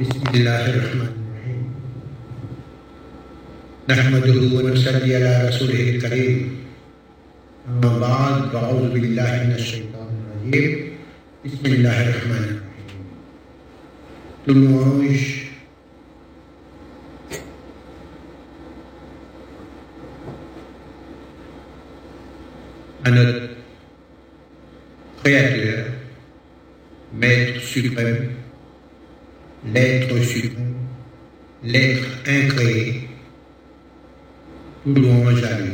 [0.00, 1.62] بسم الله الرحمن الرحيم
[3.88, 6.38] نحمده ونصلي على رسوله الكريم
[7.68, 10.98] أما بعد فأعوذ بالله من الشيطان الرجيم
[11.46, 12.64] بسم الله الرحمن الرحيم
[23.04, 23.48] à notre
[25.22, 25.86] Créateur,
[27.12, 28.43] Maître suprême,
[29.72, 30.74] l'être suprême,
[31.62, 33.08] l'être incréé,
[34.84, 35.70] tout louange à lui.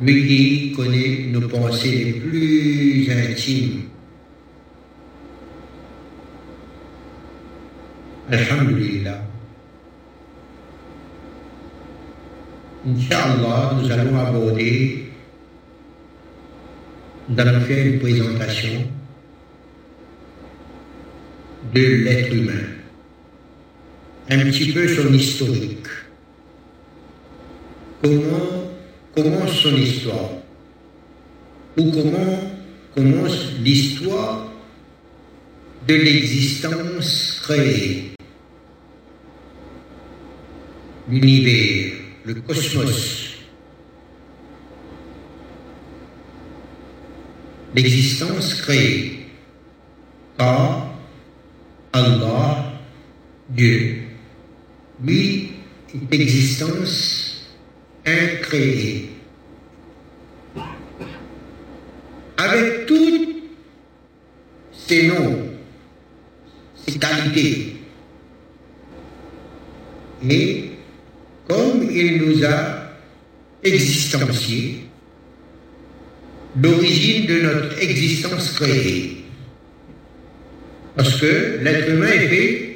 [0.00, 3.82] Lui qui connaît nos pensées les plus intimes.
[8.30, 9.22] Alhamdulillah.
[12.86, 15.09] Inch'Allah, nous allons aborder,
[17.38, 18.86] allons faire une présentation
[21.72, 22.64] de l'être humain,
[24.30, 25.86] un petit peu son historique.
[28.02, 28.70] Comment
[29.14, 30.30] commence son histoire?
[31.76, 32.40] Ou comment
[32.94, 34.50] commence l'histoire
[35.86, 38.12] de l'existence créée?
[41.08, 41.92] L'univers,
[42.24, 43.29] le cosmos,
[47.74, 49.26] l'existence créée
[50.36, 50.94] par
[51.92, 52.72] Allah,
[53.48, 54.02] Dieu.
[55.02, 55.52] Lui
[55.94, 57.46] est existence
[58.06, 59.10] incréée.
[62.36, 63.28] Avec toutes
[64.72, 65.50] ses noms,
[66.86, 67.76] ses qualités.
[70.28, 70.70] Et
[71.48, 72.92] comme il nous a
[73.62, 74.89] existencié
[76.60, 79.24] l'origine de notre existence créée.
[80.96, 82.70] Parce que l'être humain est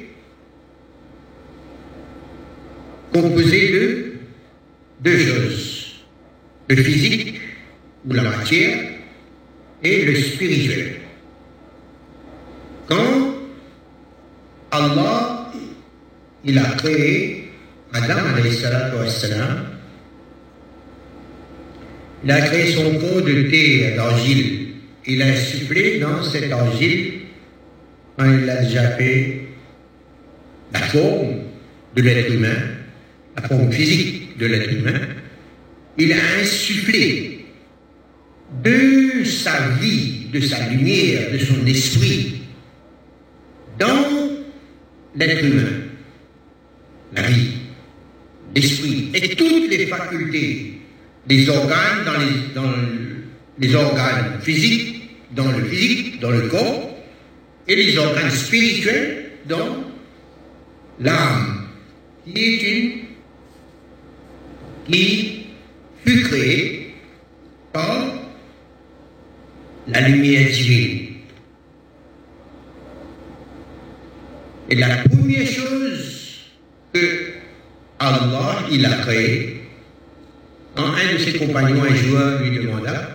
[3.13, 4.13] composé de
[5.01, 5.95] deux choses,
[6.69, 7.39] le physique
[8.07, 8.79] ou la matière
[9.83, 10.95] et le spirituel.
[12.87, 13.35] Quand
[14.71, 15.51] Allah
[16.43, 17.51] il a créé
[17.93, 18.15] Adam
[19.09, 19.74] salam,
[22.25, 24.69] il a créé son corps de terre, d'argile.
[25.05, 27.13] Il a insufflé dans cette argile,
[28.17, 29.41] quand il a fait
[30.73, 31.35] la forme
[31.95, 32.57] de l'être humain,
[33.35, 35.01] la forme physique de l'être humain,
[35.99, 37.45] il a insufflé
[38.63, 42.41] de sa vie, de sa lumière, de son esprit,
[43.77, 44.31] dans
[45.15, 45.81] l'être humain,
[47.15, 47.51] la vie,
[48.55, 50.74] l'esprit et toutes les facultés
[51.27, 52.71] des organes les, dans
[53.57, 56.95] les organes physiques, dans le physique, dans le corps,
[57.67, 59.83] et les organes spirituels dans
[60.99, 61.67] l'âme,
[62.25, 63.05] qui est une
[64.87, 65.45] qui
[66.05, 66.93] fut créée
[67.73, 68.13] par
[69.87, 71.07] la lumière divine.
[74.69, 76.39] Et la première chose
[76.93, 77.33] que
[77.99, 79.54] Allah il a créée,
[81.05, 83.09] un de ses compagnons, un joueur, lui demanda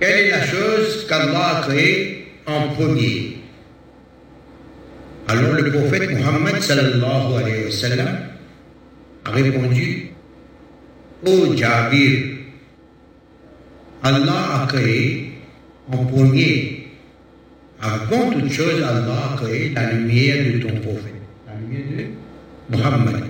[0.00, 3.38] Quelle est la chose qu'Allah a créée en premier?
[5.28, 8.18] Alors le prophète Muhammad sallallahu alayhi wa sallam
[9.24, 10.10] a répondu
[11.26, 12.36] Ô Jabir,
[14.02, 15.32] Allah a créé
[15.90, 16.88] en premier,
[17.80, 21.14] avant toute chose, Allah a créé la lumière de ton prophète,
[21.48, 22.08] la lumière
[22.70, 23.25] de Muhammad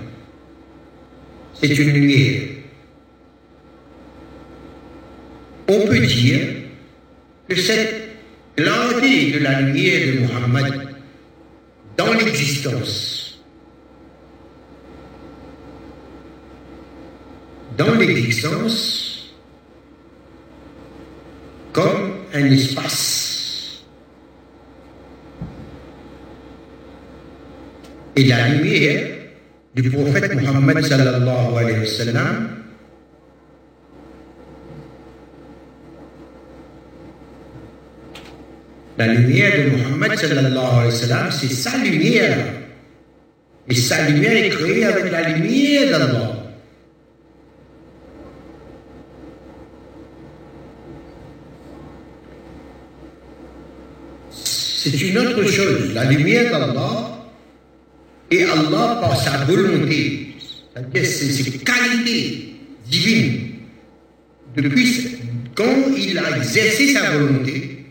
[1.66, 2.42] c'est une lumière.
[5.68, 6.40] On peut dire
[7.48, 8.08] que cette
[8.54, 10.88] clarté de la lumière de Muhammad
[11.96, 13.42] dans l'existence,
[17.76, 19.34] dans l'existence,
[21.72, 23.82] comme un espace.
[28.14, 29.15] Et la lumière
[29.82, 32.48] du prophète Muhammad sallallahu alayhi wa sallam
[38.98, 42.38] La lumière de Muhammad sallallahu alayhi wa sallam, c'est sa lumière.
[43.68, 46.32] Et sa lumière est créée avec la lumière d'Allah.
[54.30, 55.92] C'est une autre chose.
[55.92, 57.15] La lumière d'Allah
[58.30, 60.34] et Allah, par sa volonté,
[60.94, 62.54] ses qualités
[62.86, 63.50] divines,
[64.56, 65.18] depuis
[65.54, 67.86] quand il a exercé sa volonté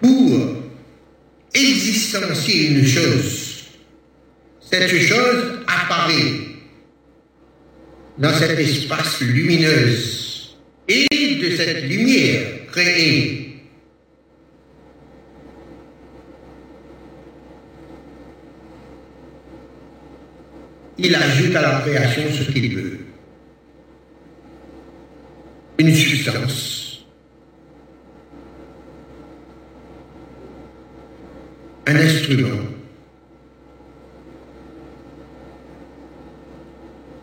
[0.00, 0.62] pour
[1.54, 3.64] existencier une chose,
[4.60, 6.46] cette chose apparaît
[8.18, 10.56] dans cet espace lumineuse
[10.88, 13.45] et de cette lumière créée
[20.98, 22.98] il ajoute à la création ce qu'il veut.
[25.78, 27.04] Une substance.
[31.86, 32.62] Un instrument.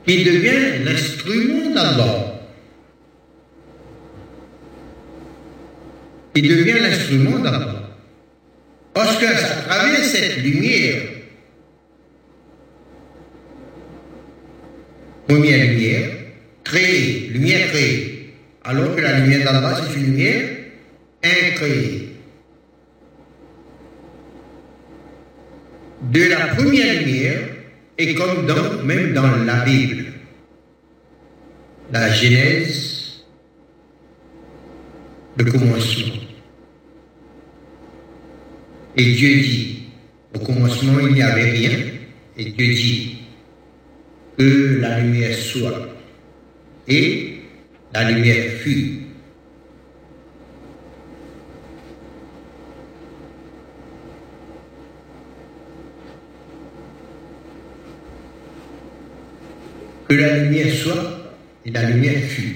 [0.06, 2.40] Qui devient l'instrument d'abord.
[6.36, 7.90] Qui devient l'instrument d'abord.
[8.94, 11.13] Parce qu'à travers cette lumière
[15.28, 16.10] première lumière,
[16.64, 18.34] créée, lumière créée,
[18.64, 20.50] alors que la lumière d'Allah, c'est une lumière
[21.24, 22.10] incréée.
[26.12, 27.40] De la première lumière,
[27.98, 30.06] et comme dans, même dans la Bible,
[31.92, 33.24] la Genèse,
[35.38, 36.16] le commencement.
[38.96, 39.84] Et Dieu dit,
[40.36, 41.80] au commencement il n'y avait rien,
[42.38, 43.23] et Dieu dit,
[44.38, 45.90] que la lumière soit.
[46.88, 47.40] Et
[47.94, 49.00] la lumière fut.
[60.10, 62.56] Que la lumière soit et la lumière fut.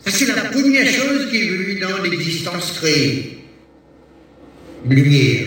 [0.00, 3.38] Ça, c'est la première chose qui est venue dans l'existence créée.
[4.88, 5.46] Lumière.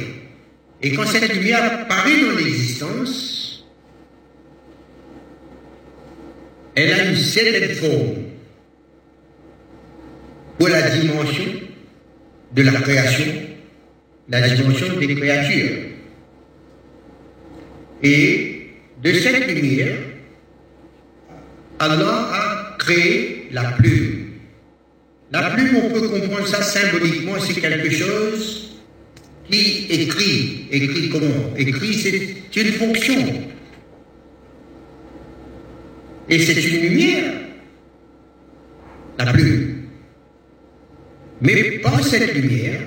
[0.82, 3.29] Et quand cette lumière apparaît dans l'existence,
[6.80, 8.16] elle a une certaine forme
[10.58, 11.52] pour la dimension
[12.54, 13.26] de la création,
[14.30, 15.78] la dimension des créatures.
[18.02, 18.70] Et
[19.04, 19.98] de cette lumière,
[21.80, 24.28] Allah a créé la plume.
[25.32, 28.80] La plume, on peut comprendre ça symboliquement, c'est quelque chose
[29.50, 30.68] qui écrit.
[30.72, 31.56] Écrit comment?
[31.58, 33.49] Écrit, c'est une fonction.
[36.30, 37.34] Et c'est une lumière,
[39.18, 39.88] la plume.
[41.42, 42.82] Mais pas cette lumière,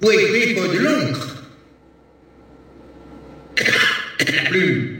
[0.00, 1.30] pour écrire, il faut de l'encre.
[4.34, 4.96] La plume.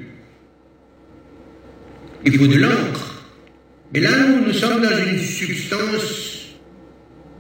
[2.25, 3.25] Il faut de l'encre.
[3.93, 6.55] Mais là, nous, nous sommes dans une substance,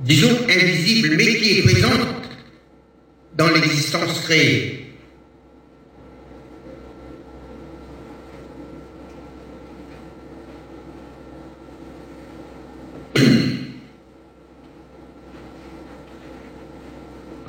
[0.00, 2.08] disons, invisible, mais qui est présente
[3.36, 4.83] dans l'existence créée.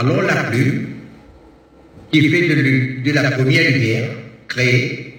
[0.05, 0.85] Alors la plume,
[2.11, 4.11] qui fait de, la première lumière
[4.47, 5.15] créée,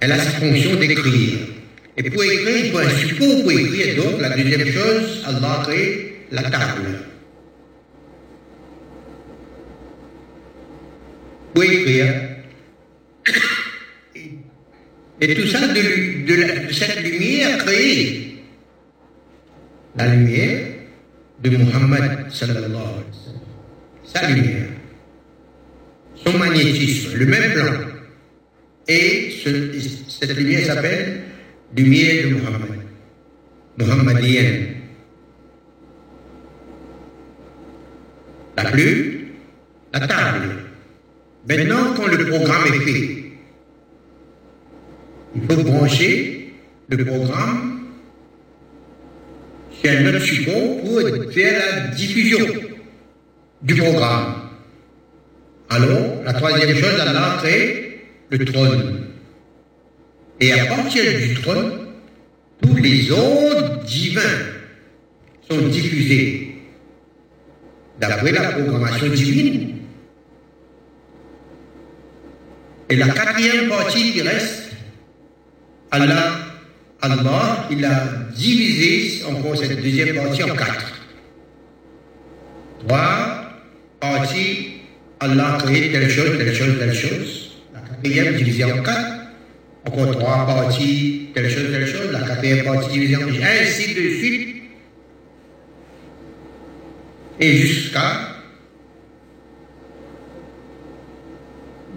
[0.00, 1.38] elle a sa fonction d'écrire.
[1.96, 4.02] Et pour écrire, il faut un support pour écrire.
[4.02, 6.98] Donc, la deuxième chose, Allah a créé la table.
[11.54, 12.12] Pour écrire.
[15.20, 18.42] Et tout ça de, de cette lumière créée.
[19.96, 20.73] La lumière
[21.44, 23.40] de Muhammad sallallahu alayhi wa sallam.
[24.04, 24.68] Sa lumière,
[26.14, 27.72] son magnétisme, le même plan.
[28.88, 29.30] Et
[30.08, 31.22] cette lumière s'appelle
[31.76, 32.78] lumière de Muhammad,
[33.78, 34.66] Muhammadienne.
[38.56, 39.14] La plume,
[39.92, 40.48] la table.
[41.48, 43.32] Maintenant, quand le programme est fait,
[45.34, 46.54] il faut brancher
[46.88, 47.73] le programme
[49.90, 52.46] un autre support pour faire la diffusion
[53.62, 54.34] du programme.
[55.70, 59.06] Alors, la troisième chose, Allah a créé le trône.
[60.40, 61.72] Et à partir du trône,
[62.62, 64.20] tous les ordres divins
[65.48, 66.56] sont diffusés
[68.00, 69.76] d'après la programmation divine.
[72.88, 74.70] Et la quatrième partie qui reste,
[75.90, 76.43] Allah
[77.04, 80.92] Allah, il a divisé encore cette deuxième partie en quatre.
[82.86, 83.50] Trois
[84.00, 84.80] parties,
[85.20, 87.60] Allah a créé telle chose, telle chose, telle chose.
[87.74, 89.12] La quatrième divisée en quatre.
[89.86, 92.10] Encore trois parties, telle chose, telle chose.
[92.10, 93.42] La quatrième partie divisée en quatre.
[93.42, 94.62] Ainsi de suite.
[97.38, 98.34] Et jusqu'à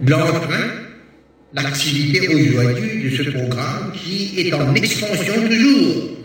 [0.06, 0.77] l'emprunt
[1.52, 6.18] l'activité aujourd'hui de ce programme qui est en expansion toujours.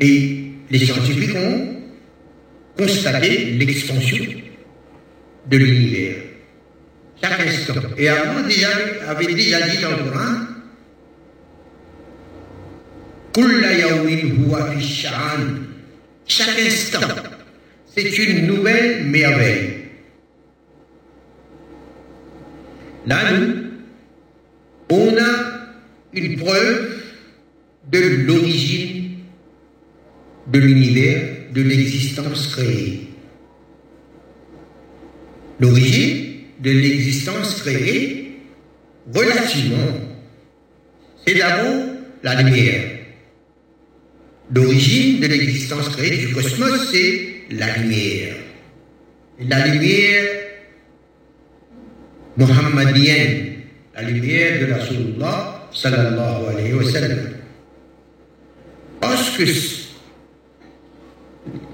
[0.00, 1.76] Et les scientifiques ont
[2.76, 4.24] constaté l'expansion
[5.50, 6.16] de l'univers.
[7.22, 7.74] Chaque instant.
[7.96, 8.68] Et Allah déjà,
[9.08, 10.56] avait déjà dit dans le Coran.
[16.26, 17.00] Chaque instant,
[17.94, 19.70] c'est une nouvelle merveille.
[23.06, 23.65] Là, nous,
[24.90, 25.56] on a
[26.12, 27.02] une preuve
[27.90, 29.18] de l'origine
[30.52, 33.08] de l'univers, de l'existence créée.
[35.58, 38.38] L'origine de l'existence créée,
[39.12, 40.00] relativement,
[41.26, 41.86] c'est d'abord
[42.22, 42.90] la lumière.
[44.54, 48.36] L'origine de l'existence créée du cosmos, c'est la lumière.
[49.40, 50.24] La lumière
[52.36, 53.45] muhammadienne,
[53.96, 57.18] la lumière de Rasulullah sallallahu alayhi wa sallam.
[59.00, 59.46] Parce que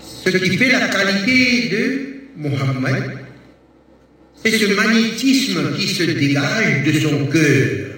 [0.00, 2.04] ce qui fait la qualité de
[2.36, 3.18] Muhammad,
[4.36, 7.88] c'est ce magnétisme qui se dégage de son cœur.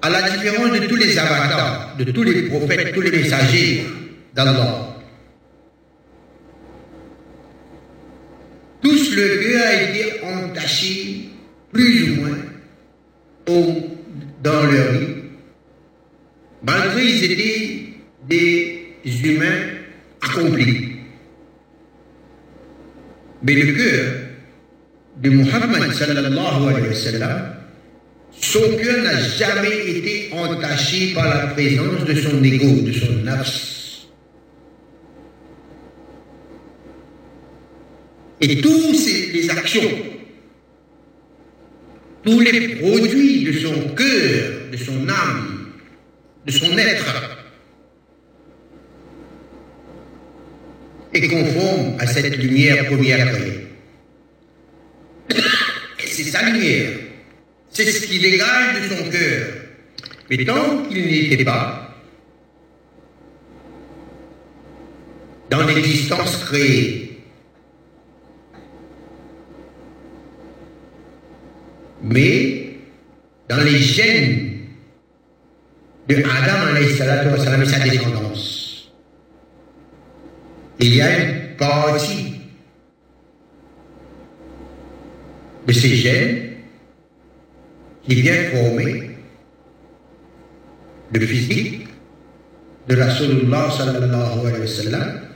[0.00, 3.84] À la différence de tous les avatars, de tous les prophètes, tous les messagers
[4.34, 4.94] d'Allah.
[8.80, 11.30] Tous le cœur a été entaché,
[11.72, 12.47] plus ou moins,
[14.42, 15.14] dans leur vie,
[16.62, 17.80] malgré qu'ils étaient
[18.28, 19.60] des humains
[20.20, 20.88] accomplis.
[23.42, 24.14] Mais le cœur
[25.22, 27.54] de Muhammad sallallahu alayhi wa sallam,
[28.40, 34.06] son cœur n'a jamais été entaché par la présence de son ego, de son nafs.
[38.40, 38.92] Et tous
[39.32, 39.90] les actions,
[42.24, 45.72] tous les produits de son cœur, de son âme,
[46.46, 47.38] de son être,
[51.14, 53.66] est conforme à cette lumière première créée.
[55.98, 56.90] C'est sa lumière.
[57.70, 59.46] C'est ce qui dégage de son cœur.
[60.30, 61.94] Mais tant qu'il n'était pas
[65.50, 67.07] dans l'existence créée,
[72.02, 72.76] mais
[73.48, 74.58] dans les gènes
[76.08, 78.90] de Adam et sa descendance,
[80.80, 82.34] il y a une partie
[85.66, 86.50] de ces gènes
[88.04, 89.10] qui vient former
[91.12, 91.88] le physique
[92.88, 95.28] de Rasulullah sallallahu.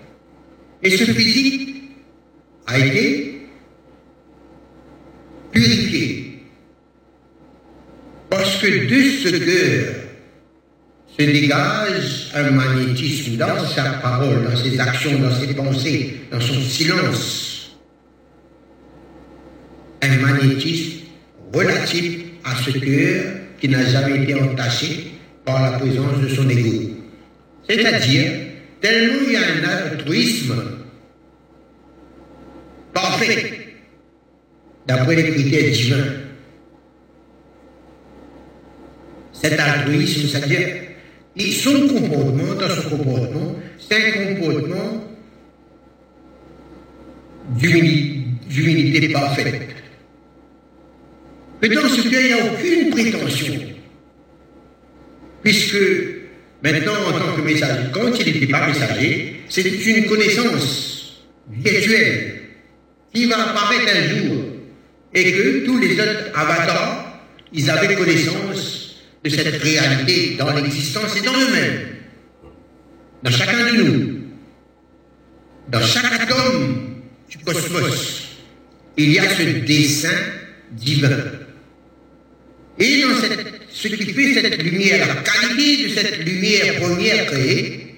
[0.83, 1.75] Et ce physique
[2.67, 3.47] a été
[5.53, 6.22] purifié.
[8.63, 9.95] Que de ce cœur
[11.19, 16.61] se dégage un magnétisme dans sa parole, dans ses actions, dans ses pensées, dans son
[16.61, 17.77] silence.
[20.01, 21.01] Un magnétisme
[21.53, 25.07] relatif à ce cœur qui n'a jamais été entaché
[25.45, 26.91] par la présence de son ego.
[27.69, 28.31] C'est-à-dire,
[28.81, 30.55] tellement il y a un altruisme
[32.95, 33.75] parfait,
[34.87, 36.22] d'après les critères divins.
[39.43, 40.69] Cet altruisme, c'est-à-dire,
[41.51, 45.05] son comportement, dans son comportement, c'est un comportement
[47.59, 49.63] d'humilité parfaite.
[51.61, 53.55] Mais dans ce cas, il n'y a aucune prétention.
[55.43, 55.77] Puisque
[56.63, 62.43] maintenant, en tant que messager, quand il n'était pas messager, c'est une connaissance virtuelle
[63.13, 64.45] qui va apparaître un jour
[65.13, 67.21] et que tous les autres avatars,
[67.53, 68.72] ils avaient connaissance
[69.25, 71.89] de cette réalité dans l'existence et dans eux-mêmes,
[73.23, 74.21] dans chacun de nous,
[75.69, 78.29] dans chaque atome du cosmos,
[78.97, 80.17] il y a ce dessin
[80.73, 81.23] divin.
[82.79, 83.15] Et dans
[83.71, 87.95] ce qui fait cette lumière, la qualité de cette lumière première créée,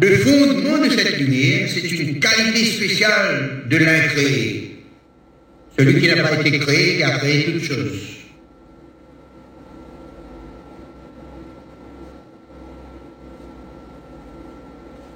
[0.00, 4.67] le fondement de cette lumière, c'est une qualité spéciale de l'incréé.
[5.78, 8.00] Celui qui n'a pas été créé, qui a créé toute chose.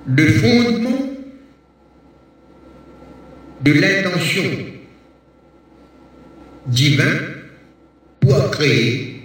[0.07, 0.99] Le fondement
[3.62, 4.50] de l'intention
[6.66, 7.19] divin
[8.21, 9.21] pour créer,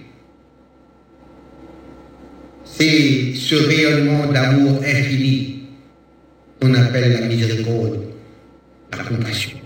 [2.63, 5.65] c'est ce rayonnement d'amour infini
[6.59, 7.99] qu'on appelle la miséricorde,
[8.91, 9.56] la compassion.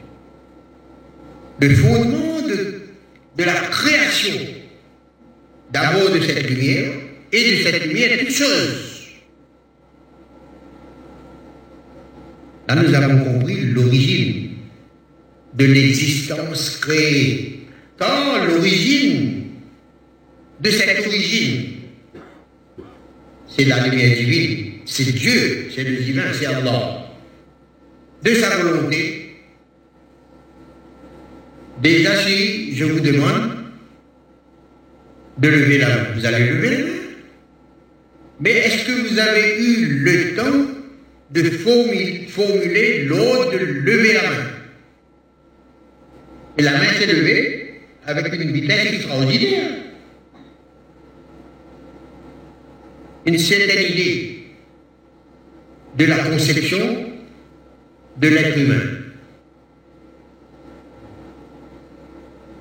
[1.62, 4.34] Le fondement de, la création,
[5.72, 6.92] d'abord de cette lumière,
[7.32, 9.08] et de cette lumière toutes choses.
[12.68, 14.50] Là, nous avons compris l'origine
[15.54, 17.68] de l'existence créée.
[17.98, 19.44] Quand l'origine
[20.60, 21.74] de cette origine,
[23.48, 27.08] c'est la lumière divine, c'est Dieu, c'est le divin, c'est Allah.
[28.24, 29.21] De sa volonté,
[31.82, 33.52] déjà si je vous demande
[35.38, 36.92] de lever la main, vous allez lever la main.
[38.40, 40.68] Mais est-ce que vous avez eu le temps
[41.32, 44.48] de formuler l'ordre de lever la main?
[46.58, 49.72] Et la main s'est levée avec une vitesse extraordinaire.
[53.26, 54.44] Une certaine idée
[55.98, 57.06] de la conception
[58.18, 59.01] de l'être humain.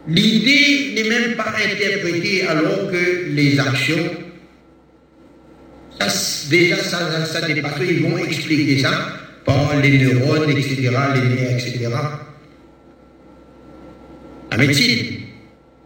[0.09, 4.11] L'idée n'est même pas interprétée alors que les actions,
[6.51, 11.89] déjà ça, ça, dépasse, ils vont expliquer ça par les neurones, etc., les nerfs, etc.
[14.51, 15.21] La médecine,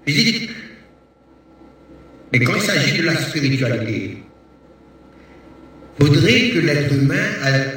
[0.06, 0.50] physique.
[2.33, 4.16] Mais quand il s'agit de la spiritualité,
[6.00, 7.28] faudrait que l'être humain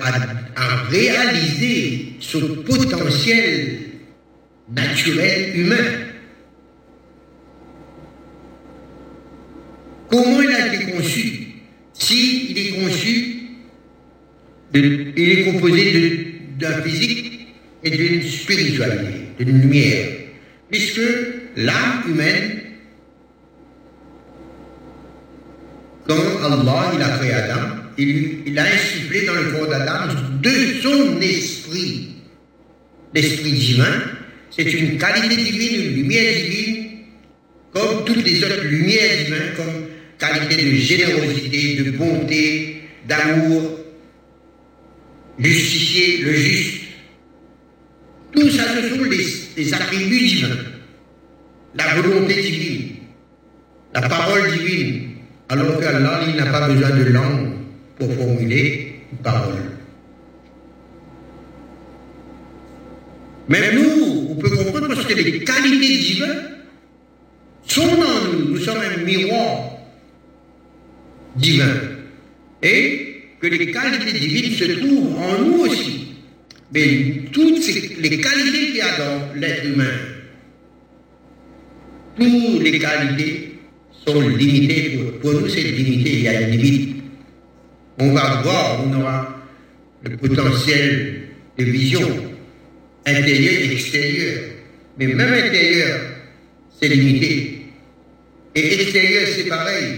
[0.02, 3.80] a, réalisé son potentiel
[4.74, 5.76] naturel humain.
[10.10, 11.48] Comment il a été conçu
[11.94, 13.38] Si il est conçu,
[14.74, 17.48] il est composé d'un physique
[17.84, 20.08] et d'une spiritualité, d'une lumière,
[20.70, 21.02] puisque
[21.56, 22.62] l'âme humaine,
[26.08, 30.50] quand Allah il a créé Adam, il, a insufflé dans le corps d'Adam de
[30.82, 32.10] son esprit.
[33.14, 34.04] L'esprit divin,
[34.52, 36.88] c'est une qualité divine, une lumière divine,
[37.74, 39.87] comme toutes les autres lumières divines, comme
[40.18, 43.80] qualité de générosité, de bonté, d'amour,
[45.40, 46.84] justicier, le juste.
[48.32, 50.56] Tout ça, ce sont les, attributs divins.
[51.76, 52.96] La volonté divine,
[53.94, 55.10] la parole divine,
[55.50, 57.54] alors qu'Allah, n'a pas besoin de langue
[57.98, 59.56] pour formuler une parole.
[63.50, 66.36] Mais nous, on peut comprendre parce que les qualités divines
[67.66, 68.50] sont en nous.
[68.50, 69.67] Nous sommes un miroir
[71.38, 71.74] divin.
[72.62, 76.08] Et que les qualités divines se trouvent en nous aussi.
[76.74, 77.66] Mais toutes
[78.00, 79.86] les qualités qu'il y a dans l'être humain,
[82.20, 83.60] toutes les qualités
[84.06, 85.00] sont limitées.
[85.22, 86.98] Pour, nous, c'est limité, il y a une limite
[88.00, 89.44] on va voir, on aura
[90.04, 91.22] le potentiel
[91.58, 92.08] de vision
[93.06, 94.44] intérieure et extérieure.
[95.00, 96.00] Mais même intérieur,
[96.80, 97.62] c'est limité.
[98.56, 99.94] Et extérieur, c'est pareil.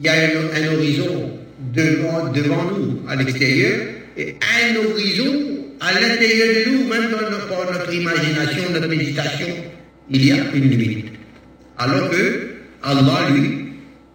[0.00, 1.38] Il y a un, horizon
[1.74, 3.80] devant, devant nous, à l'extérieur,
[4.16, 9.48] et un horizon à l'intérieur de nous, même dans notre, notre imagination, notre méditation,
[10.10, 11.06] il y a une limite.
[11.78, 13.66] Alors que Allah, lui,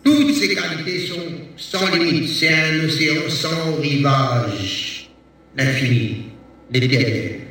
[0.03, 1.21] toutes ces qualités sont
[1.57, 2.29] sans limite.
[2.29, 5.09] C'est un océan sans rivage.
[5.57, 6.25] L'infini,
[6.71, 7.41] l'éternel,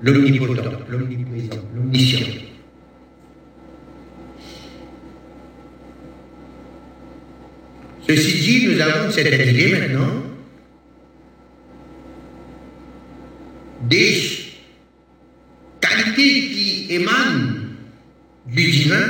[0.00, 2.45] l'omnipotent, l'omniprésent, l'omniscient.
[8.08, 10.22] Ceci dit, nous avons cette idée maintenant
[13.88, 14.16] des
[15.80, 17.54] qualités qui émanent
[18.46, 19.08] du divin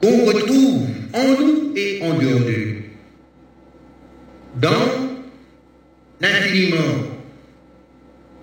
[0.00, 2.82] qu'on retrouve en nous et en dehors de nous.
[4.60, 5.18] Dans
[6.20, 7.04] l'infiniment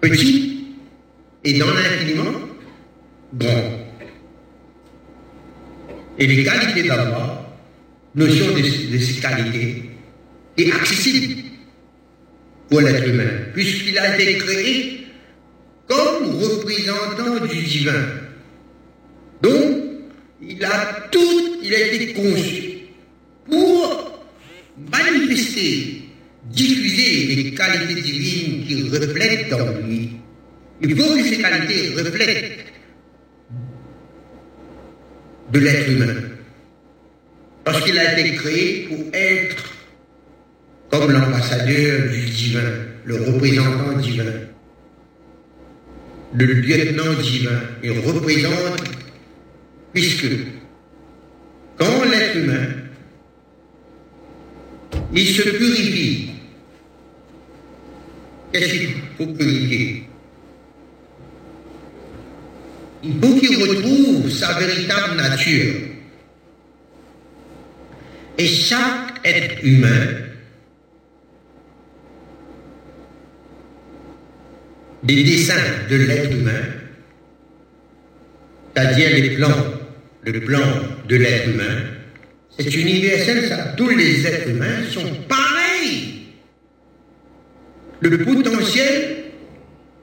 [0.01, 0.75] petit
[1.43, 2.39] et dans l'infiniment
[3.33, 3.85] grand.
[6.17, 7.44] Et les qualités d'Allah,
[8.15, 9.83] notion de, de qualités,
[10.57, 11.43] est accessible
[12.69, 15.07] pour l'être humain, puisqu'il a été créé
[15.87, 18.05] comme représentant du divin.
[19.41, 19.77] Donc,
[20.41, 22.77] il a tout, il a été conçu
[23.49, 24.21] pour
[24.91, 26.03] manifester,
[26.45, 30.11] diffuser les qualités divines qui reflètent dans lui.
[30.81, 32.65] Il faut que ces qualités reflètent
[35.51, 36.24] de l'être humain.
[37.65, 39.63] Parce qu'il a été créé pour être
[40.89, 42.71] comme l'ambassadeur du divin,
[43.03, 44.31] le représentant divin,
[46.33, 47.59] le lieutenant divin.
[47.83, 48.95] Il représente
[49.95, 50.27] Puisque
[51.77, 52.67] quand l'être humain,
[55.13, 56.31] il se purifie,
[58.51, 60.03] qu'est-ce qu'il faut purifier?
[63.05, 65.75] Il faut qu'il retrouve sa véritable nature.
[68.37, 70.07] Et chaque être humain
[75.03, 75.53] des dessins
[75.89, 76.51] de l'être humain,
[78.73, 79.47] c'est-à-dire les plans,
[80.23, 80.67] le plan
[81.07, 81.95] de l'être humain,
[82.57, 83.73] c'est universel, ça.
[83.77, 86.23] Tous les êtres humains sont pareils.
[87.99, 89.25] Le potentiel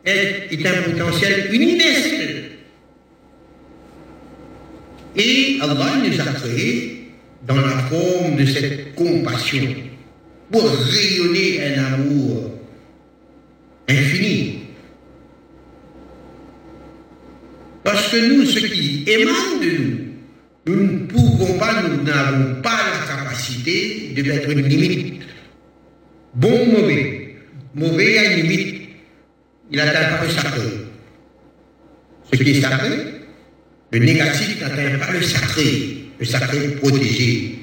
[0.05, 2.45] est, est un potentiel universel.
[5.17, 7.02] Et Allah nous a créés
[7.47, 9.67] dans la forme de cette compassion
[10.51, 12.51] pour rayonner un amour
[13.89, 14.59] infini.
[17.83, 19.99] Parce que nous, ce qui émane de nous,
[20.67, 25.23] nous ne pouvons pas, nous n'avons pas la capacité de mettre une limite.
[26.35, 27.37] Bon, mauvais?
[27.75, 28.83] Mauvais a une limite.
[29.71, 30.61] Il n'atteint pas le sacré.
[32.33, 32.91] Ce qui est sacré,
[33.91, 35.92] le négatif n'atteint pas le sacré.
[36.23, 37.59] Le sacré protégé.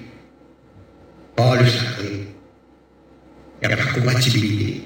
[1.34, 2.28] Pas le sacré.
[3.62, 4.82] Il n'y a pas de compatibilité.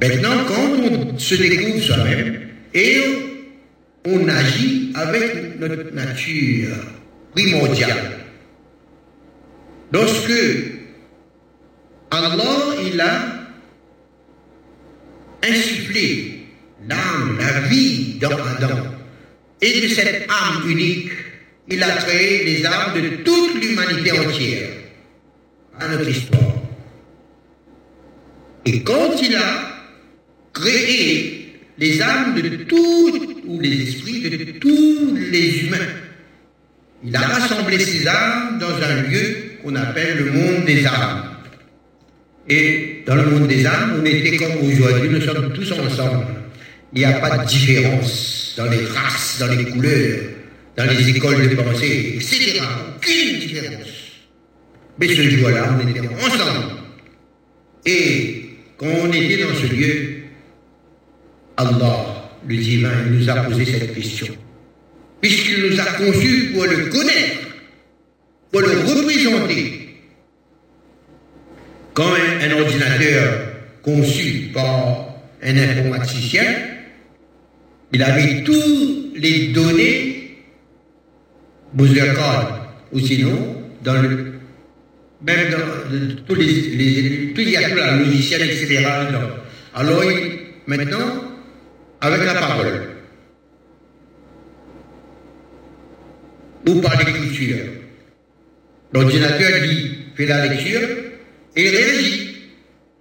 [0.00, 3.02] Maintenant, quand on se découvre soi-même, et
[4.06, 6.76] on agit avec notre nature
[7.34, 8.20] primordiale.
[9.92, 10.32] Lorsque
[12.10, 13.48] Allah, il a
[15.42, 16.40] insufflé
[16.88, 18.82] l'âme, la vie dans Adam,
[19.60, 21.10] et de cette âme unique,
[21.68, 24.68] il a créé les âmes de toute l'humanité entière
[25.78, 26.42] à notre histoire.
[28.64, 29.76] Et quand il a
[30.52, 31.36] créé
[31.78, 35.92] les âmes de tout ou les esprits de tous les humains.
[37.04, 41.24] Il a rassemblé ces âmes dans un lieu qu'on appelle le monde des âmes.
[42.48, 46.26] Et dans le monde des âmes, on était comme aujourd'hui, nous sommes tous ensemble.
[46.92, 50.20] Il n'y a pas de différence dans les races, dans les couleurs,
[50.76, 52.60] dans les écoles de pensée, etc.
[52.96, 53.88] Aucune différence.
[54.98, 56.74] Mais ce jour-là, on était ensemble.
[57.84, 60.16] Et quand on était dans ce lieu,
[61.56, 62.16] Allah
[62.48, 64.34] le divin nous a posé cette question.
[65.20, 67.48] Puisqu'il nous a conçus pour le connaître,
[68.52, 69.86] pour le représenter.
[71.94, 73.48] Quand un, ordinateur
[73.82, 76.44] conçu par un informaticien,
[77.92, 80.05] il avait toutes les données,
[81.76, 82.12] Bowser
[82.92, 84.32] ou sinon, dans le,
[85.22, 88.86] même dans tous les, les, il y a tout la logiciel, etc.
[89.74, 90.02] Alors,
[90.66, 91.24] maintenant,
[92.00, 92.96] avec la parole
[96.66, 97.58] ou par l'écriture.
[98.92, 100.80] L'ordinateur dit, fait la lecture
[101.54, 102.36] et il réagit.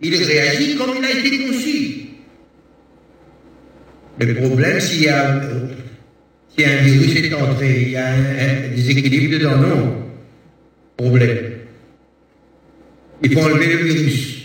[0.02, 2.06] Il réagit comme il a été conçu.
[4.20, 5.42] Le problème, s'il y a,
[6.58, 10.06] si un virus est entré, il y a un, déséquilibre dedans, non.
[10.96, 11.52] Problème.
[13.22, 14.36] Il faut enlever le virus.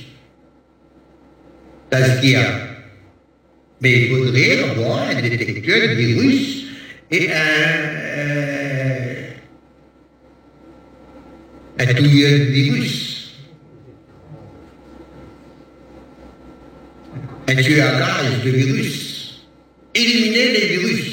[1.93, 2.71] C'est ce qu'il y a.
[3.81, 6.67] Mais il faudrait avoir un détecteur de virus
[7.11, 7.35] et un,
[8.19, 9.15] euh,
[11.79, 13.37] un de virus.
[17.49, 19.47] Un tueur à gage de virus.
[19.95, 21.10] Éliminer les virus.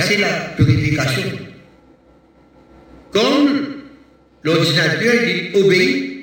[0.00, 1.38] C'est la purification.
[3.12, 3.74] Comme
[4.42, 5.14] l'ordinateur
[5.54, 6.14] obéit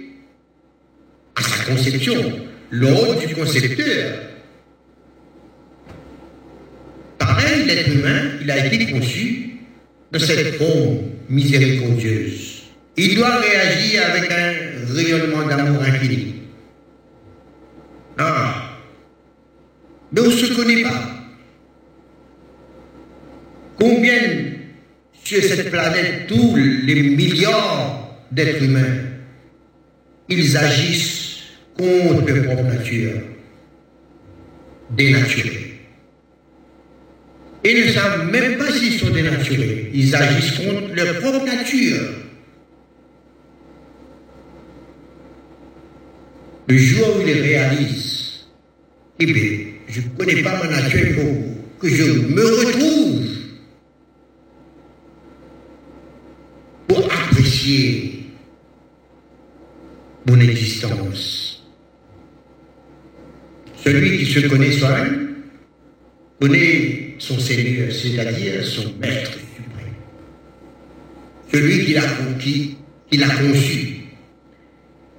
[1.36, 4.20] à sa conception l'ordre du concepteur.
[7.18, 9.52] Pareil, l'être humain, il a été conçu
[10.12, 12.64] de cette forme miséricordieuse.
[12.98, 16.36] Il doit réagir avec un rayonnement d'amour infini.
[18.18, 18.78] Ah,
[20.12, 21.11] mais on ne se connaît pas.
[23.82, 24.22] Combien
[25.24, 28.98] sur cette planète, tous les milliards d'êtres humains,
[30.30, 31.40] ils agissent
[31.76, 33.22] contre leur propre nature,
[34.92, 35.80] dénaturés.
[37.66, 39.90] Ils ne savent même pas s'ils sont dénaturés.
[39.96, 42.02] Ils agissent contre leur propre nature.
[46.68, 48.46] Le jour où ils réalisent,
[49.20, 53.42] eh bien, je ne connais pas ma nature, faut que je me retrouve
[56.92, 57.10] pour
[60.28, 61.64] mon existence.
[63.84, 65.36] Celui qui se connaît soi-même
[66.40, 69.96] connaît son Seigneur, c'est-à-dire son Maître suprême.
[71.52, 72.04] Celui qui l'a
[72.40, 72.78] qui,
[73.10, 74.02] qui conçu.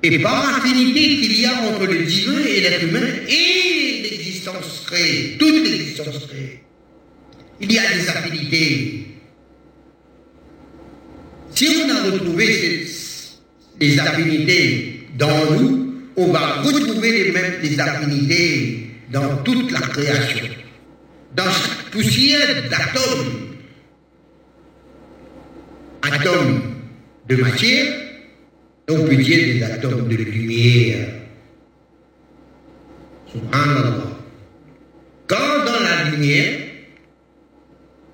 [0.05, 5.37] Et par l'affinité qu'il y a entre le divin et l'être humain et l'existence créée,
[5.39, 6.63] toute l'existence créée,
[7.61, 9.02] il y a des affinités.
[11.55, 12.87] Si on a retrouvé
[13.81, 20.47] les affinités dans nous, on va retrouver les mêmes affinités dans toute la création.
[21.35, 23.57] Dans chaque poussière d'atomes,
[26.03, 26.63] atomes
[27.29, 27.95] de matière,
[28.89, 31.09] on peut dire des atomes de lumière.
[35.27, 36.72] Quand dans la lumière,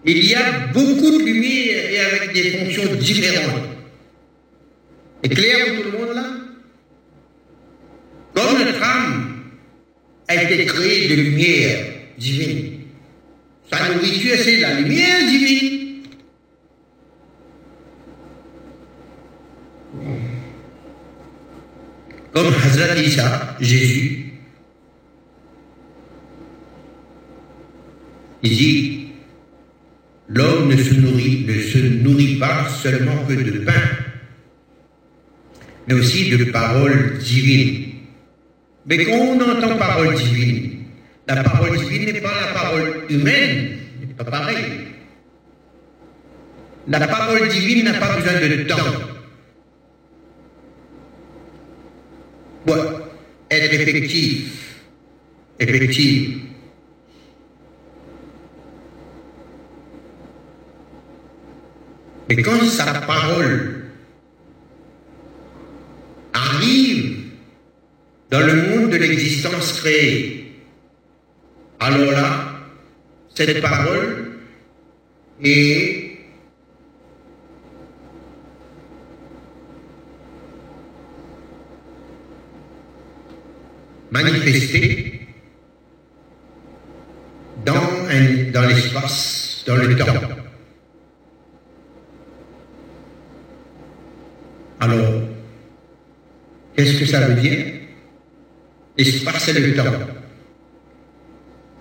[0.05, 3.65] il y a beaucoup de lumière et avec des fonctions différentes.
[5.23, 6.25] C'est clair pour tout le monde là?
[8.35, 9.43] Comme notre âme
[10.29, 12.81] a été créée de lumière divine,
[13.71, 15.75] sa nourriture c'est la lumière divine.
[22.33, 24.27] Comme Hazrat Isa, Jésus,
[28.45, 29.08] il dit
[30.29, 33.73] L'homme ne se nourrit, ne se nourrit pas seulement que de pain,
[35.87, 37.95] mais aussi de paroles divines.
[38.85, 40.85] Mais quand on entend parole divine,
[41.27, 44.65] la parole divine n'est pas la parole humaine, n'est pas pareil.
[46.89, 48.77] La parole divine n'a pas besoin de temps.
[52.67, 52.77] Pour
[53.51, 54.51] être effective,
[55.59, 56.48] effective.
[62.29, 63.85] Mais quand sa parole
[66.35, 67.17] arrive
[68.31, 70.53] dans le monde de l'existence créée,
[71.81, 72.61] alors là,
[73.35, 74.33] cette parole
[75.43, 76.19] est
[84.11, 85.21] manifestée
[87.65, 87.73] dans,
[88.53, 90.38] dans l'espace, dans le temps.
[94.89, 95.23] Alors,
[96.75, 97.67] qu'est-ce que ça veut dire?
[98.97, 99.85] L'espace le temps?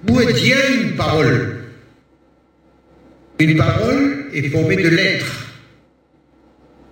[0.10, 1.58] Où est une parole?
[3.40, 5.46] Une parole est formée de lettres.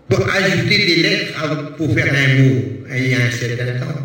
[0.07, 2.61] Pour ajouter des lettres pour faire un mot,
[2.95, 4.01] il y a un certain temps.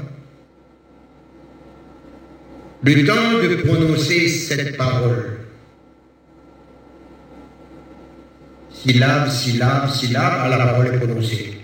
[2.83, 5.39] Le temps de prononcer cette parole.
[8.73, 11.60] Syllabe, syllabe, syllabe, à la parole est prononcée.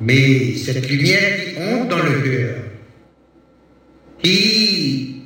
[0.00, 2.54] Mais cette lumière qui entre dans le cœur,
[4.22, 5.22] qui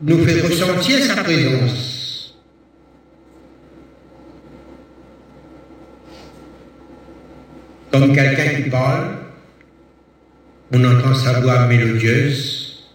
[0.00, 2.34] nous fait ressentir sa présence,
[7.90, 9.18] comme quelqu'un qui parle,
[10.72, 12.90] on entend sa voix mélodieuse,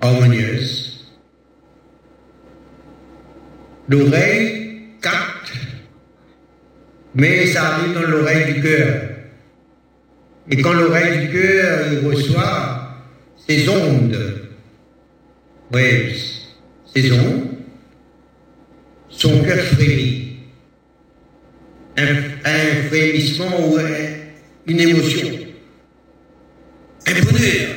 [0.00, 1.14] harmonieuse.
[3.86, 4.63] L'oreille
[7.14, 9.02] mais ça arrive dans l'oreille du cœur.
[10.50, 12.98] Et quand l'oreille du cœur reçoit
[13.46, 14.40] ces ondes,
[15.72, 16.16] waves,
[16.92, 17.48] ces ondes,
[19.08, 20.22] son cœur frémit.
[21.96, 23.78] Un, un frémissement ou
[24.66, 25.28] une émotion.
[27.06, 27.74] Un bonheur.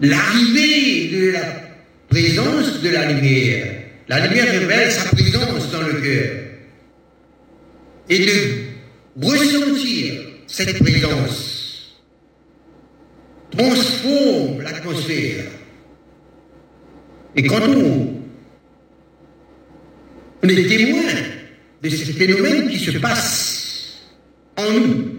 [0.00, 1.40] L'arrivée de la
[2.08, 3.80] présence de la lumière
[4.10, 6.36] la lumière révèle sa présence dans le cœur.
[8.08, 12.00] Et de ressentir cette présence
[13.50, 15.44] transforme l'atmosphère.
[17.36, 18.20] Et quand on,
[20.42, 21.12] on est témoin
[21.82, 24.00] de ces phénomènes qui se passent
[24.56, 25.10] en nous,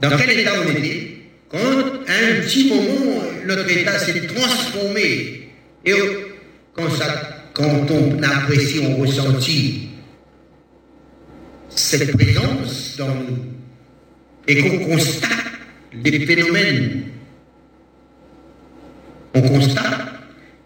[0.00, 1.16] dans quel état on était,
[1.48, 5.48] quand à un petit moment notre état s'est transformé
[5.84, 5.92] et
[6.74, 6.88] quand,
[7.54, 9.88] quand on apprécie, on ressentit
[11.68, 13.38] cette présence dans nous
[14.46, 15.30] et qu'on constate
[15.92, 17.04] les phénomènes,
[19.34, 20.00] on constate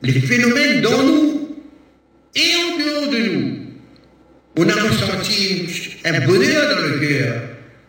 [0.03, 1.59] les phénomènes dans nous
[2.35, 3.59] et en dehors de nous.
[4.57, 5.69] On a ressenti
[6.05, 7.43] un bonheur dans le cœur.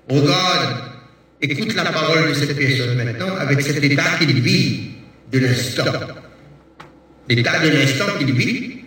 [0.10, 0.76] Regarde,
[1.42, 4.92] écoute la parole de cette personne maintenant avec cet état qu'il vit
[5.32, 5.86] de l'instant
[7.30, 8.79] l'état de l'instant qu'il vit,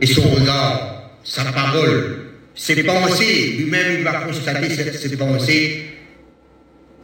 [0.00, 2.18] et son regard, sa parole,
[2.54, 5.86] ses pensées, lui-même il va constater ses, pensées,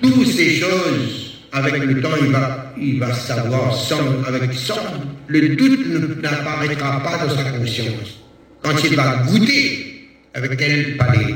[0.00, 4.80] toutes ces choses, avec le temps, il va, il va savoir, sans, avec sans,
[5.28, 8.20] le doute n'apparaîtra pas dans sa conscience.
[8.62, 11.35] Quand il va goûter avec quel palais,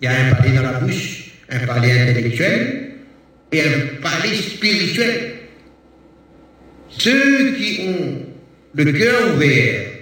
[0.00, 2.92] il y a un palais dans la bouche, un palais intellectuel
[3.52, 5.34] et un palais spirituel.
[6.88, 8.26] Ceux qui ont
[8.74, 9.95] le cœur ouvert.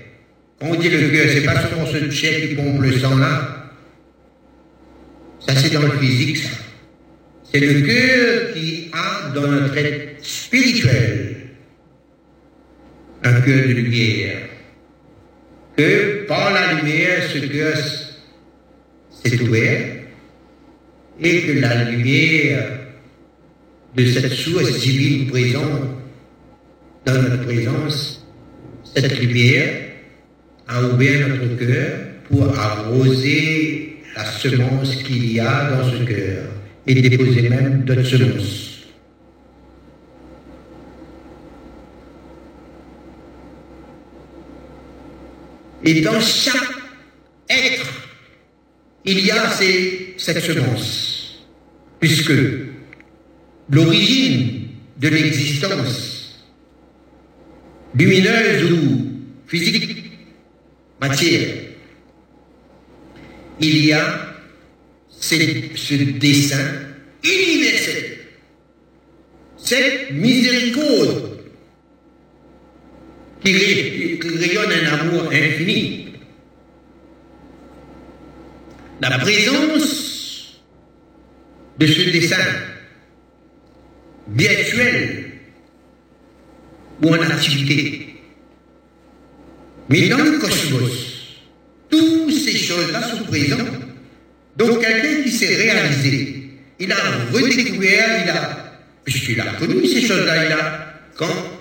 [0.66, 3.70] On dit le cœur, c'est pas seulement ce chèque qui pompe le sang là.
[5.46, 6.42] Ça, c'est dans le physique.
[7.52, 11.36] C'est le cœur qui a dans notre être spirituel
[13.24, 14.38] un cœur de lumière.
[15.76, 17.76] Que par la lumière, ce cœur
[19.10, 19.96] s'est ouvert
[21.20, 22.80] et que la lumière
[23.94, 25.82] de cette source divine présente
[27.04, 28.26] dans notre présence,
[28.94, 29.83] cette lumière
[30.68, 31.98] a ouvert notre cœur
[32.28, 36.44] pour arroser la semence qu'il y a dans ce cœur
[36.86, 38.70] et déposer même d'autres semences.
[45.86, 46.54] Et dans chaque
[47.50, 47.86] être,
[49.04, 49.50] il y a
[50.16, 51.46] cette semence,
[52.00, 52.32] puisque
[53.68, 56.42] l'origine de l'existence,
[57.94, 59.12] lumineuse ou
[59.46, 60.03] physique,
[61.08, 61.56] matière,
[63.60, 64.36] il y a
[65.10, 66.64] ce dessin
[67.22, 68.18] universel,
[69.56, 71.40] cette miséricorde
[73.42, 76.08] qui, rayonne un amour infini.
[79.00, 80.60] La présence
[81.78, 82.36] de ce dessin
[84.28, 85.32] virtuel
[87.02, 88.03] ou en activité.
[89.88, 91.14] Mais dans le cosmos,
[91.90, 93.68] toutes ces choses-là sont présentes.
[94.56, 96.96] Donc quelqu'un qui s'est réalisé, il a
[97.32, 101.54] redécouvert, il a, puisqu'il a connu ces choses-là, il a, quand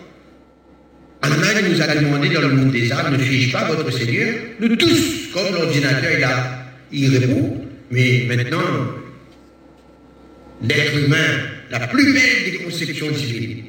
[1.21, 4.75] Allemagne nous a demandé dans le monde des arts, ne suis-je pas votre Seigneur Nous
[4.75, 8.59] tous, comme l'ordinateur, il, a, il répond, mais maintenant,
[10.61, 11.17] l'être humain,
[11.71, 13.63] la plus belle des conceptions divines.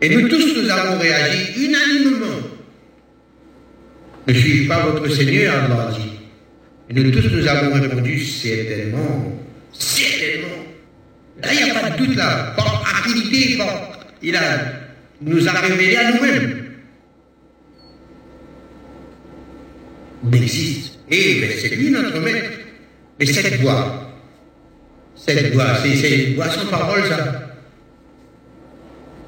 [0.00, 2.49] Et nous tous, nous avons réagi unanimement.
[4.26, 6.10] Ne suis-je pas votre Seigneur Allah dit.
[6.90, 9.40] Et nous tous, nous avons répondu certainement,
[9.72, 10.48] certainement.
[11.42, 12.52] Là, il n'y a pas de doute là.
[12.56, 13.58] Par affinité,
[14.22, 14.80] il a
[15.22, 16.64] nous a révélé à nous-mêmes.
[20.24, 20.98] On existe.
[21.10, 22.50] Et ben, c'est lui notre maître.
[23.18, 24.16] Mais cette voix,
[25.16, 27.46] cette voix, c'est une voix sans parole, ça.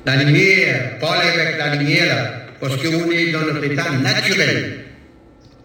[0.04, 4.81] La lumière, parler avec la lumière, là, parce qu'on est dans notre état naturel.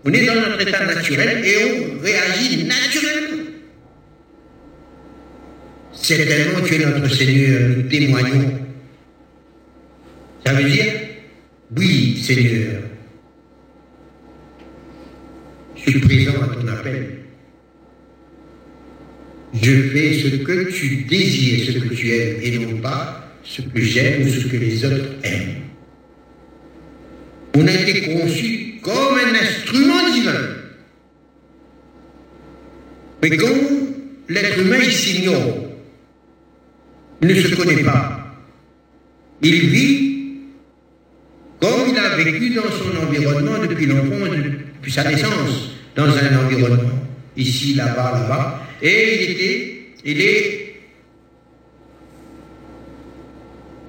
[0.07, 3.43] On est dans notre état naturel et on réagit naturellement.
[6.01, 8.57] Tu es notre Seigneur, nous témoignons
[10.45, 10.85] ça veut dire,
[11.75, 12.81] oui Seigneur,
[15.75, 17.17] je suis présent à ton appel.
[19.61, 23.81] Je fais ce que tu désires, ce que tu aimes, et non pas ce que
[23.81, 25.55] j'aime ou ce que les autres aiment.
[27.55, 30.31] On a été conçu comme un instrument divin.
[33.21, 33.45] Mais quand
[34.29, 35.57] l'être humain s'ignore,
[37.21, 38.33] ne se connaît pas,
[39.41, 40.07] il vit
[41.59, 47.03] comme il a vécu dans son environnement depuis l'enfance, depuis sa naissance, dans un environnement,
[47.35, 50.75] ici, là-bas, là-bas, et il était, il est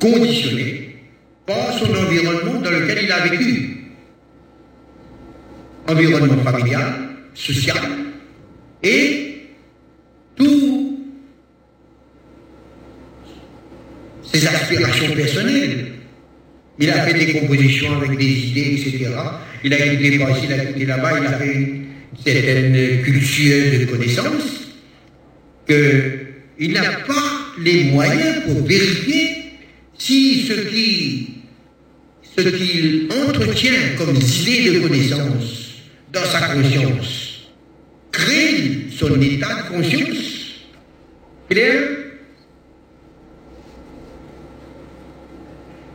[0.00, 0.96] conditionné
[1.46, 3.67] par son environnement dans lequel il a vécu.
[5.88, 6.92] Environnement familial,
[7.34, 7.82] social,
[8.82, 9.46] et
[10.36, 10.98] tout
[14.22, 15.98] ses aspirations personnelles
[16.80, 19.10] il a fait des compositions avec des idées, etc.
[19.64, 21.86] Il a écouté par ici, il a écouté là-bas, il a fait une
[22.24, 24.68] certaine culture de connaissances
[25.66, 29.28] qu'il n'a pas les moyens pour vérifier
[29.98, 31.30] si ce qui
[32.36, 35.57] ce qu'il entretient comme idée de connaissance
[36.18, 37.48] dans sa conscience
[38.12, 40.26] crée son état de conscience.
[41.48, 41.82] Clair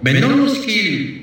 [0.03, 1.21] Maintenant, lorsqu'il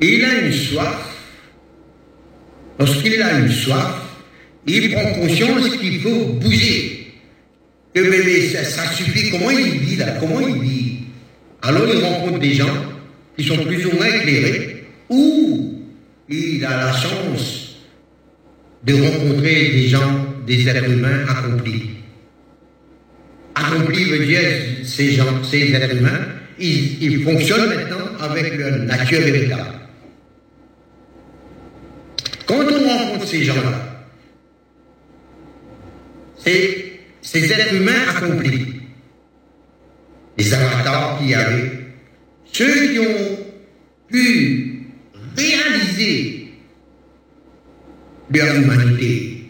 [0.00, 1.16] il a une soif,
[2.78, 4.02] lorsqu'il a une soif,
[4.66, 7.14] il prend conscience qu'il faut bouger.
[7.94, 9.30] Que bébé, ça, suffit.
[9.30, 10.16] Comment il vit là?
[10.20, 10.98] Comment il vit?
[11.62, 12.66] Alors il rencontre des gens
[13.36, 14.77] qui sont plus ou moins éclairés,
[15.08, 15.82] ou
[16.28, 17.76] il a la chance
[18.84, 21.98] de rencontrer des gens, des êtres humains accomplis
[23.58, 24.40] accompli veut dire
[24.84, 26.26] ces gens, ces êtres humains,
[26.58, 29.62] ils, fonctionnent maintenant avec leur nature véritable.
[32.46, 34.06] Quand on rencontre ces gens-là,
[36.36, 38.80] ces êtres humains accomplis,
[40.36, 41.72] les avatars qui avaient
[42.52, 43.38] ceux qui ont
[44.08, 44.67] pu
[45.38, 46.48] réaliser
[48.30, 49.44] leur humanité,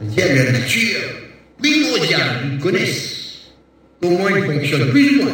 [0.00, 1.00] c'est-à-dire leur nature
[1.58, 3.52] primordiale, ils connaissent
[4.00, 5.32] comment ils fonctionnent, plus ou moins.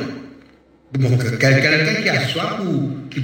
[0.99, 3.21] Donc, quelqu'un qui a soif ou qui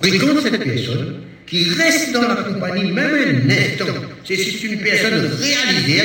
[0.00, 3.92] fréquente cette personne, qui reste dans la compagnie même un instant,
[4.24, 6.02] c'est une personne réalisée,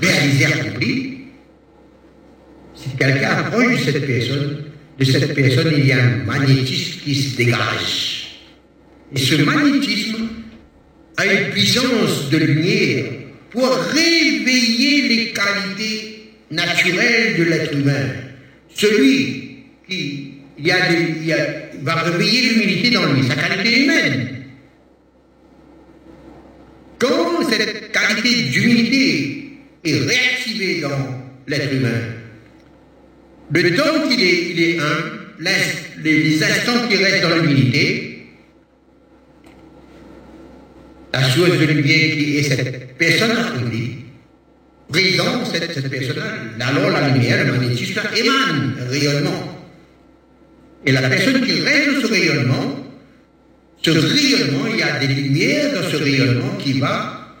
[0.00, 1.18] réalisée, accomplie.
[2.74, 4.64] Si quelqu'un approche cette personne,
[4.98, 8.40] de cette personne, il y a un magnétisme qui se dégage.
[9.14, 10.28] Et ce magnétisme
[11.16, 13.04] a une puissance de lumière
[13.50, 18.08] pour réveiller les qualités naturelles de l'être humain.
[18.74, 20.32] Celui qui
[21.82, 24.28] va réveiller l'humilité dans lui, sa qualité humaine.
[26.98, 32.15] Quand cette qualité d'humilité est réactivée dans l'être humain,
[33.52, 35.16] le temps qu'il est, il est un,
[36.02, 38.28] les, instants qui restent dans l'humilité,
[41.12, 43.96] la chose de lumière qui est cette personne accomplie,
[44.88, 46.22] présente cette, cette personne
[46.60, 49.52] alors la lumière, le magnétisme émane, rayonnement.
[50.84, 52.76] Et la personne qui règle ce rayonnement,
[53.82, 57.36] ce rayonnement, il y a des lumières dans ce rayonnement qui va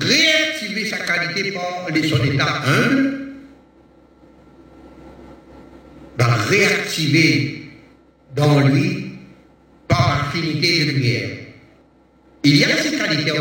[0.00, 3.24] réactiver sa qualité par son état humble,
[6.18, 7.62] va réactiver
[8.34, 9.06] dans lui
[9.88, 11.28] par affinité de lumière.
[12.42, 13.32] Il y a ces qualités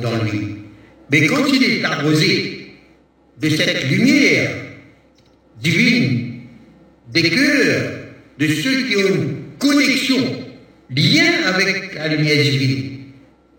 [0.00, 0.56] dans lui.
[1.10, 2.72] Mais quand il est arrosé
[3.40, 4.50] de cette lumière
[5.60, 6.40] divine,
[7.12, 7.92] des cœurs,
[8.38, 10.44] de ceux qui ont une connexion,
[10.90, 12.90] lien avec la lumière divine.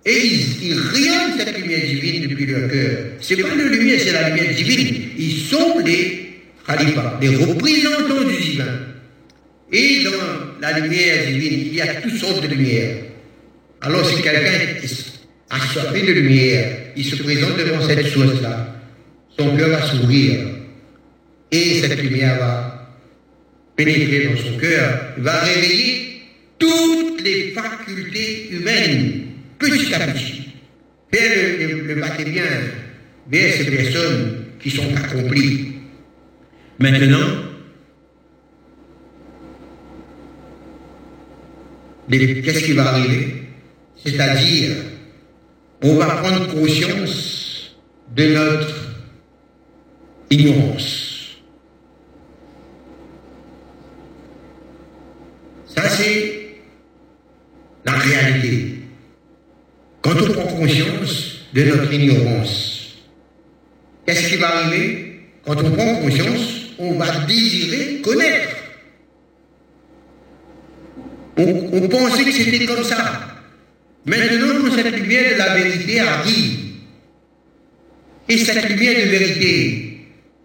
[0.05, 0.27] Et
[0.61, 2.97] ils, rayonnent cette lumière divine depuis leur cœur.
[3.21, 5.01] C'est pas la lumière, c'est la lumière divine.
[5.17, 5.81] Ils sont
[6.67, 8.79] khalifas, des représentants du divin.
[9.71, 10.11] Et dans
[10.61, 12.97] la lumière divine, il y a toutes sortes de lumières.
[13.81, 14.51] Alors si quelqu'un
[15.49, 18.75] a soif de lumière, il se présente devant cette source-là,
[19.37, 20.47] son cœur va s'ouvrir.
[21.51, 22.95] Et cette lumière va
[23.75, 26.21] pénétrer dans son cœur, va réveiller
[26.57, 29.23] toutes les facultés humaines,
[29.59, 30.41] petit à petit.
[31.11, 32.43] Faire le, le, bien
[33.31, 35.74] vers ces personnes qui sont accomplies.
[36.77, 37.27] Maintenant,
[42.09, 43.43] qu'est-ce qui va arriver?
[44.03, 44.75] C'est-à-dire,
[45.81, 47.75] on va prendre conscience
[48.15, 48.75] de notre
[50.29, 51.37] ignorance.
[55.67, 56.57] Ça, c'est
[57.85, 58.79] la réalité.
[60.01, 62.97] Quand on prend conscience de notre ignorance,
[64.05, 65.21] qu'est-ce qui va arriver?
[65.45, 68.55] Quand on prend conscience, on va désirer connaître.
[71.37, 73.21] On, pensait que c'était comme ça.
[74.05, 76.59] Maintenant, cette lumière de la vérité arrive.
[78.29, 79.97] Et cette lumière de vérité,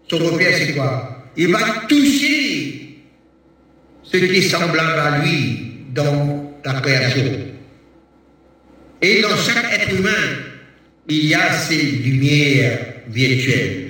[0.09, 1.29] son repère, c'est quoi?
[1.37, 2.97] Il va toucher
[4.03, 5.59] ce qui est semblable à lui
[5.93, 7.23] dans la création.
[9.01, 10.09] Et dans chaque être humain,
[11.07, 13.80] il y a ces lumières virtuelles.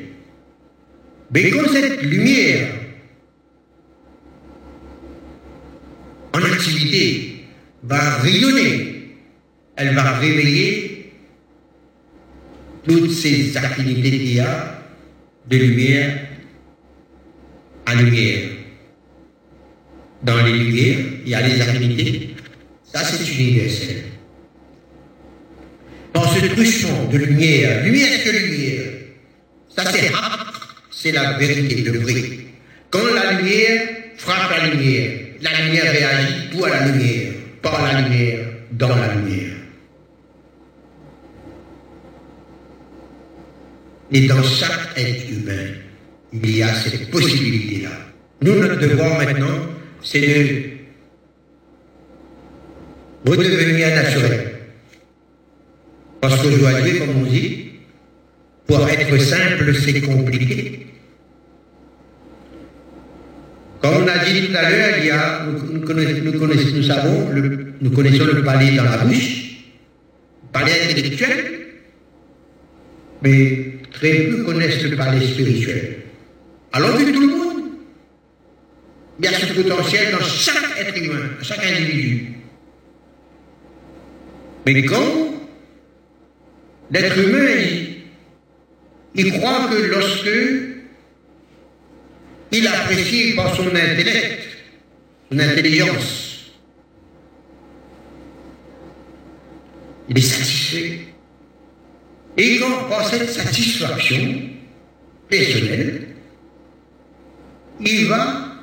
[1.33, 2.67] Mais quand cette lumière
[6.33, 7.45] en activité
[7.83, 9.15] va rayonner,
[9.77, 11.11] elle va réveiller
[12.87, 14.83] toutes ces affinités qu'il y a
[15.47, 16.27] de lumière
[17.85, 18.49] à lumière
[20.23, 22.35] dans les lumières, il y a les affinités.
[22.83, 24.03] Ça, c'est universel.
[26.13, 28.83] Dans ce truchement de lumière, lumière que lumière,
[29.69, 30.11] ça c'est
[31.01, 32.23] c'est la vérité, le vrai.
[32.91, 33.81] Quand la lumière
[34.17, 37.33] frappe la lumière, la lumière réagit pour la lumière,
[37.63, 38.39] par la lumière,
[38.73, 39.55] dans la lumière.
[44.11, 45.69] Et dans chaque être humain,
[46.33, 47.89] il y a cette possibilité-là.
[48.41, 49.69] Nous, notre devoir maintenant,
[50.03, 50.19] c'est
[53.25, 54.51] de redevenir naturel.
[56.19, 57.71] Parce dire, comme on dit,
[58.67, 60.90] pour être simple, c'est compliqué.
[63.81, 67.29] Comme on a dit tout à l'heure, nous, connaissons, nous, savons,
[67.81, 69.55] nous connaissons le palais dans la bouche,
[70.43, 71.45] le palais intellectuel,
[73.23, 75.97] mais très peu connaissent le palais spirituel.
[76.73, 77.51] Alors que tout le monde
[79.21, 82.33] il y a ce potentiel dans chaque être humain, dans chaque individu.
[84.65, 85.41] Mais quand
[86.91, 88.01] l'être humain,
[89.13, 90.70] il, croit que lorsque
[92.51, 94.39] Il apprécie par son intellect,
[95.31, 96.51] son intelligence.
[100.09, 100.99] Il est satisfait.
[102.37, 104.41] Et quand, par cette satisfaction
[105.29, 106.07] personnelle,
[107.79, 108.57] il va,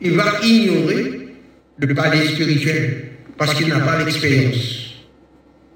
[0.00, 1.28] il va ignorer
[1.78, 3.04] le palais spirituel
[3.36, 4.94] parce qu'il n'a pas l'expérience.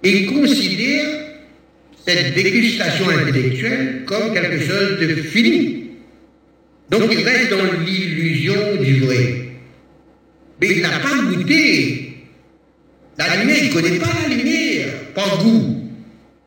[0.03, 1.07] Il considère
[2.07, 5.88] cette dégustation intellectuelle comme quelque chose de fini.
[6.91, 9.49] Donc il reste dans l'illusion du vrai.
[10.61, 12.09] Mais il n'a pas goûté
[13.18, 15.91] la lumière, il ne connaît pas la lumière, par goût.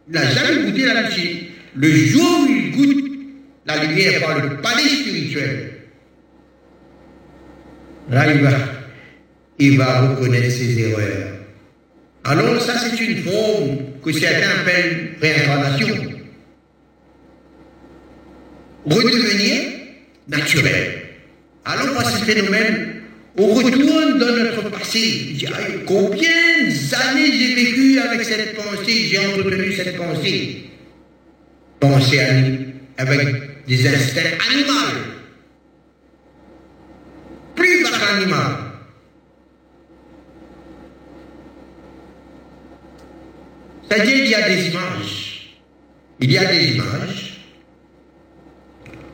[0.07, 1.43] Il n'a jamais goûté la lumière.
[1.75, 3.11] Le jour où il goûte
[3.65, 5.71] la lumière par le palais spirituel,
[8.09, 8.51] là il va,
[9.59, 11.31] il va reconnaître ses erreurs.
[12.23, 15.95] Alors ça c'est une forme que certains appellent réincarnation.
[18.85, 19.70] Redevenir
[20.31, 21.01] naturel.
[21.65, 23.01] Alors par ce phénomène,
[23.37, 25.37] on retourne dans notre passé.
[25.85, 26.29] combien
[26.67, 30.65] d'années j'ai vécu avec cette pensée, j'ai entretenu cette pensée?
[31.79, 32.19] Pensée
[32.97, 34.73] avec des instincts animaux.
[37.55, 38.55] Plus par animal.
[43.89, 45.57] C'est-à-dire qu'il y a des images.
[46.19, 47.30] Il y a des images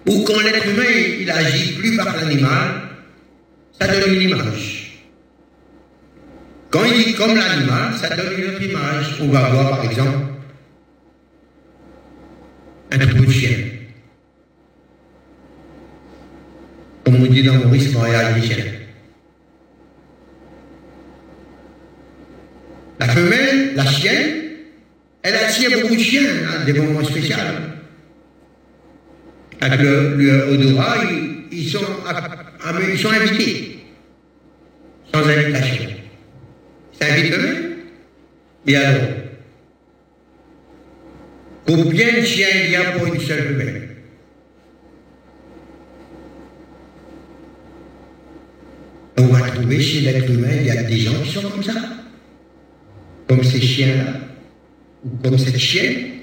[0.08, 0.84] où quand l'être humain
[1.20, 2.82] il agit plus par l'animal,
[3.80, 5.04] ça donne une image.
[6.70, 9.18] Quand il dit comme l'animal, ça donne une autre image.
[9.22, 10.18] On va voir par exemple
[12.92, 13.58] un troupeau de chien.
[17.04, 18.66] Comme on dit dans Maurice Montréal, chiens.
[23.00, 24.44] La femelle, la chienne,
[25.22, 27.36] elle attire beaucoup de chiens à hein, des moments spéciaux.
[29.60, 30.98] Avec le, odorat,
[31.52, 33.80] ils, sont, ils invités,
[35.14, 35.84] sans invitation.
[37.00, 37.76] C'est invite eux-mêmes.
[38.68, 39.08] Et alors,
[41.66, 43.84] combien de chiens il y a pour une seule femelle
[49.20, 51.74] On va trouver chez l'être humain, il y a des gens qui sont comme ça,
[53.28, 54.28] comme ces chiens-là.
[55.24, 56.17] Comme cette chienne,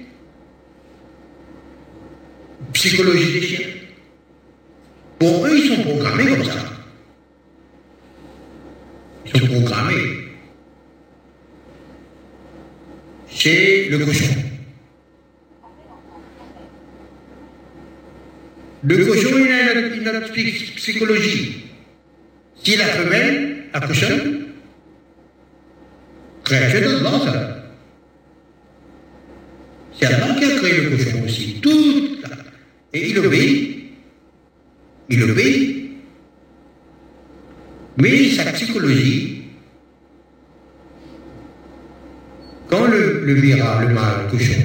[2.75, 3.67] psychologie des chiens.
[5.19, 6.53] Pour eux, ils sont programmés comme ça.
[9.27, 10.25] Ils sont programmés.
[13.31, 14.35] C'est le cochon.
[18.83, 21.65] Le cochon, il a une, psychologie.
[22.63, 24.05] Si la femelle accouche,
[26.45, 27.65] créature de ça.
[29.99, 31.61] C'est Adam qui a créé le cochon aussi.
[31.63, 32.14] Tout.
[32.95, 33.93] Et il obéit.
[35.11, 35.91] Il obéit.
[37.97, 39.43] Mais sa psychologie,
[42.69, 44.63] quand le, le le mâle cochon,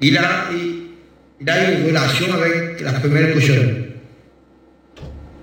[0.00, 0.48] il a,
[1.40, 3.84] il, a une relation avec la femelle cochonne.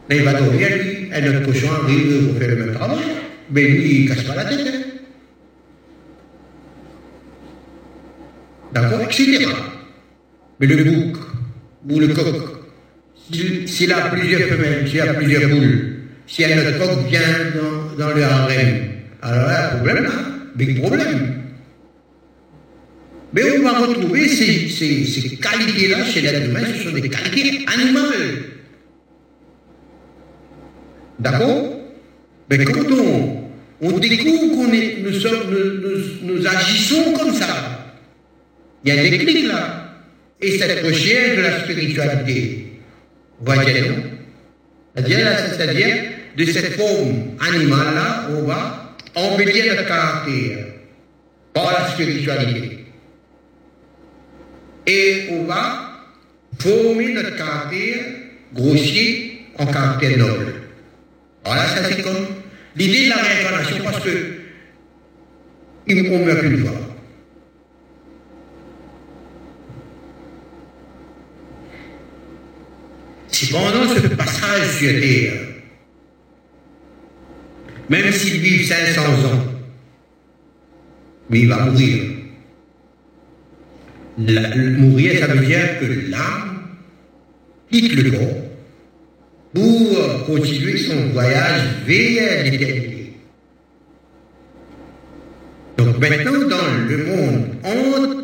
[0.10, 3.00] Mais il va dormir, lui, et notre cochon arrive pour faire le même travail.
[3.52, 4.68] Mais lui, il ne casse pas la tête.
[4.68, 4.82] Hein.
[8.74, 9.02] D'accord?
[9.02, 9.48] Etc.
[10.60, 11.29] Mais le bouc
[11.88, 12.36] ou le coq,
[13.66, 17.22] s'il a plusieurs femelles, s'il a plusieurs poules, si un autre coq vient
[17.98, 18.90] dans, le harem,
[19.22, 20.12] alors là, problème là,
[20.56, 21.36] big problème.
[23.32, 28.44] Mais on va retrouver ces, qualités-là chez l'être humain, ce sont des qualités animales.
[31.20, 31.80] D'accord?
[32.50, 33.50] Mais quand on,
[33.82, 37.96] on découvre qu'on est, nous, nous, nous, agissons comme ça,
[38.84, 39.79] il y a des déclic là.
[40.42, 42.66] Et cette recherche de la spiritualité,
[43.42, 43.96] voyez non
[44.96, 45.98] C'est-à-dire,
[46.38, 50.66] de cette forme animale-là, on va embellir notre caractère
[51.54, 52.86] par la spiritualité.
[54.88, 55.90] Et on va
[56.58, 58.00] former notre caractère
[58.54, 60.54] grossier en caractère noble.
[61.44, 62.28] Voilà, ça c'est comme
[62.76, 64.40] l'idée de la réincarnation parce que
[65.90, 66.89] on meurt plus fois.
[73.40, 75.32] Si pendant ce passage sur terre,
[77.88, 79.46] même s'il vit 500 ans,
[81.30, 82.04] mais il va mourir.
[84.18, 86.64] mourir, ça veut dire que l'âme
[87.72, 88.44] quitte le corps
[89.54, 93.14] pour continuer son voyage vers l'éternité.
[95.78, 98.19] Donc maintenant, dans le monde entre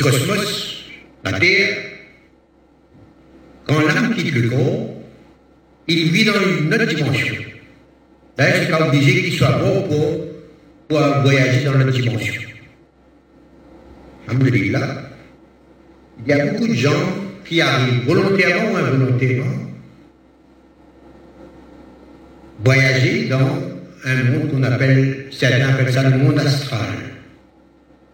[0.00, 0.84] ce cosmos,
[1.24, 1.76] la Terre,
[3.66, 4.94] quand l'âme quitte le corps,
[5.88, 7.34] il vit dans une autre dimension.
[8.36, 12.42] D'ailleurs, c'est pas obligé qu'il soit bon pour, voyager dans notre dimension.
[14.26, 15.10] Alhamdulillah,
[16.24, 16.90] il y a beaucoup de gens
[17.44, 19.56] qui arrivent volontairement ou involontairement
[22.64, 23.58] voyager dans
[24.04, 26.96] un monde qu'on appelle, certains appellent ça le monde astral,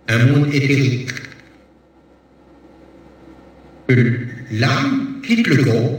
[0.08, 1.25] un monde éthérique.
[3.88, 5.98] L'âme quitte le corps,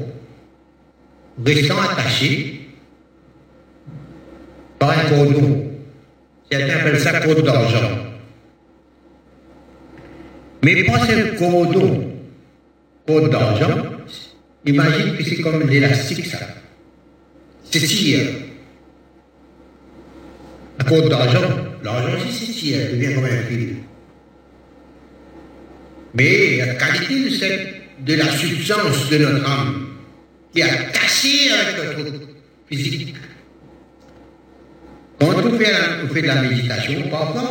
[1.45, 2.67] restant attaché
[4.77, 5.71] par un cordon.
[6.51, 8.07] Certains appellent ça cordon d'argent.
[10.63, 12.13] Mais pas ce cordon,
[13.05, 13.83] cordon d'argent,
[14.65, 16.39] imagine que c'est comme l'élastique ça.
[17.69, 18.27] C'est tire.
[20.79, 21.47] Un cordon d'argent,
[21.83, 23.75] l'argent c'est tire, il devient comme un fil.
[26.13, 29.87] Mais la qualité de, cette, de la substance de notre âme,
[30.53, 32.19] qui a cassé avec notre
[32.69, 33.15] physique.
[35.19, 37.49] Quand on fait, de la méditation, parfois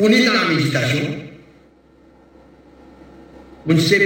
[0.00, 1.16] on, est dans la méditation,
[3.68, 3.98] on ne, sait,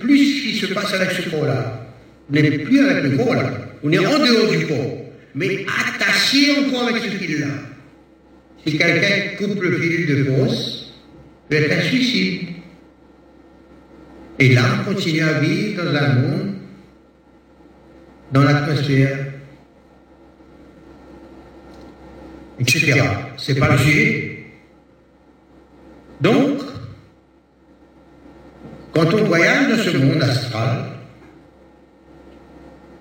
[0.00, 1.88] plus ce qui se passe avec ce corps-là.
[2.28, 3.52] On n'est plus avec le corps là.
[3.84, 4.98] On est en dehors du corps.
[5.34, 7.46] Mais attaché encore avec ce fil-là.
[8.66, 10.92] Si quelqu'un coupe le fil de force,
[11.48, 12.48] peut être un suicide.
[14.42, 16.54] Et là, on continue à vivre dans un monde
[18.32, 19.26] dans l'atmosphère,
[22.58, 23.04] etc.
[23.36, 24.46] C'est pas le sujet.
[26.20, 26.58] Donc,
[28.92, 30.86] quand on voyage dans ce monde astral,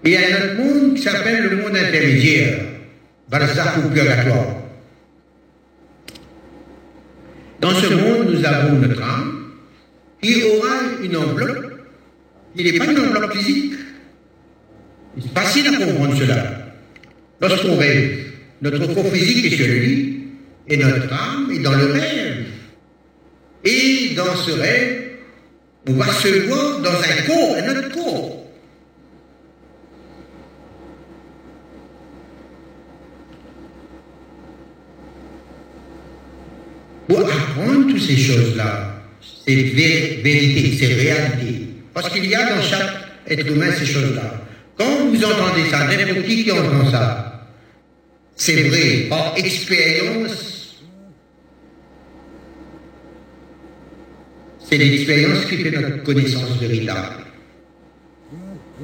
[0.03, 2.65] il y a un autre monde qui s'appelle le monde intermédiaire,
[3.29, 4.57] Barzakh ou purgatoire.
[7.59, 9.30] Dans ce monde, nous avons notre âme
[10.21, 11.71] qui aura une enveloppe.
[12.55, 13.73] Il n'est pas une enveloppe physique,
[15.19, 16.73] c'est facile à comprendre cela.
[17.41, 18.25] Lorsqu'on rêve,
[18.61, 20.19] notre corps physique est sur le lit,
[20.67, 22.45] et notre âme est dans le rêve.
[23.63, 25.01] Et dans ce rêve,
[25.87, 28.37] on va se voir dans un corps, un autre corps.
[37.07, 39.00] Pour apprendre toutes ces choses-là,
[39.51, 41.67] c'est vérité, c'est réalité.
[41.93, 42.93] Parce qu'il y a dans chaque
[43.27, 44.41] être humain ces choses-là.
[44.77, 47.49] Quand vous entendez ça, n'importe qui qui entend ça,
[48.35, 50.81] c'est vrai, par expérience,
[54.67, 57.25] c'est l'expérience qui fait notre connaissance véritable.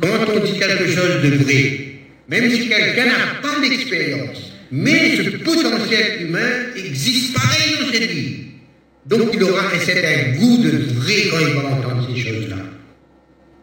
[0.01, 1.79] Quand on dit quelque chose de vrai,
[2.27, 8.46] même si quelqu'un n'a pas d'expérience, mais ce potentiel humain existe pareil dans cette vie.
[9.07, 12.57] Donc il aura un goût de vrai quand il va entendre ces choses-là.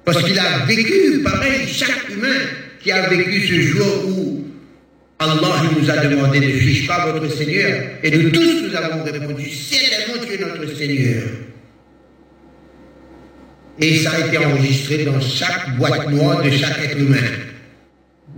[0.04, 2.40] Parce qu'il a vécu, pareil, chaque humain
[2.80, 4.44] qui a vécu ce jour où
[5.18, 9.50] Allah nous a demandé ne suis pas votre Seigneur Et nous tous nous avons répondu,
[9.50, 11.22] certainement tu es notre Seigneur.
[13.80, 17.16] Et ça a été enregistré dans chaque boîte noire de chaque être humain.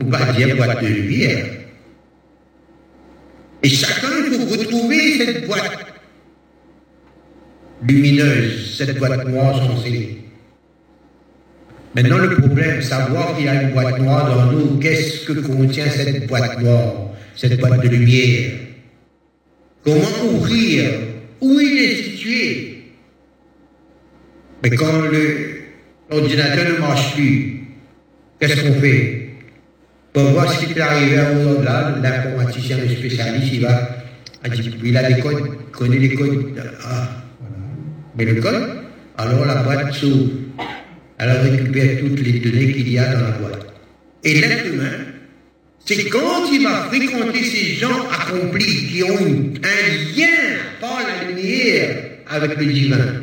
[0.01, 1.47] Ou pas dire boîte de lumière.
[3.63, 5.96] Et chacun, il faut retrouver cette boîte
[7.83, 10.19] lumineuse, cette boîte noire censée.
[11.95, 15.89] Maintenant, le problème, savoir qu'il y a une boîte noire dans nous, qu'est-ce que contient
[15.89, 18.53] cette boîte noire, cette boîte de lumière?
[19.83, 20.91] Comment ouvrir
[21.41, 22.85] Où il est situé?
[24.63, 25.03] Mais quand
[26.11, 27.61] l'ordinateur ne marche plus,
[28.41, 29.31] qu'est-ce qu'on fait?
[30.13, 33.89] Pour voir ce qui peut arriver à un là, l'informaticien, le spécialiste, il va,
[34.85, 36.53] il a des codes, il connaît les codes.
[36.85, 37.26] Ah,
[38.17, 38.83] mais le code,
[39.19, 40.31] alors la boîte s'ouvre
[41.19, 43.67] elle récupère toutes les données qu'il y a dans la boîte.
[44.23, 44.99] Et l'être humain,
[45.85, 52.05] c'est quand il va fréquenter ces gens accomplis qui ont un lien par la lumière
[52.29, 53.23] avec le divin.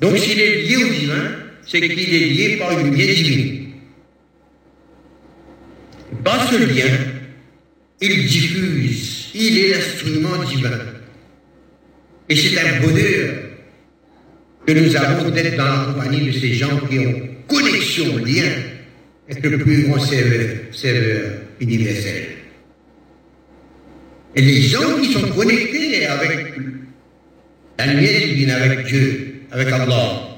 [0.00, 1.30] Donc s'il est lié au divin,
[1.66, 3.72] c'est qu'il est lié par une lumière divine.
[6.24, 6.96] Par ce lien,
[8.00, 10.78] il diffuse, il est l'instrument divin.
[12.28, 13.41] Et c'est un bonheur
[14.66, 18.50] que nous avons d'être dans la compagnie de ces gens qui ont connexion, lien
[19.28, 22.28] avec le plus grand serveur, universel.
[24.34, 26.54] Et les gens qui sont connectés avec
[27.78, 30.32] la lumière avec Dieu, avec Allah,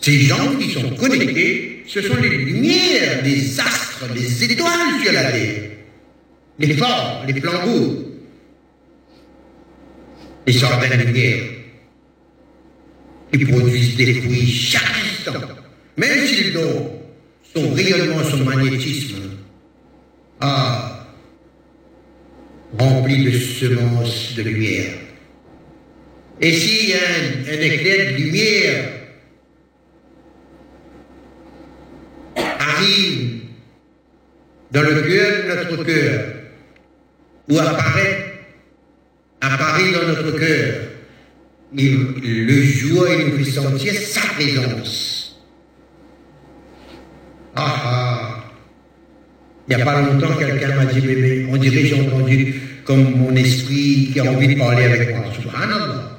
[0.00, 5.32] ces gens qui sont connectés, ce sont les lumières, les astres, les étoiles sur la
[5.32, 5.70] terre,
[6.58, 8.04] les phares, les flambeaux,
[10.46, 11.57] les jardins de lumière.
[13.32, 15.40] Qui produisent des fruits chaque instant,
[15.96, 16.90] même s'ils donnent
[17.54, 19.22] son rayonnement, son magnétisme,
[20.40, 21.06] a
[22.78, 24.94] rempli de semences de lumière.
[26.40, 26.52] Et
[26.92, 28.84] a un, un éclair de lumière
[32.36, 33.40] arrive
[34.70, 36.24] dans le cœur de notre cœur,
[37.48, 38.44] ou apparaît,
[39.40, 40.87] apparaît dans notre cœur,
[41.72, 45.40] le joie il nous fait sentir sa présence.
[47.54, 48.44] Ah ah
[49.68, 53.34] Il n'y a pas longtemps, quelqu'un m'a dit, bébé, on dirait j'ai entendu comme mon
[53.36, 55.26] esprit qui a envie de parler avec moi.
[55.34, 56.18] Subhanallah.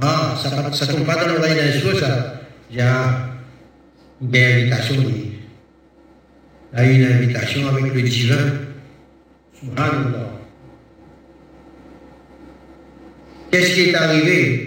[0.00, 2.40] Ah, ça ne tombe pas dans l'oreille d'un sourd, ça.
[2.70, 5.04] J'ai une invitation.
[6.72, 8.52] Il y a une invitation avec le divin.
[9.60, 10.37] Subhanallah.
[13.50, 14.64] Qu'est-ce qui est arrivé?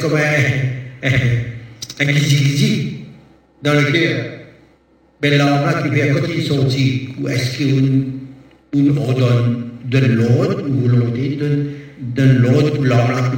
[0.00, 1.10] Comme un, un,
[2.00, 2.12] un
[3.62, 4.24] dans le cœur.
[5.20, 11.38] Ben là, qui vient quand il sortit, ou est-ce qu'on ordonne de l'ordre, ou volonté
[12.00, 13.36] de, l'ordre pour l'arbre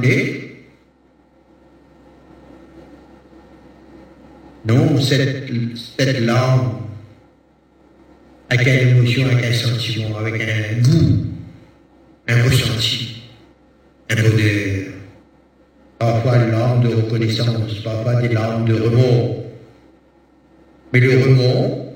[4.65, 5.49] Non, cette,
[5.97, 6.83] cette larme,
[8.49, 11.25] avec une émotion, avec un sentiment, avec un goût,
[12.29, 13.22] un ressenti,
[14.15, 14.93] bonheur.
[15.99, 19.45] Parfois une larme de reconnaissance, parfois des larmes de remords.
[20.91, 21.93] Mais le remords,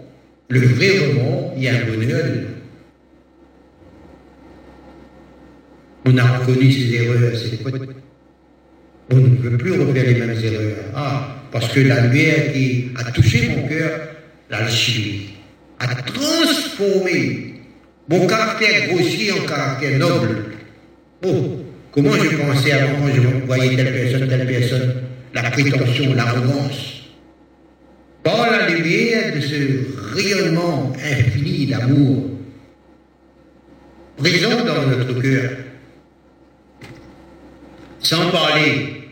[0.50, 2.26] le vrai remords, il y a un bonheur
[6.10, 7.82] On a reconnu ses erreurs, ses fautes.
[9.12, 10.78] On ne veut plus refaire les mêmes erreurs.
[10.96, 14.00] Ah, parce que la lumière qui a touché mon cœur,
[14.50, 15.34] l'alchimie,
[15.80, 17.56] a transformé
[18.10, 20.46] mon caractère grossier en caractère noble.
[21.26, 21.67] Oh,
[21.98, 27.02] comment je pensais avant je voyais telle personne, telle personne, la prétention, l'arrogance.
[28.22, 32.26] Par la lumière de ce rayonnement infini d'amour
[34.18, 35.52] présent dans notre cœur,
[38.00, 39.10] sans parler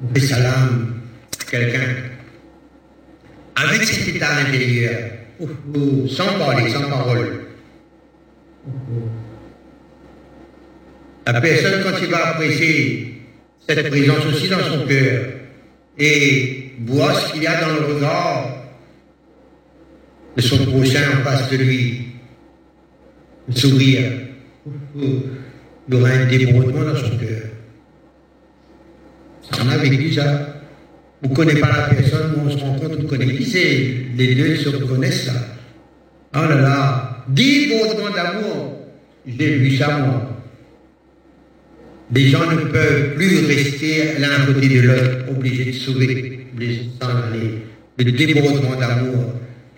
[0.00, 1.00] de salam
[1.50, 1.94] quelqu'un
[3.56, 5.10] avec cet état intérieur,
[6.08, 7.40] sans parler, sans parole.
[11.26, 13.20] La personne, quand il va apprécier
[13.68, 15.24] cette présence aussi dans son cœur
[15.98, 18.64] et voit ce qu'il y a dans le regard
[20.36, 22.06] de son prochain en face de lui,
[23.48, 24.12] le sourire,
[24.94, 25.22] il
[25.90, 27.42] y aura un débordement dans son cœur.
[29.60, 30.52] On a vécu ça.
[31.24, 33.96] On ne connaît pas la personne, mais on se rend compte, on connaît qui c'est.
[34.16, 35.32] Les deux se reconnaissent là.
[36.36, 38.78] Oh là là, débordement d'amour.
[39.26, 40.35] J'ai vu ça moi.
[42.14, 46.84] Les gens ne peuvent plus rester l'un à côté de l'autre, obligés de sauver, obligés
[46.84, 47.62] de s'en aller.
[47.98, 49.32] Le débordement d'amour.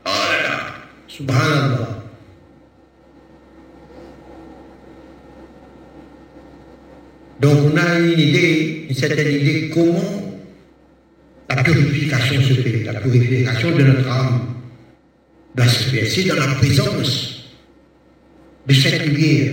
[0.04, 0.74] Oh là là,
[1.06, 2.04] subhanallah.
[7.40, 10.40] Donc on a une idée, une certaine idée comment
[11.48, 14.40] la purification se fait, la purification de notre âme
[15.54, 16.06] doit se faire.
[16.06, 17.44] C'est dans la présence
[18.66, 19.52] de cette lumière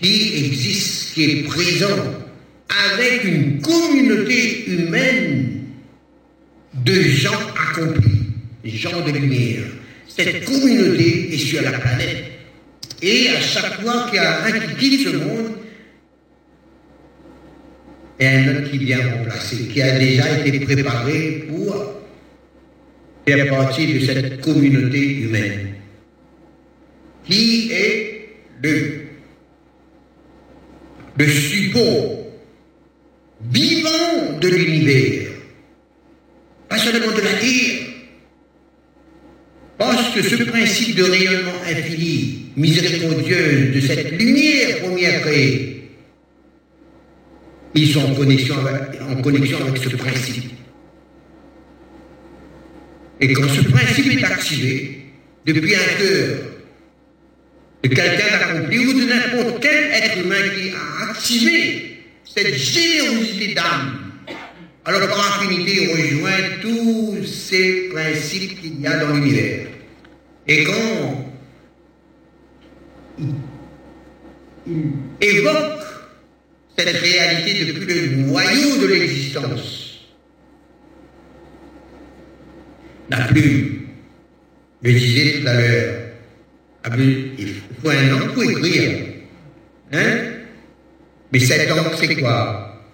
[0.00, 2.26] qui existe, qui est présente
[2.68, 5.62] avec une communauté humaine
[6.84, 7.40] de gens
[7.70, 8.26] accomplis,
[8.64, 9.64] gens de lumière.
[10.08, 12.24] Cette communauté est sur la planète.
[13.02, 15.52] Et à chaque fois qu'il y a un qui quitte ce monde,
[18.18, 22.02] et un autre qui vient remplacer, qui a déjà été préparé pour
[23.26, 25.74] faire partie de cette communauté humaine,
[27.24, 28.28] qui est
[28.62, 29.05] le,
[31.18, 32.26] le support
[33.50, 35.28] vivant de l'univers,
[36.68, 37.82] pas seulement de la Terre.
[39.78, 45.90] Parce que ce principe de rayonnement infini, miséricordieux de cette lumière première créée,
[47.74, 50.50] ils sont en connexion avec, ce principe.
[53.20, 55.00] Et quand ce principe est activé,
[55.44, 56.55] depuis un cœur
[57.88, 64.12] quelqu'un d'accompli ou de n'importe quel être humain qui a activé cette générosité d'âme,
[64.84, 69.66] alors quand infinité rejoint tous ces principes qu'il y a dans l'univers.
[70.46, 71.32] Et quand
[74.66, 75.82] il évoque
[76.76, 80.00] cette réalité depuis le noyau de l'existence.
[83.08, 83.86] La plume,
[84.82, 86.05] je disais tout à l'heure,
[86.94, 89.06] il faut un an pour écrire.
[89.92, 90.18] Hein?
[91.32, 92.84] Mais cet an, c'est quoi?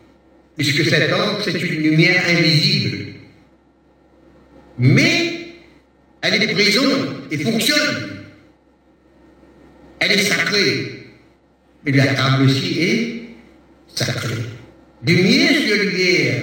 [0.56, 3.14] Puisque cette encre, c'est une lumière invisible.
[4.78, 5.32] Mais
[6.22, 8.24] elle est présente et fonctionne.
[10.00, 11.06] Elle est sacrée.
[11.84, 13.22] Et la table aussi est
[13.88, 14.34] sacrée.
[15.06, 16.42] Lumière sur lumière.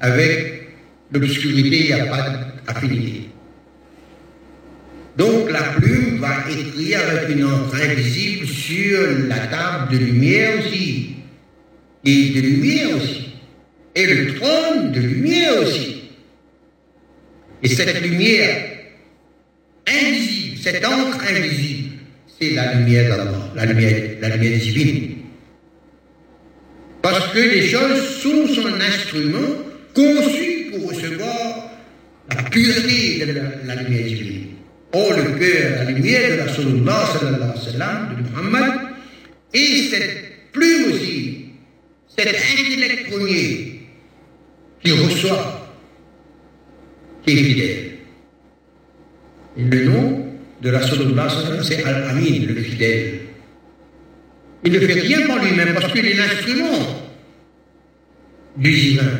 [0.00, 0.68] Avec
[1.12, 3.29] l'obscurité, il n'y a pas d'affinité.
[5.16, 8.98] Donc la plume va écrire avec une encre invisible sur
[9.28, 11.16] la table de lumière aussi.
[12.04, 13.26] Et de lumière aussi.
[13.94, 16.02] Et le trône de lumière aussi.
[17.62, 18.56] Et cette lumière
[19.86, 21.90] invisible, cette encre invisible,
[22.38, 25.16] c'est la lumière d'Allah, la lumière, la lumière divine.
[27.02, 29.56] Parce que les choses sont son instrument
[29.94, 31.70] conçu pour recevoir
[32.34, 33.32] la pureté de
[33.66, 34.49] la lumière divine.
[34.92, 36.82] Or, le cœur, la lumière de la sallallahu
[37.22, 38.72] alayhi de Muhammad,
[39.54, 41.46] et cette plume aussi,
[42.08, 43.82] cet intellect premier
[44.82, 45.68] qui reçoit,
[47.24, 47.90] qui est fidèle.
[49.56, 50.26] Le nom
[50.60, 53.20] de la sallallahu c'est Al-Amin, le fidèle.
[54.64, 57.00] Il ne fait rien par lui-même parce qu'il est l'instrument
[58.56, 59.10] du divin.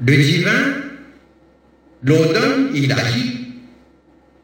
[0.00, 0.81] Le divin
[2.04, 3.38] l'automne, il agit.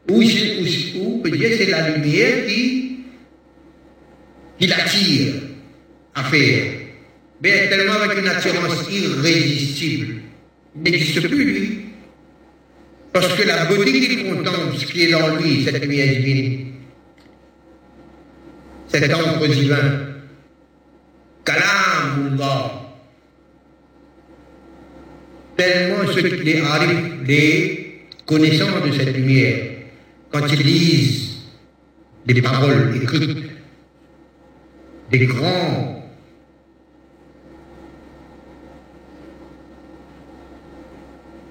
[0.09, 2.97] Ou, peut-être c'est la lumière qui,
[4.57, 5.33] qui l'attire
[6.15, 6.79] à faire.
[7.41, 10.15] Mais tellement avec une attirance irrésistible.
[10.75, 11.79] Il n'existe plus, lui.
[13.13, 16.73] Parce que la beauté qu'il contemple, ce qui est dans lui, cette lumière divine,
[18.87, 20.09] cet ombre divin,
[21.45, 22.78] Kalamullah,
[25.59, 29.57] tellement ceux qui les arrivent, les connaissants de cette lumière,
[30.31, 31.29] quand ils lisent
[32.25, 33.37] des paroles écrites,
[35.11, 36.11] des grands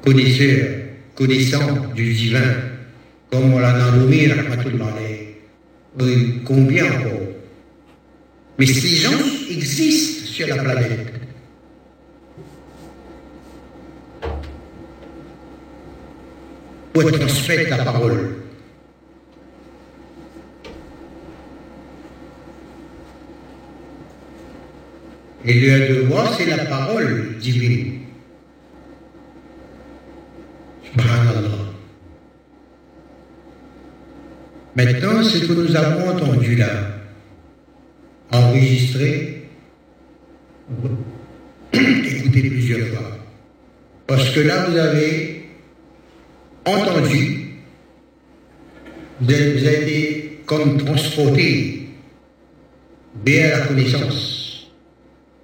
[0.03, 0.69] connaisseurs,
[1.15, 2.55] connaissants du divin,
[3.31, 4.33] comme on l'a nommé,
[6.47, 7.29] combien encore?
[8.59, 11.18] Mais ces gens existent sur la planète.
[17.03, 18.35] Pour la parole.
[25.45, 28.01] Et leur devoir, c'est la parole divine.
[34.75, 36.69] Maintenant, ce que nous avons entendu là,
[38.31, 39.49] enregistré,
[41.73, 43.19] écoutez plusieurs fois.
[44.07, 45.38] Parce que là, vous avez
[46.69, 47.49] entendu,
[49.21, 51.89] vous avez, été comme transporté
[53.25, 54.71] vers la connaissance.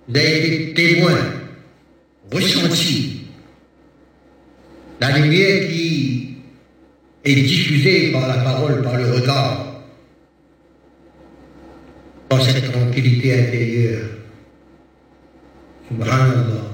[0.08, 1.16] Vous avez été témoin,
[2.32, 3.26] ressenti.
[5.00, 6.36] La lumière qui
[7.24, 9.82] est diffusée par la parole, par le regard,
[12.28, 14.08] par cette tranquillité intérieure.
[15.88, 16.73] Subhanallah.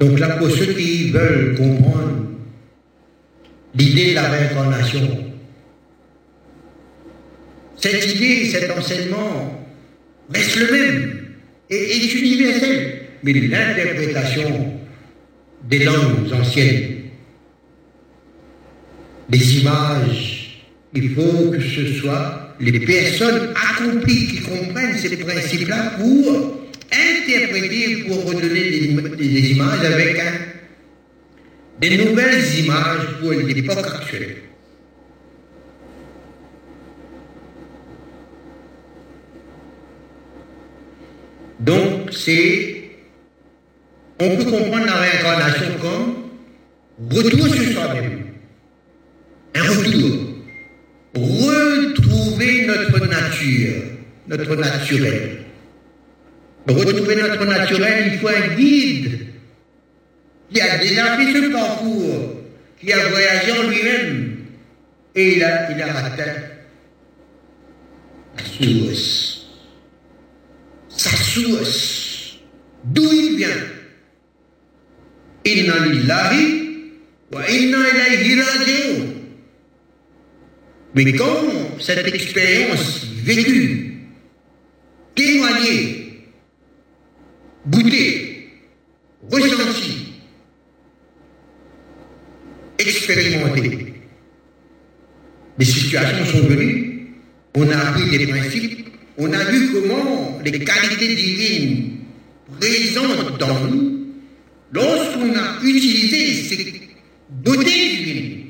[0.00, 2.26] Donc là, pour ceux qui veulent comprendre
[3.74, 5.24] l'idée de la réincarnation,
[7.76, 9.66] cette idée, cet enseignement
[10.32, 11.18] reste le même
[11.70, 14.74] et est universel, mais l'interprétation
[15.68, 16.96] des langues anciennes,
[19.28, 26.57] des images, il faut que ce soit les personnes accomplies qui comprennent ces principes-là pour
[26.92, 28.70] interpréter pour redonner
[29.16, 30.22] des, images avec
[31.80, 34.36] des nouvelles images pour l'époque actuelle.
[41.60, 42.74] Donc, c'est.
[44.20, 48.24] On peut comprendre la réincarnation comme retour sur soi-même.
[49.54, 50.28] Un retour.
[51.14, 53.82] Retrouver notre nature,
[54.28, 55.37] notre naturel.
[56.68, 59.20] Retrouver notre naturel, il faut un guide
[60.52, 62.42] qui a déjà fait ce parcours,
[62.78, 64.36] qui a voyagé en lui-même.
[65.14, 66.26] Et il a, il a atteint
[68.36, 69.46] la source.
[70.88, 72.38] Sa source.
[72.84, 73.48] D'où il vient.
[75.44, 76.92] Inna lillahi
[77.32, 79.04] wa inna ilayhi raji'un.
[80.94, 83.98] Mais quand cette expérience vécue,
[85.14, 85.97] témoignée,
[87.70, 88.48] goûté,
[89.30, 90.12] ressenti,
[92.78, 93.94] expérimenté.
[95.58, 97.14] Des situations sont venues,
[97.54, 98.88] on a appris des principes,
[99.18, 101.98] on a vu comment les qualités divines
[102.60, 104.06] présentes dans nous,
[104.72, 106.80] lorsqu'on a utilisé ces
[107.28, 108.44] beautés divines,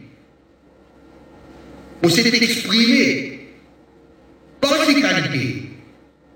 [2.02, 3.40] on s'est exprimé
[4.60, 5.62] par ces qualités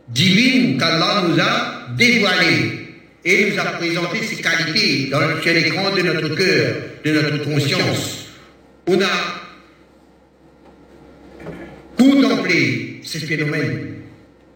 [0.09, 2.83] divines qu'Allah nous a dévoilées
[3.25, 8.27] et nous a présenté ces qualités dans, sur l'écran de notre cœur, de notre conscience.
[8.87, 9.43] On a
[11.97, 13.95] contemplé ces phénomènes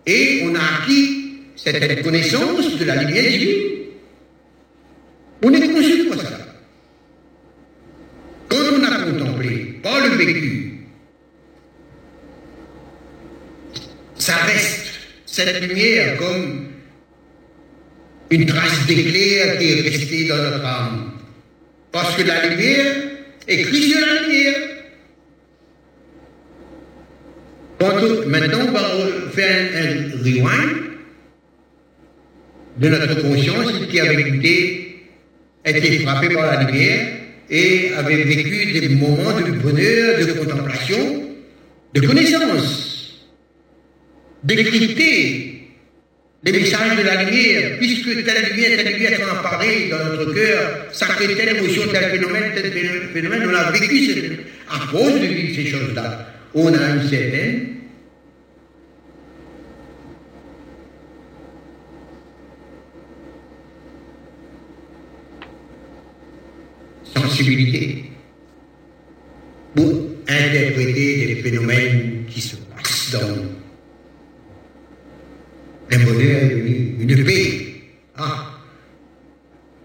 [0.07, 3.63] et on a acquis cette connaissance de la lumière divine.
[5.43, 6.39] On est conscient de ça.
[8.49, 10.81] Quand on a contemplé, par le vécu,
[14.17, 14.87] ça reste
[15.27, 16.76] cette lumière comme
[18.31, 21.13] une trace d'éclair qui est restée dans notre âme.
[21.93, 22.95] Parce que la lumière
[23.47, 24.55] est Christ de la lumière.
[28.27, 30.87] maintenant, on va faire un, rewind
[32.79, 35.09] de notre conscience qui avait été,
[35.65, 37.07] été frappée par la lumière
[37.49, 41.23] et avait vécu des moments de bonheur, de contemplation,
[41.95, 43.27] de connaissance,
[44.43, 45.46] d'écrité
[46.47, 50.33] les messages de la lumière, puisque telle lumière, telle lumière qu'on a parlé dans notre
[50.33, 52.73] cœur, ça crée telle émotion, tel phénomène, tel
[53.13, 54.39] phénomène, on a vécu
[54.71, 56.29] à cause de vivre ces choses-là.
[56.55, 57.67] On a une certaine
[67.13, 68.05] sensibilité
[69.75, 69.93] pour
[70.29, 73.66] interpréter des phénomènes qui se passent dans nous
[75.91, 77.67] un bonheur, une, une paix.
[78.17, 78.61] Ah,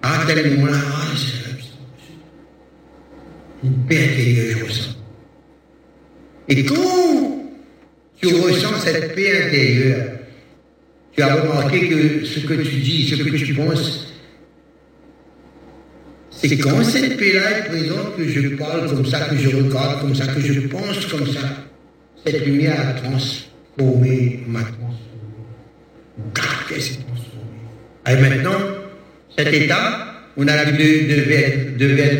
[0.01, 1.07] à tel moment-là, ah,
[3.63, 4.95] une paix intérieure, je ressens.
[6.49, 7.51] Et quand
[8.19, 10.11] tu ressens cette paix intérieure,
[11.13, 14.07] tu as remarqué que ce que tu dis, ce que tu penses,
[16.31, 20.15] c'est quand cette paix-là est présente que je parle comme ça, que je regarde comme
[20.15, 21.67] ça, que je pense comme ça.
[22.25, 24.63] Cette lumière a transformé ma
[28.07, 28.59] Et maintenant,
[29.37, 30.07] cet état,
[30.37, 30.77] on a de, de,
[31.77, 32.11] de, de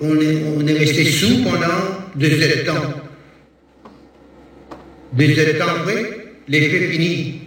[0.00, 1.66] on, est, on est resté sous pendant
[2.14, 2.94] deux heures de temps.
[5.12, 7.40] Deux heures de temps après, l'effet fini.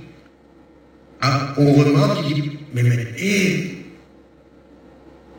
[1.22, 3.78] Ah, on remonte, il dit, mais, mais, hé,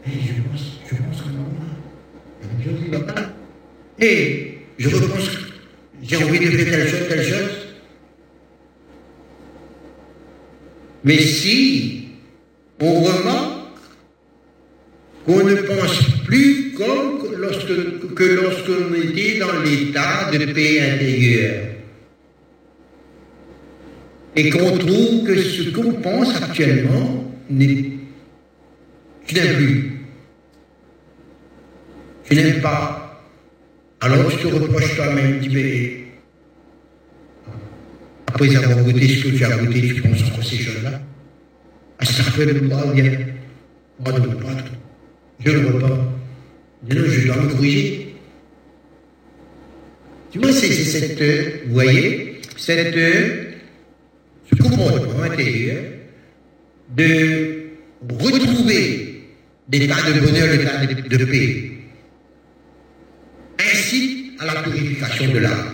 [0.07, 3.05] je pense, je pense que non.
[4.01, 5.31] Et je repense,
[6.03, 7.64] j'ai envie de faire telle chose, telle chose.
[11.05, 12.09] Mais si
[12.81, 13.53] on remarque
[15.27, 21.67] qu'on ne pense plus comme lorsque, que lorsqu'on était dans l'état de paix intérieure,
[24.37, 27.95] et qu'on trouve que ce qu'on pense actuellement n'est
[29.27, 29.93] tu n'aimes plus.
[32.25, 33.23] Tu n'aimes pas.
[34.01, 36.04] Alors tu te reproches toi-même, tu
[38.35, 41.01] après avoir goûté ce que tu as goûté, tu penses encore ces choses-là.
[42.01, 43.13] Astaghfirullah, bien.
[44.01, 44.57] Moi, ne veux pas.
[45.39, 45.89] Je ne veux pas.
[45.89, 48.17] Non, je dois me corriger.
[50.33, 55.85] Tu vois, c'est cette, vous voyez, cette, ce comportement intérieur
[56.97, 57.71] de
[58.11, 59.23] retrouver
[59.69, 61.71] des tas de bonheur, tas de, de paix,
[63.61, 65.74] incite à la purification de l'âme.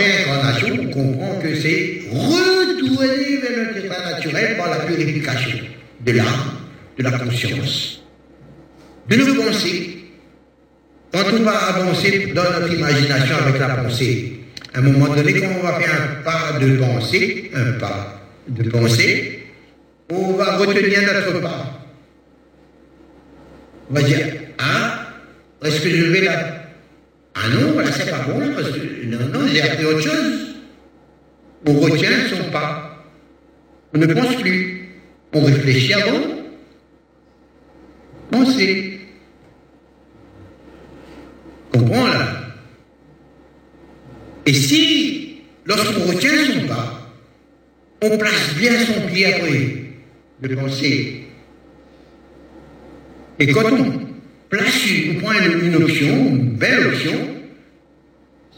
[0.00, 5.58] On comprend que c'est retourner vers notre état naturel par la purification
[6.04, 6.26] de l'âme,
[6.98, 8.02] de la conscience,
[9.08, 9.92] de nos pensées.
[11.12, 14.40] Quand on va avancer dans notre imagination avec la pensée,
[14.74, 18.68] à un moment donné, quand on va faire un pas de pensée, un pas de
[18.68, 19.46] pensée,
[20.10, 21.80] on va retenir notre pas.
[23.90, 24.26] On va dire,
[24.58, 25.06] ah,
[25.64, 26.65] est-ce que je vais là
[27.38, 30.56] Ah non, voilà, c'est pas bon, parce que non, non, j'ai appris autre chose.
[31.66, 33.04] On retient son pas.
[33.94, 34.88] On ne pense plus.
[35.34, 36.20] On réfléchit avant.
[38.30, 39.00] Penser.
[41.72, 42.28] Comprends là
[44.46, 47.12] Et si, lorsqu'on retient son pas,
[48.02, 49.86] on place bien son pied après
[50.40, 51.26] de penser.
[53.38, 54.05] Et quand on
[54.52, 57.28] on prend une, option, une belle option,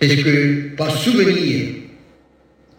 [0.00, 1.66] c'est ce que, par souvenir,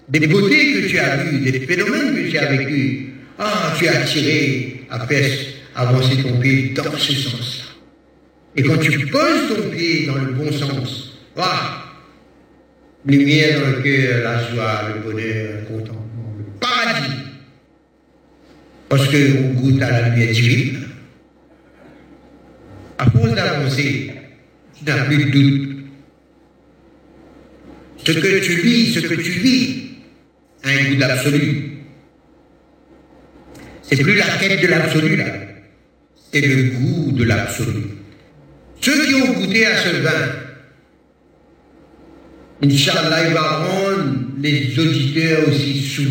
[0.07, 2.99] des beautés que tu as vues, des phénomènes que tu as vécus.
[3.37, 5.29] Ah, tu es attiré à faire,
[5.75, 7.65] avancer ton pied dans ce sens-là.
[8.55, 11.83] Et quand tu poses ton pied dans le bon sens, voilà,
[13.05, 17.13] lumière dans le cœur, la joie, le bonheur, le contentement, le paradis.
[18.89, 20.78] Parce qu'on goûte à la lumière divine.
[22.99, 24.11] À force d'avancer,
[24.77, 25.77] tu n'as plus de doute.
[28.05, 29.83] Ce que tu vis, ce que tu vis,
[30.63, 31.77] a un goût d'absolu.
[33.83, 35.33] C'est plus la quête de l'absolu là,
[36.31, 37.83] c'est le goût de l'absolu.
[38.81, 40.29] Ceux qui ont goûté à ce vin,
[42.61, 46.03] Inch'Allah, il va rendre les auditeurs aussi sous.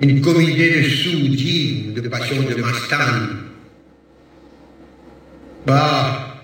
[0.00, 1.28] Une communauté de sous,
[1.94, 3.43] de passion de Mastan.
[5.66, 6.42] Bah,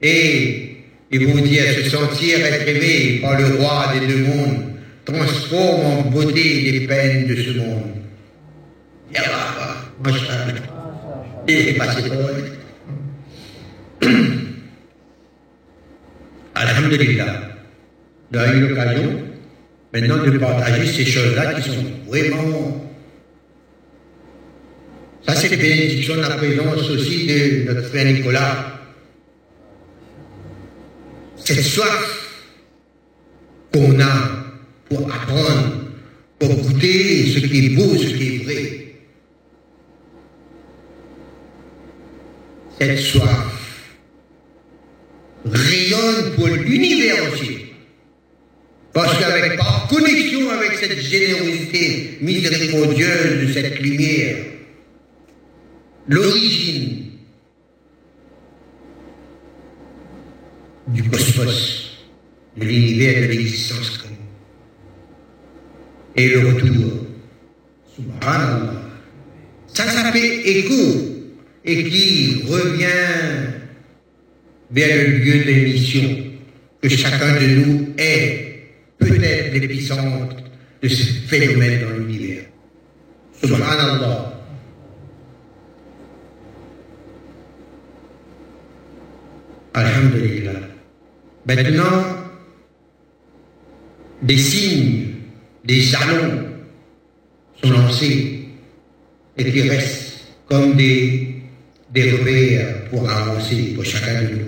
[0.00, 0.76] et
[1.10, 4.72] ils vont dire se sentir être aimé par le roi des deux mondes
[5.04, 7.90] transforme en beauté les peines de ce monde.
[11.48, 12.02] Et passé
[16.54, 17.40] Alhamdulillah,
[18.32, 19.22] on a eu l'occasion
[19.92, 22.91] maintenant de partager ces choses-là qui sont vraiment.
[25.26, 28.80] Ça, c'est bénédiction de la présence aussi de notre frère Nicolas.
[31.36, 32.28] Cette soif
[33.72, 34.44] qu'on a
[34.88, 35.72] pour apprendre,
[36.38, 38.78] pour goûter ce qui est beau, ce qui est vrai.
[42.80, 43.52] Cette soif
[45.44, 47.74] rayonne pour l'univers entier.
[48.92, 54.36] Parce qu'avec par connexion avec cette générosité miséricordieuse de cette lumière,
[56.08, 57.10] l'origine
[60.88, 61.98] du cosmos,
[62.56, 64.02] de l'univers de l'existence
[66.16, 67.06] et le retour.
[67.94, 68.82] Subhanallah.
[69.68, 70.74] Ça s'appelle écho
[71.64, 73.52] et qui revient
[74.70, 76.16] vers le lieu de mission,
[76.80, 78.64] que chacun de nous est
[78.98, 80.36] peut-être l'épicentre
[80.82, 82.44] de ce phénomène dans l'univers.
[83.42, 84.31] Subhanallah.
[89.74, 90.60] Alhamdulillah.
[91.46, 92.04] Maintenant,
[94.22, 95.14] des signes,
[95.64, 96.44] des jalons
[97.62, 98.48] sont lancés
[99.36, 101.36] et qui restent comme des,
[101.90, 104.46] des repères pour avancer pour chacun de nous.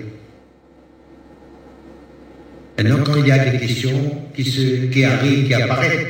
[2.77, 6.07] Maintenant, quand il y a des questions qui, se, qui arrivent, qui apparaissent,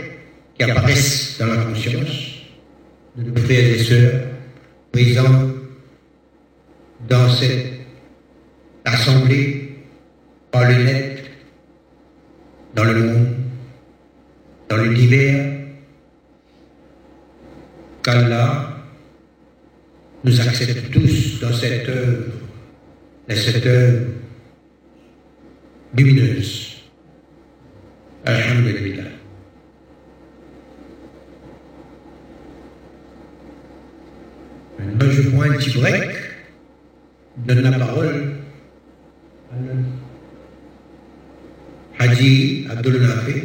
[0.58, 2.36] qui apparaissent dans la conscience
[3.16, 4.22] de nos frères et sœurs
[4.92, 5.52] présents
[7.08, 7.75] dans cette
[8.86, 9.76] assemblée,
[10.52, 11.24] par le net,
[12.76, 13.36] dans le monde,
[14.70, 15.54] dans l'univers,
[18.04, 18.78] qu'Allah
[20.24, 22.32] nous accepte tous dans cette œuvre,
[23.28, 24.06] dans cette œuvre
[25.98, 26.84] lumineuse.
[28.26, 29.04] Alhamdulillah.
[34.80, 36.12] Maintenant, je prends un petit break,
[37.38, 38.45] donne la parole
[41.99, 43.41] Haji Abdul Nafi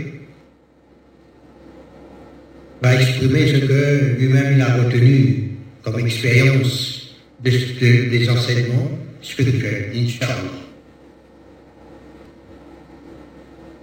[2.81, 5.51] va exprimer ce que lui-même il a retenu
[5.81, 8.91] comme expérience de, de, des enseignements
[9.21, 10.65] spirituels, Inch'Allah.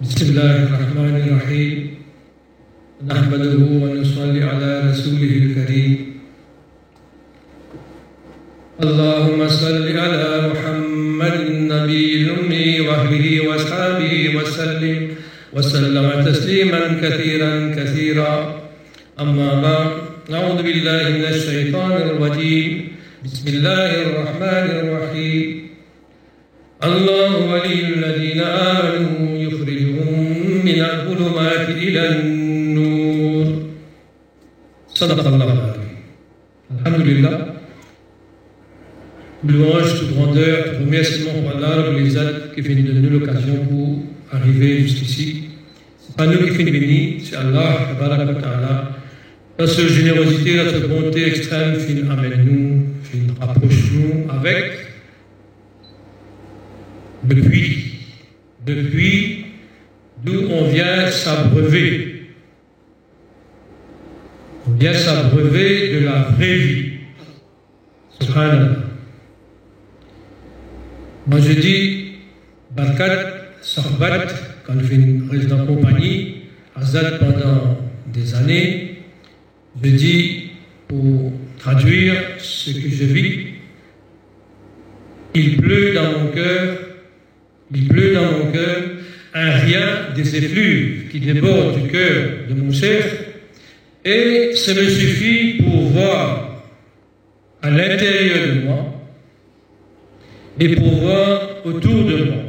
[0.03, 1.93] بسم الله الرحمن الرحيم
[3.07, 6.06] نحمده ونصلي على رسوله الكريم
[8.82, 15.08] اللهم صل على محمد النبي الأمي وأهله وأصحابه وسلم
[15.52, 18.62] وسلم تسليما كثيرا كثيرا.
[19.20, 19.90] أما بعد
[20.30, 22.88] نعوذ بالله من الشيطان الرجيم.
[23.24, 25.68] بسم الله الرحمن الرحيم.
[26.84, 30.10] الله ولي الذين آمنوا يخرجهم
[30.64, 33.46] من الظلمات إلى النور.
[34.94, 35.90] صدق الله العظيم.
[36.78, 37.57] الحمد لله.
[39.46, 44.02] Louange, toute grandeur, tout remerciement Allah, les actes qui fait nous donner l'occasion pour
[44.32, 45.50] arriver jusqu'ici.
[46.00, 48.90] C'est pas nous qui fait béni, c'est Allah, Ta'ala.
[49.56, 54.72] Notre générosité, notre bonté extrême, fin amène nous, fin rapproche nous avec
[57.22, 58.00] depuis,
[58.66, 59.44] depuis
[60.24, 62.22] d'où on vient s'abreuver.
[64.66, 66.90] On vient s'abreuver de la vraie vie.
[68.20, 68.87] Subhanallah.
[71.28, 72.12] Moi je dis,
[72.74, 74.34] Barkat, Sahbat,
[74.64, 76.36] quand je reste en compagnie,
[76.74, 77.76] Azad pendant
[78.06, 79.02] des années,
[79.82, 80.50] je dis
[80.88, 83.46] pour traduire ce que je vis.
[85.34, 86.78] Il pleut dans mon cœur,
[87.74, 88.82] il pleut dans mon cœur
[89.34, 93.26] un rien des effluves qui débordent du cœur de mon chef,
[94.02, 96.64] et ce me suffit pour voir
[97.60, 98.47] à l'intérieur
[100.60, 102.48] et pour voir autour de moi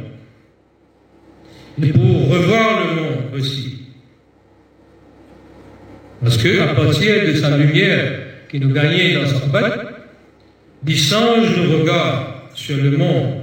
[1.82, 3.80] et pour revoir le monde aussi.
[6.22, 9.80] Parce que, à partir de sa lumière qui nous gagnait dans sa bête,
[10.86, 13.36] il change nos regards sur le monde,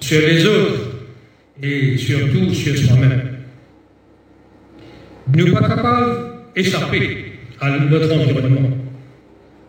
[0.00, 0.80] sur les autres
[1.62, 3.38] et surtout sur soi-même.
[5.34, 8.70] Nous ne sommes pas capables d'échapper à notre environnement.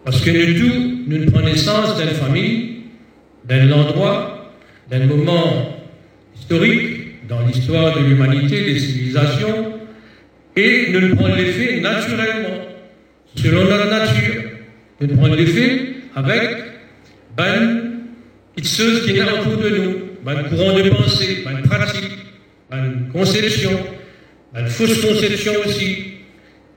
[0.04, 2.73] Parce que nous tous, nous prenons naissance d'une famille,
[3.46, 4.54] d'un endroit,
[4.90, 5.78] d'un moment
[6.38, 9.74] historique dans l'histoire de l'humanité, des civilisations,
[10.56, 12.60] et le prenons les faits naturellement,
[13.36, 14.42] selon notre nature.
[15.02, 15.82] Nous prenons les faits
[16.16, 16.58] avec
[18.56, 19.94] petites choses qui sont autour de nous,
[20.24, 22.12] ben, courant de pensée, ben, pratique,
[22.70, 23.80] ben, conception,
[24.54, 26.14] ben, fausse conception aussi.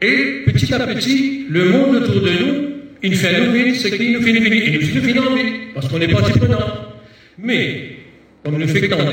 [0.01, 2.65] Et petit à petit, le monde autour de nous,
[3.02, 4.55] il fait nous vivre ce nous fait nous vivre.
[4.55, 6.94] Et nous nous fait envie, parce qu'on n'est pas prenant.
[7.39, 7.97] Mais,
[8.44, 9.12] comme nous fait tendre,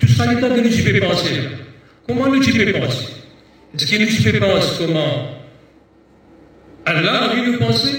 [0.00, 1.40] tout ça est en que nous y penser.
[2.06, 3.14] Comment nous y penser
[3.74, 5.40] est-ce qu'il nous pense comment?
[6.86, 7.96] Allah a de nous penser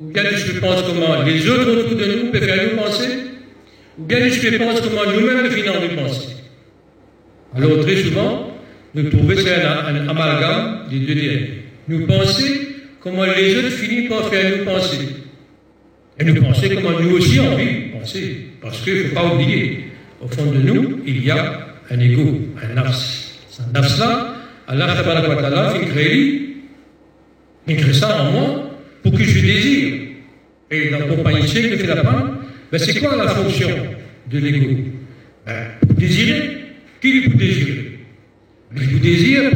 [0.00, 3.08] Ou bien nous pense comment les autres autour de nous peuvent faire nous penser
[3.98, 6.28] Ou bien nous pense comment nous-mêmes nous finissons de penser
[7.56, 8.58] Alors très souvent,
[8.94, 11.40] nous trouvons c'est un, amalgame des deux.
[11.88, 12.42] Nous pensons
[13.04, 14.98] comment les autres finissent par faire nous penser.
[16.18, 18.46] Et nous pensons comment nous aussi on de penser.
[18.60, 19.84] Parce qu'il ne faut pas oublier,
[20.20, 23.34] au fond de nous, il y a un ego, un nafs.
[23.50, 24.34] Ce nafs-là,
[24.66, 26.56] Allah ta'ala fait créer,
[27.68, 28.70] il crée ça en moi
[29.02, 29.94] pour que je désire.
[30.70, 32.38] Et dans le compagnie de fait la femme,
[32.72, 33.68] ben c'est quoi la fonction
[34.30, 34.66] de l'ego?
[35.46, 35.66] Ben,
[35.96, 36.64] Désirer.
[37.00, 37.98] Qui peut désirer?
[38.72, 39.50] Mais vous désire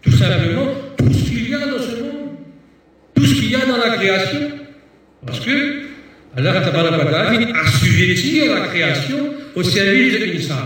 [0.00, 2.30] tout simplement tout ce qu'il y a dans ce monde,
[3.14, 3.96] tout ce qu'il y a dans la
[5.26, 5.82] Parce que
[6.36, 10.56] Allah vient assujettir la création au service de l'Insan.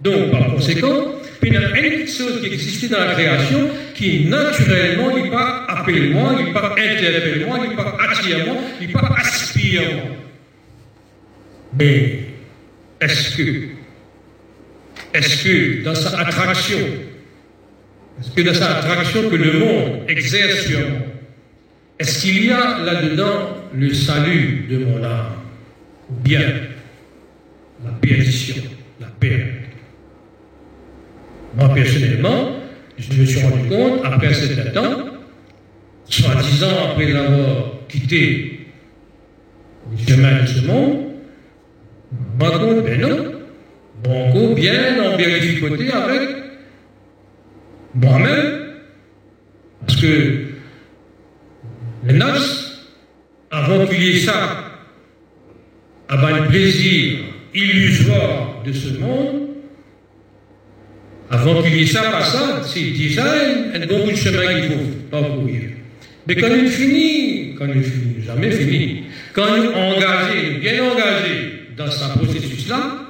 [0.00, 5.14] Donc, par conséquent, il y a une chose qui existait dans la création qui naturellement
[5.14, 10.16] n'est pas appelle-moi, n'est pas interpelle-moi, n'est pas attire-moi, n'est pas aspire-moi.
[11.78, 12.18] Mais
[13.00, 13.42] est-ce que,
[15.12, 16.78] est-ce que dans sa attraction,
[18.20, 20.98] est-ce que dans sa attraction que le monde exerce sur moi,
[22.04, 25.36] est-ce qu'il y a là-dedans le salut de mon âme
[26.10, 26.42] Ou bien
[27.82, 28.62] la perdition,
[29.00, 29.48] la perte?
[31.56, 32.56] Moi, personnellement,
[32.98, 34.98] je me suis rendu compte, après certain temps,
[36.66, 38.66] ans après l'avoir quitté
[39.90, 41.06] le chemin de ce monde,
[42.38, 43.32] rends compte, ben non,
[44.02, 46.28] bon, bien en vérificoté avec
[47.94, 48.74] moi-même,
[49.86, 50.54] parce que
[52.06, 52.34] le nas,
[53.50, 54.56] avant qu'il y ait ça,
[56.64, 57.18] avant le plaisir
[57.54, 59.48] illusoire de ce monde,
[61.30, 64.70] avant qu'il y ait ça, pas ça, c'est design, un bon bout de chemin qu'il
[64.70, 65.70] faut parcourir.
[66.26, 71.52] Mais quand il finit, quand il finit, jamais fini, quand il est engagé, bien engagé
[71.76, 73.06] dans ce processus-là,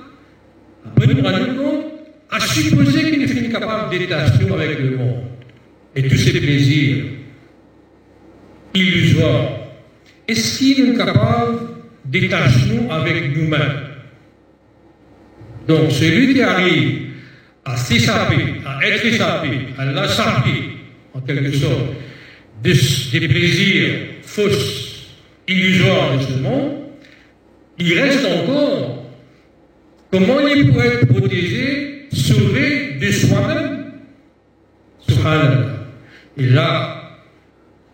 [0.87, 1.85] après nous rendons compte,
[2.31, 5.25] à supposer qu'il est fini capable détacher avec le monde
[5.95, 7.05] et tous ses plaisirs
[8.75, 9.51] illusoires,
[10.27, 11.74] est-ce qu'il est capable
[12.05, 13.95] détacher avec nous-mêmes
[15.67, 17.01] Donc celui qui arrive
[17.65, 19.49] à s'échapper, à être échappé,
[19.79, 20.77] à l'échapper,
[21.15, 21.95] en quelque sorte,
[22.63, 25.07] des, plaisirs fausses,
[25.49, 26.73] illusoires de ce monde,
[27.79, 29.07] il reste encore
[30.11, 33.85] comment il pourrait être protégé, sauvé de soi-même.
[35.09, 35.87] Subhanallah.
[36.37, 37.19] Et là,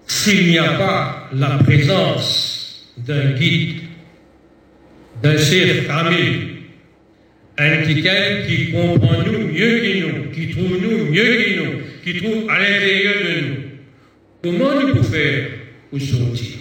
[0.07, 3.81] s'il n'y a pas la présence d'un guide,
[5.23, 6.17] d'un chef ami,
[7.59, 11.73] un quelqu'un qui comprend nous mieux que nous, qui trouve nous mieux que nous,
[12.03, 13.57] qui trouve à l'intérieur de nous.
[14.43, 15.49] Comment nous pouvons faire
[15.91, 16.57] pour sortir?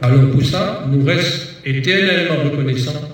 [0.00, 3.08] Alors pour ça, nous restons éternellement reconnaissants.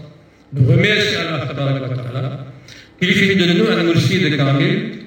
[0.53, 2.47] Nous remercions Allah
[3.01, 4.99] qu'il fait de nous un monsieur de Kamil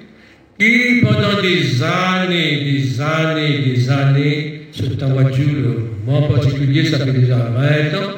[0.60, 5.46] qui pendant des années, des années, des années, ce tawadjou,
[6.06, 8.12] moi en particulier, ça fait déjà 20 ans,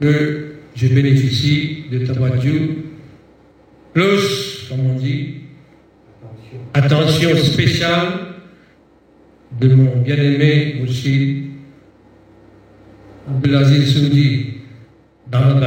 [0.00, 2.68] que je bénéficie de ta voiture.
[3.92, 5.34] Plus, comme on dit,
[6.74, 8.08] attention spéciale
[9.60, 11.44] de mon bien-aimé aussi,
[13.28, 14.46] Abdelaziz Soudi,
[15.30, 15.60] dans le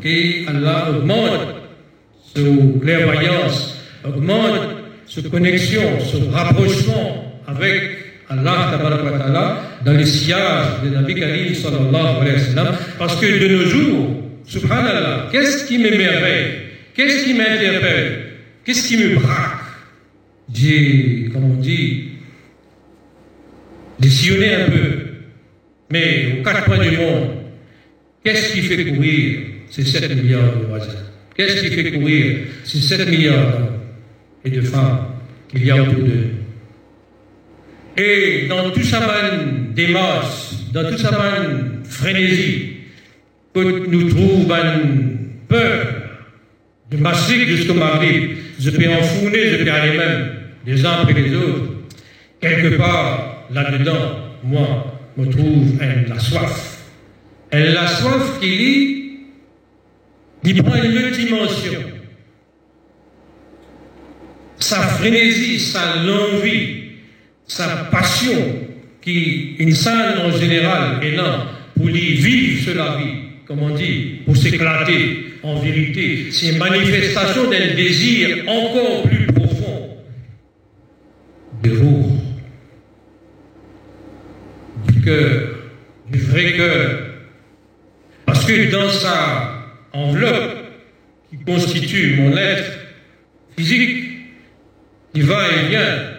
[0.00, 1.40] que Allah augmente
[2.34, 2.40] sa
[2.80, 4.60] clairvoyance, augmente
[5.06, 12.36] sa connexion, ce rapprochement avec Allah ta'ala, dans les sillages de Nabi Karim sallallahu alayhi
[12.36, 16.52] wa sallam, parce que de nos jours, subhanallah, qu'est-ce qui m'émerveille,
[16.94, 18.26] qu'est-ce qui m'interpelle,
[18.64, 19.60] qu'est-ce qui me braque?
[20.52, 22.04] J'ai, comme on dit,
[24.08, 24.90] sillonné un peu,
[25.90, 27.30] mais aux quatre coins du monde,
[28.24, 29.38] qu'est-ce qui fait courir
[29.70, 30.92] ces 7 milliards de voisins?
[31.36, 33.58] Qu'est-ce qui fait courir ces 7 milliards
[34.44, 35.06] et de femmes
[35.48, 36.33] qu'il y a autour d'eux?
[37.96, 39.00] Et dans toute sa
[39.74, 41.12] démarche, dans toute sa
[41.84, 42.70] frénésie,
[43.54, 45.18] que nous trouvons une
[45.48, 45.86] peur
[46.90, 50.30] de massacre jusqu'au mari, je peux enfourner, je peux aller même
[50.66, 51.70] les uns après les autres.
[52.40, 56.82] Quelque part, là-dedans, moi, me trouve la soif.
[57.52, 59.18] Et la soif qui,
[60.42, 61.80] qui prend une autre dimension.
[64.58, 66.84] Sa frénésie, sa envie,
[67.46, 68.38] sa passion
[69.00, 71.46] qui, une salle en général, est là
[71.76, 73.14] pour lui vivre la vie,
[73.46, 76.28] comme on dit, pour s'éclater en vérité.
[76.30, 79.98] C'est une manifestation d'un désir encore plus profond
[81.62, 82.18] de roux,
[84.88, 85.42] du cœur,
[86.10, 87.00] du vrai cœur.
[88.24, 90.56] Parce que dans sa enveloppe
[91.30, 92.78] qui constitue mon être
[93.56, 94.04] physique,
[95.14, 96.13] il va et vient,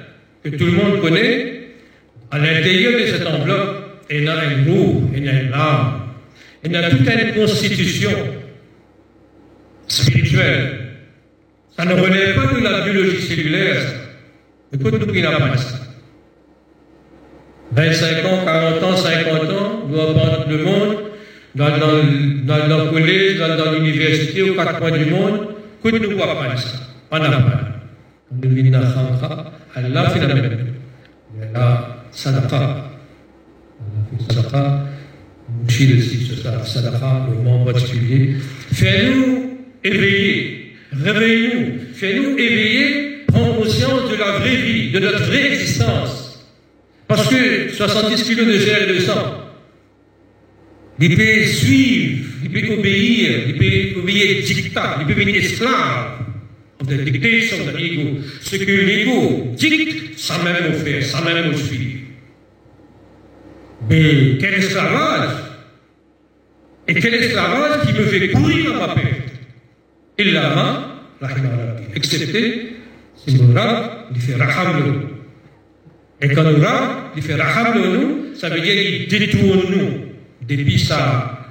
[0.45, 1.69] que tout le monde connaît,
[2.29, 6.01] à l'intérieur de cette enveloppe, il y a un mot, il y a une âme,
[6.63, 8.11] il y a toute une constitution
[9.87, 10.79] spirituelle.
[11.75, 13.81] Ça ne relève pas de la biologie cellulaire,
[14.71, 15.79] pas tout qui n'a pas ça.
[17.71, 20.97] 25 ans, 40 ans, 50 ans, on prendre le monde,
[21.55, 25.47] dans, dans, dans, le collège, dans, l'université, aux quatre coins du monde,
[25.83, 26.77] que nous pas ça.
[27.11, 29.54] On pas.
[29.75, 30.73] Allah fait la même.
[31.53, 32.91] La sadaqa.
[34.29, 34.85] Sadaqa,
[35.61, 36.31] Mouchid aussi,
[36.63, 38.35] sadaqa, le particulier.
[38.71, 46.45] Fais-nous éveiller, réveillez-nous, fais-nous éveiller, prendre conscience de la vraie vie, de notre vraie existence.
[47.07, 49.41] Parce que 70 kilos de et de sang,
[50.97, 56.24] peut suivre, peut obéir, peut obéir dictat, peut devenir esclave
[56.83, 58.21] dictation of the ego.
[58.41, 62.03] Ce que l'ego dicte, ça même au fait, ça même au suit.
[63.89, 65.43] Mais quel esclavage?
[66.87, 69.31] Et quel esclavage qui me fait courir à ma perte
[70.17, 70.85] Il l'a main,
[71.95, 72.73] excepté
[73.15, 75.09] si Moura, il fait raham
[76.21, 79.89] Et quand Moura, il fait raham nous, ça veut dire qu'il détourne nous
[80.47, 81.47] depuis sa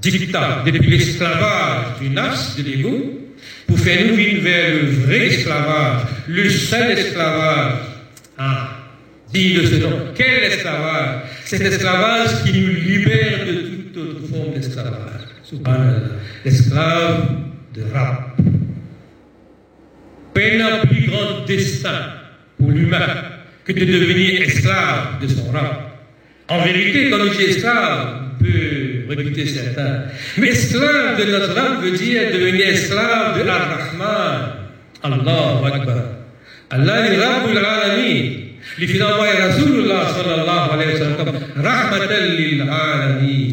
[0.00, 3.25] dictat, depuis l'esclavage du nafs, de l'ego,
[3.66, 7.78] pour faire nous vivre vers le vrai esclavage, le seul esclavage.
[8.38, 8.70] Ah,
[9.32, 10.12] dit de ce nom.
[10.14, 11.22] Quel esclavage?
[11.44, 15.22] Cet esclavage qui nous libère de toute autre forme d'esclavage.
[16.44, 17.28] L'esclave
[17.74, 18.36] de rap.
[20.34, 22.12] Peine un plus grand destin
[22.58, 23.06] pour l'humain
[23.64, 25.98] que de devenir esclave de son rap.
[26.48, 30.04] En vérité, quand on dit esclave, on peut répéter certains.
[30.38, 34.52] Mais esclave de notre âme veut dire devenir esclave de Ar-Rahman.
[35.02, 36.02] Allahu Akbar.
[36.70, 38.46] Allah est Rabbul Alamin.
[38.78, 43.52] li finalement est Rasulullah sallallahu alayhi wa sallam rahmatan lil alamin.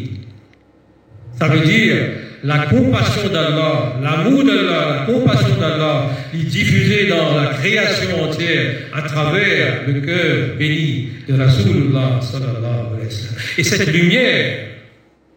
[1.38, 1.96] Ça veut dire
[2.42, 9.02] la compassion d'Allah, l'amour d'Allah, la compassion d'Allah, est diffusée dans la création entière à
[9.02, 13.34] travers le cœur béni de Rasulullah sallallahu alayhi wa sallam.
[13.56, 14.56] Et cette lumière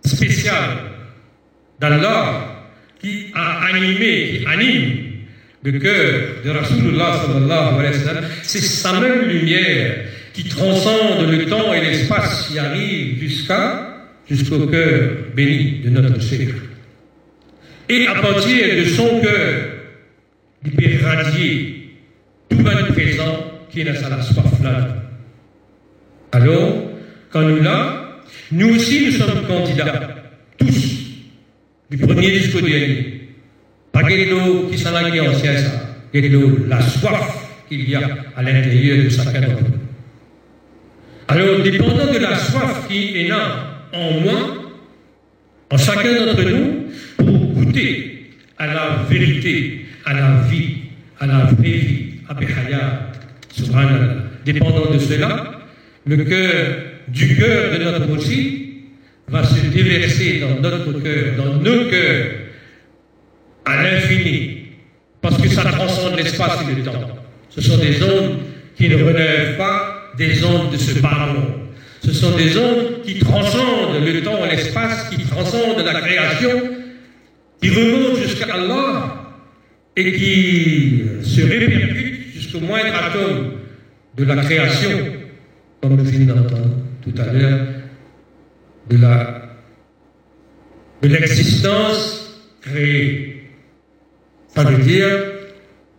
[0.07, 0.77] spécial
[1.79, 2.65] d'Allah
[2.99, 5.07] qui a animé, qui anime
[5.71, 7.77] le cœur de Rasulullah
[8.41, 9.95] c'est sa même lumière
[10.33, 13.95] qui transcende le temps et l'espace qui arrive jusqu'à
[14.29, 16.55] jusqu'au cœur béni de notre Seigneur.
[17.89, 19.69] Et à partir de son cœur,
[20.65, 21.89] il peut radier
[22.49, 24.43] tout le présent qui est dans la soif.
[26.33, 26.91] Alors,
[27.29, 28.06] quand nous là,
[28.51, 30.15] nous aussi, nous sommes candidats,
[30.57, 30.97] tous,
[31.89, 33.29] du premier jusqu'au dernier.
[33.91, 35.65] Pas quelque qui s'en a en science,
[36.67, 38.01] la soif qu'il y a
[38.35, 39.77] à l'intérieur de d'entre nous.
[41.27, 44.73] Alors, dépendant de la soif qui est là en moi,
[45.69, 46.85] en chacun d'entre nous,
[47.17, 50.77] pour goûter à la vérité, à la vie,
[51.19, 53.11] à la vraie vie, à Behaya,
[53.51, 55.61] subhanallah, dépendant de cela,
[56.05, 56.77] le cœur
[57.07, 58.67] du cœur de notre aussi
[59.27, 62.25] va se déverser dans notre cœur, dans nos cœurs,
[63.65, 64.57] à l'infini,
[65.21, 66.93] parce que ça transcende l'espace et le temps.
[67.49, 68.39] Ce sont des ondes
[68.75, 71.67] qui ne relèvent pas des ondes de ce ballon.
[72.03, 76.49] Ce sont des ondes qui transcendent le temps et l'espace, qui transcendent la création,
[77.61, 79.33] qui remontent jusqu'à Allah
[79.95, 83.51] et qui se répercutent jusqu'au moindre atome
[84.15, 84.91] de la création,
[85.81, 87.67] comme nous venons d'entendre tout à l'heure,
[88.89, 89.37] de la
[91.01, 93.43] de l'existence créée.
[94.47, 95.07] Ça veut dire,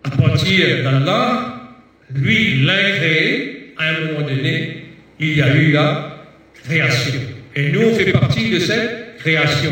[0.05, 1.79] à partir d'Allah,
[2.15, 4.85] lui l'a créé, à un moment donné,
[5.21, 6.27] il y a eu la
[6.65, 7.21] création.
[7.55, 9.71] Et nous, on fait partie de cette création.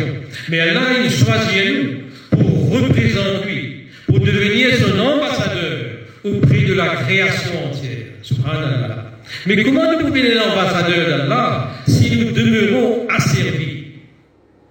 [0.48, 5.86] Mais Allah, il choisit nous pour représenter lui, pour devenir son ambassadeur
[6.24, 8.06] auprès de la création entière.
[8.22, 9.05] Subhanallah.
[9.44, 13.86] Mais comment nous pouvons être l'ambassadeur d'Allah si nous demeurons asservis,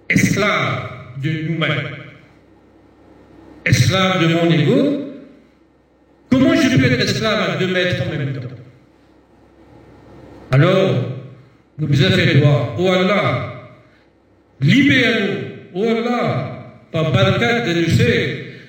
[0.08, 0.90] esclaves
[1.22, 1.88] de nous-mêmes,
[3.64, 5.02] esclaves de mon ego?
[6.30, 8.40] Comment je peux être esclave à deux maîtres en même temps?
[10.50, 10.94] Alors,
[11.78, 12.76] nous devons faire droit.
[12.78, 13.70] Oh Allah,
[14.60, 15.56] libère-nous.
[15.74, 16.56] Oh Allah,
[16.90, 17.86] par barakat de nous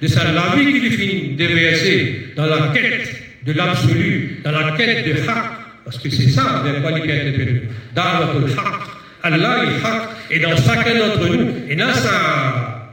[0.02, 3.10] de sa la vie qu'il finit déverser dans la quête
[3.45, 5.56] de l'absolu, dans la quête de haq,
[5.88, 7.61] parce que c'est ça quoi il est appelé.
[7.95, 8.03] Dans
[8.41, 8.81] le haq.
[9.23, 10.01] Allah est haq,
[10.31, 12.89] et dans chacun d'entre nous, et dans sa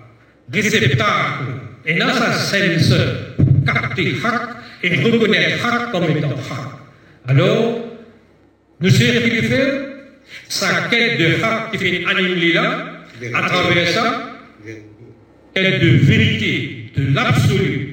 [0.52, 1.44] réceptacle,
[1.84, 2.94] et dans sa sens,
[3.66, 4.42] capter haq
[4.84, 7.26] et reconnaître haq comme étant haq.
[7.26, 7.80] Alors,
[8.80, 9.72] nous savons qu'il fait
[10.48, 12.86] sa quête de haq qui fait là,
[13.34, 14.38] à travers ça,
[15.52, 17.83] quête de vérité, de l'absolu,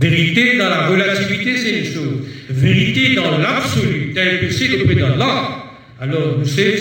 [0.00, 2.18] Vérité dans la relativité, c'est une chose.
[2.50, 5.64] Vérité dans l'absolu, tel que c'est auprès d'Allah.
[6.00, 6.72] Alors, nous savons,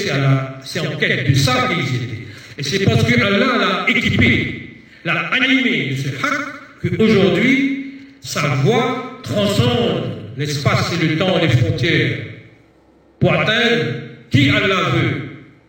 [0.63, 2.15] c'est en quête de ça qu'ils.
[2.57, 4.69] Et c'est parce que Allah l'a équipé,
[5.03, 10.03] l'a animé de ce haq, qu'aujourd'hui, sa voix transcende
[10.37, 12.17] l'espace et le temps et les frontières
[13.19, 13.85] pour atteindre
[14.29, 15.21] qui Allah veut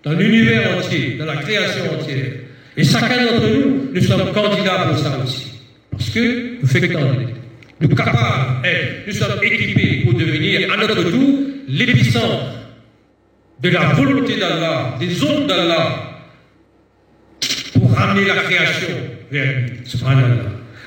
[0.03, 2.33] dans l'univers entier, dans la création entière.
[2.77, 5.53] Et chacun d'entre nous, nous sommes candidats pour ça aussi.
[5.91, 7.36] Parce que nous faisons
[7.81, 8.63] nous capables,
[9.07, 12.57] nous sommes équipés pour devenir à notre tour l'épicentre
[13.61, 16.23] de la volonté d'Allah, des ondes d'Allah,
[17.73, 18.95] pour ramener la création
[19.31, 19.73] vers lui.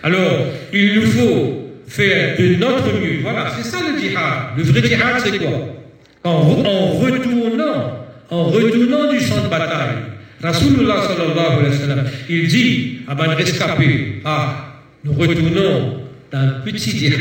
[0.02, 3.20] Alors, il nous faut faire de notre mieux.
[3.22, 4.58] Voilà, c'est ça le djihad.
[4.58, 5.76] Le vrai djihad, c'est quoi?
[6.24, 9.96] En, retournant, en retournant du champ de bataille,
[10.42, 15.99] Rasulullah sallallahu alayhi wa sallam, il dit à Ban rescapé, ah, nous retournons
[16.32, 17.20] d'un petit djihad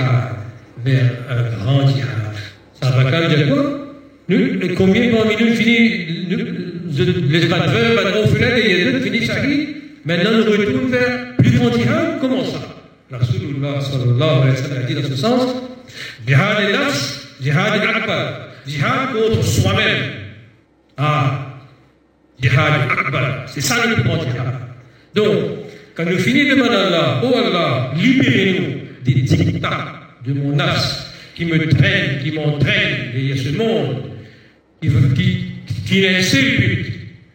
[0.85, 2.09] vers un grand djihad.
[2.81, 3.85] Ça va quand dire quoi?
[4.29, 6.07] Nous, Combien parmi nous finit,
[6.91, 9.69] les badveurs, les orphelins, les yézid finissent shahid
[10.05, 12.61] Maintenant, nous retournons vers plus grand djihad Comment ça?
[13.11, 15.43] Rasulullah sallallahu alayhi wa sallam a dit dans ce sens
[16.27, 20.11] Jihad et nafs, jihad et akbar, jihad contre soi-même.
[20.99, 21.57] Ah,
[22.41, 24.55] jihad akbar, c'est ça le plus grand jihad.
[25.15, 25.37] Donc,
[25.95, 31.09] quand nous finissons de demander à Allah, oh Allah, libérez-nous des dictats de mon as
[31.35, 34.03] qui me traîne, qui m'entraîne a ce monde,
[34.83, 34.89] qui,
[35.87, 36.93] qui, qui.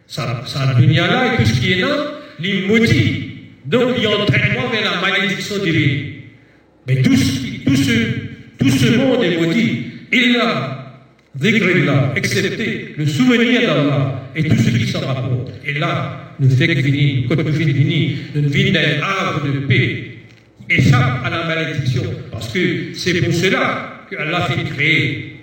[0.07, 3.31] Ça, ça dunya là et tout ce qui est là, il maudit.
[3.65, 6.03] Donc il entraîne moi vers la malédiction divine.
[6.88, 7.91] Mais tout ce, tout ce,
[8.60, 9.85] tout ce monde est maudit.
[10.11, 10.84] Il a
[11.41, 15.52] là, excepté le souvenir d'Allah et tout ce qui s'en rapporte.
[15.65, 16.68] Et là, nous fait
[17.27, 20.12] quand nous venir, nous venons d'un arbre de paix
[20.69, 22.02] échappe à la malédiction.
[22.31, 25.36] Parce que c'est pour cela qu'Allah fait créer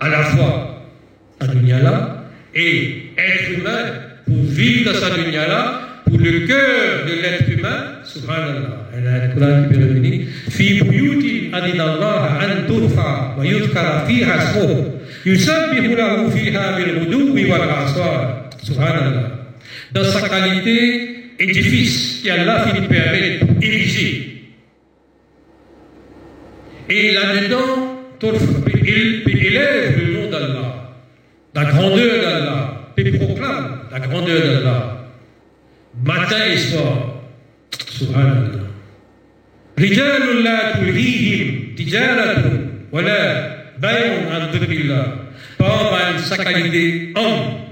[0.00, 0.84] à la fois
[1.40, 3.84] sa dunya et être humain
[4.24, 5.46] pour vivre dans sa dunya
[6.06, 8.86] pour le cœur de l'être humain, subhanallah.
[8.96, 10.26] Il y a un Coran qui peut revenir.
[10.50, 11.24] في بيوت
[11.54, 14.92] أذن الله أن ترفع ويذكر فيها اسمه
[15.26, 19.30] يسبح له فيها بالغدو والآصال سبحان الله.
[19.92, 24.29] Dans sa qualité édifice qu'Allah finit permet d'ériger
[26.90, 30.94] et là-dedans, il élève le nom d'Allah,
[31.54, 35.08] la grandeur d'Allah, il proclame la grandeur d'Allah,
[36.04, 37.12] matin et soir.
[37.88, 38.66] Subhanallah.
[39.78, 45.26] رجال لا تلهيهم تجارة ولا بيع عن ذكر الله
[45.58, 47.64] Pas sa qualité homme,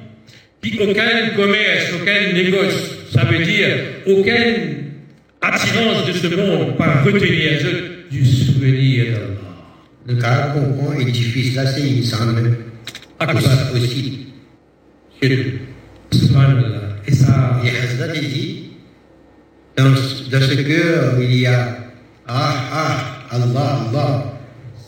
[0.61, 3.69] puis aucun commerce, aucun négoce, ça veut dire
[4.07, 4.78] aucune
[5.42, 7.60] attirance de ce monde par retenir
[8.12, 9.40] du souvenir d'Allah.
[10.08, 10.16] Le
[10.54, 12.58] comprend édifice là, c'est une semble
[13.20, 13.44] Akbar.
[13.76, 14.28] aussi.
[15.22, 15.50] Surtout.
[16.12, 16.96] Subhanallah.
[17.08, 18.64] Et ça, Et Hazrat il dit,
[19.78, 21.78] dans, dans ce cœur, il y a
[22.28, 22.98] Ah, ah,
[23.32, 24.34] Allah, Allah.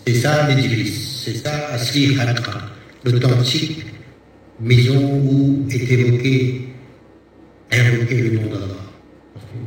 [0.06, 1.22] C'est ça l'édifice.
[1.26, 2.52] C'est ça Asli Khalqa,
[3.06, 3.86] l'authentique
[4.60, 6.68] maison où est évoqué,
[7.72, 8.81] invoqué le nom d'Allah.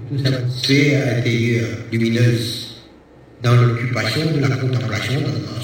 [0.09, 2.77] Tout ça c'est à l'intérieur, lumineuse,
[3.43, 5.55] dans l'occupation de la contemplation d'Allah.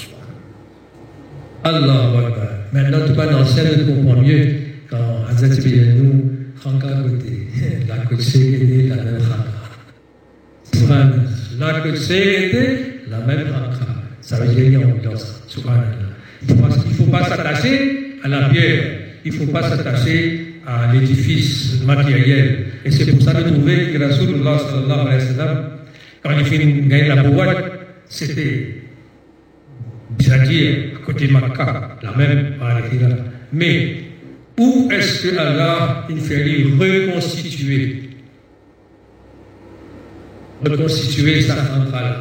[1.62, 2.48] Allah Akbar.
[2.72, 4.46] Maintenant, tu parles en scène, tu comprends mieux
[4.88, 6.30] quand Hazrat nous,
[6.62, 7.48] Khanka côté.
[7.88, 9.18] La côte était la même
[10.72, 10.94] Khanka.
[11.58, 12.78] La côte était
[13.08, 13.86] la même Khanka.
[14.20, 15.42] Ça veut dire qu'il a ambiance.
[15.48, 16.10] Subhanallah.
[16.48, 18.82] Il ne faut pas s'attacher à la pierre.
[19.24, 22.66] Il ne faut pas s'attacher à l'édifice matériel.
[22.84, 25.64] Et c'est pour ça que trouver que Rasulullah sallallahu alayhi wa sallam,
[26.22, 27.64] quand il finit de gagner la boîte,
[28.06, 28.80] c'était
[30.18, 33.14] c'est-à-dire à côté de Makkah, la même Al-Hira.
[33.52, 33.96] Mais
[34.58, 36.42] où est-ce que Allah il fait
[36.78, 38.10] reconstituer
[40.64, 42.16] reconstituer sa centrale?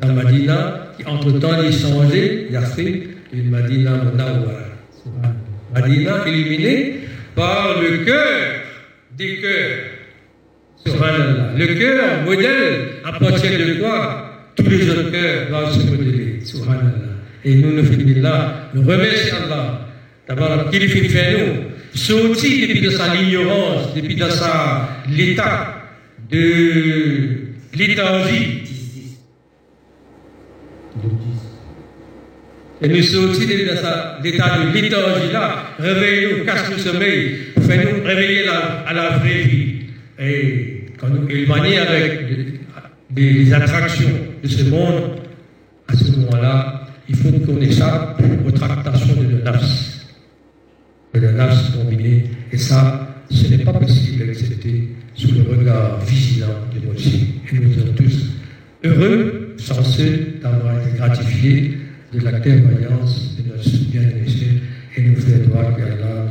[0.00, 4.64] Dans Madina, qui entre-temps est changé, Yasrib, une Madina Munawwara.
[5.74, 7.00] Madina illuminée
[7.34, 8.60] par le cœur
[11.56, 16.38] Le cœur modèle à partir de quoi tous les autres cœurs doivent se modeler.
[17.44, 19.88] Et nous, nous finissons là, nous remercions Allah.
[20.26, 21.64] D'abord, qu'il fait nous.
[21.92, 25.82] Sortir depuis de sa ignorance, depuis de sa l'état
[26.30, 27.40] de
[27.74, 28.62] léthargie.
[32.82, 37.36] Et nous sortir depuis de l'état de léthargie là, réveiller-nous, casse le sommeil,
[37.70, 39.74] pour faire nous réveiller la, à la vraie vie.
[40.18, 42.26] Et quand nous éloigner avec
[43.10, 44.10] des, attractions
[44.42, 45.02] de ce monde,
[45.88, 49.42] à ce moment-là, il faut qu'on échappe aux tractations de le
[51.12, 52.24] de le nafs combiné.
[52.52, 57.72] Et ça, ce n'est pas possible d'accepter sous le regard vigilant de notre Et nous
[57.72, 58.26] sommes tous
[58.84, 61.78] heureux, chanceux d'avoir été gratifiés
[62.12, 64.26] de la témoignage de notre bien-aimé
[64.96, 66.26] et nous faisons droit qu'Allah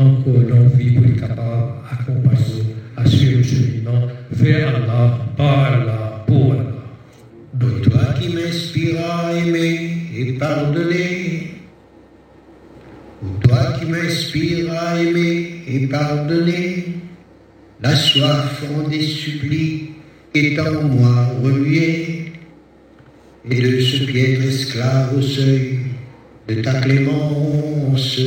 [0.00, 2.62] encore l'envie pour être capable d'accompagner
[2.96, 6.64] à suivre le cheminement vers Allah, par Allah, pour Allah.
[7.54, 11.52] Donc toi qui m'inspires à aimer et pardonner,
[13.42, 16.86] toi qui m'inspires à aimer et pardonner,
[17.82, 19.90] la soif en des supplies
[20.34, 22.32] est en moi remuée,
[23.50, 25.78] et de ce piètre esclave au seuil
[26.46, 28.20] de ta clémence,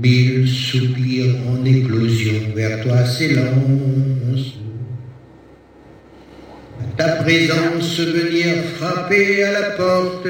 [0.00, 4.56] mille soupirs en éclosion vers toi s'élancent.
[6.96, 10.28] Ta présence venir frapper à la porte,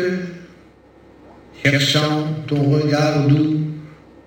[1.65, 3.61] cherchant ton regard doux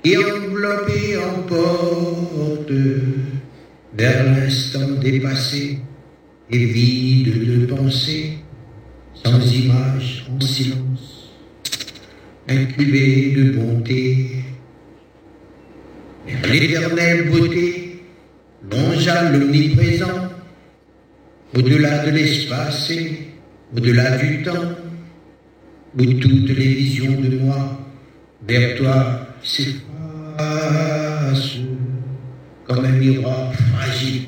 [0.04, 2.72] qui enveloppe et emporte
[3.98, 5.80] vers l'instant dépassé
[6.50, 8.40] et vide de pensée,
[9.14, 11.32] sans image, en silence,
[12.50, 14.44] incubé de bonté.
[16.28, 18.02] L'éternelle beauté
[18.72, 20.30] longea l'omniprésent,
[21.56, 23.28] au-delà de l'espace et
[23.76, 24.76] au-delà du temps,
[25.98, 27.80] où toutes les visions de moi
[28.48, 29.84] vers toi s'effacent
[32.66, 34.24] comme un miroir fragile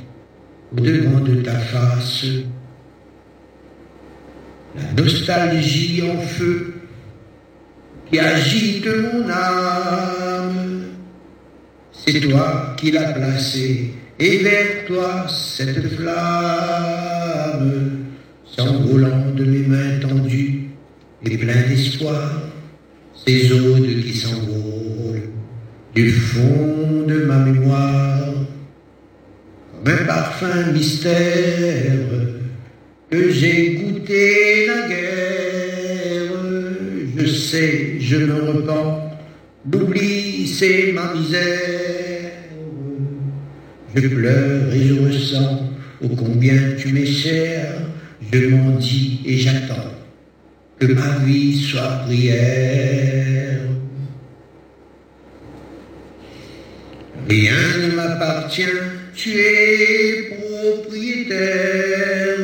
[0.71, 2.25] au-devant de ta face.
[4.75, 6.73] La nostalgie en feu
[8.09, 10.74] qui agite mon âme,
[12.05, 16.13] c'est toi qui l'as placée et vers toi cette flamme,
[18.45, 20.69] s'envolant de mes mains tendues
[21.23, 22.41] et plein d'espoir,
[23.25, 25.29] ces odes qui s'envolent
[25.95, 28.33] du fond de ma mémoire,
[29.83, 31.93] comme un parfum mystère
[33.09, 36.31] que j'ai goûté la guerre.
[37.17, 39.04] Je sais, je me repens,
[39.71, 42.31] l'oubli c'est ma misère.
[43.95, 45.69] Je pleure et je ressens
[46.01, 47.81] ô combien tu m'es cher.
[48.31, 49.93] Je m'en dis et j'attends
[50.79, 53.61] que ma vie soit prière.
[57.29, 58.63] Rien ne m'appartient,
[59.15, 60.37] tu es
[60.83, 62.37] propriétaire.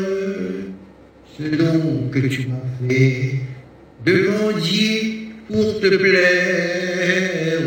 [1.38, 3.36] Ce don que tu m'as fait
[4.06, 4.28] de
[5.52, 7.62] pour te plaire,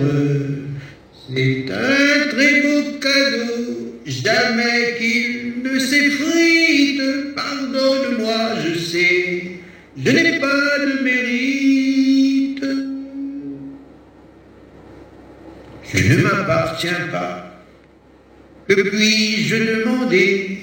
[1.29, 7.35] c'est un très beau cadeau, jamais qu'il ne s'effrite.
[7.35, 9.43] Pardonne-moi, je sais,
[9.97, 12.65] je n'ai pas de mérite.
[15.93, 17.65] Je ne m'appartiens pas.
[18.69, 20.59] Que puis-je demander?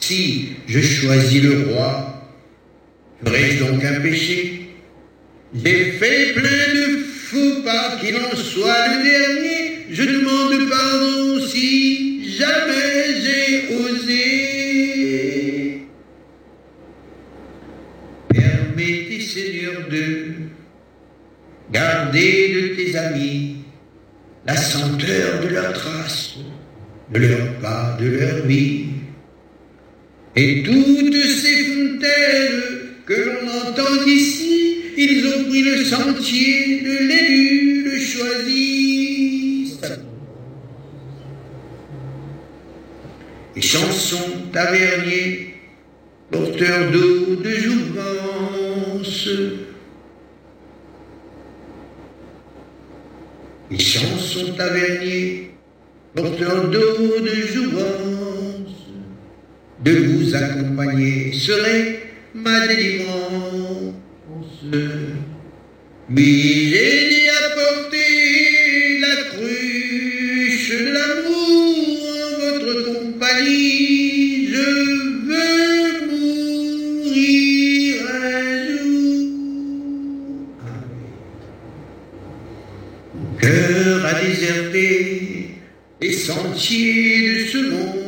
[0.00, 2.10] Si je choisis le roi
[3.24, 4.63] Ferais-je donc un péché?
[5.54, 9.86] J'ai fait plein de faux pas, qu'il en soit le dernier.
[9.88, 14.26] Je demande pardon si jamais j'ai osé.
[18.28, 20.32] Permettez, Seigneur, de
[21.70, 23.58] garder de tes amis
[24.44, 26.34] la senteur de leurs traces,
[27.12, 28.86] de leurs pas, de leur vie.
[30.34, 37.84] Et toutes ces fontaines que l'on entend ici, ils ont pris le sentier de l'élu,
[37.84, 39.78] le choisi.
[43.54, 45.54] Les chansons taverniers,
[46.30, 49.28] porteurs d'eau, de jouvence,
[53.70, 55.50] les chansons taverniers,
[56.14, 58.88] porteurs d'eau, de jouvence,
[59.84, 62.03] de vous accompagner serait
[62.34, 63.94] ma délivrance.
[66.10, 74.48] Oui, j'ai dit apporter la cruche de l'amour en votre compagnie.
[74.48, 74.66] Je
[75.28, 79.22] veux mourir un jour.
[83.14, 84.88] Mon cœur a déserté
[86.00, 88.04] les sentiers de ce monde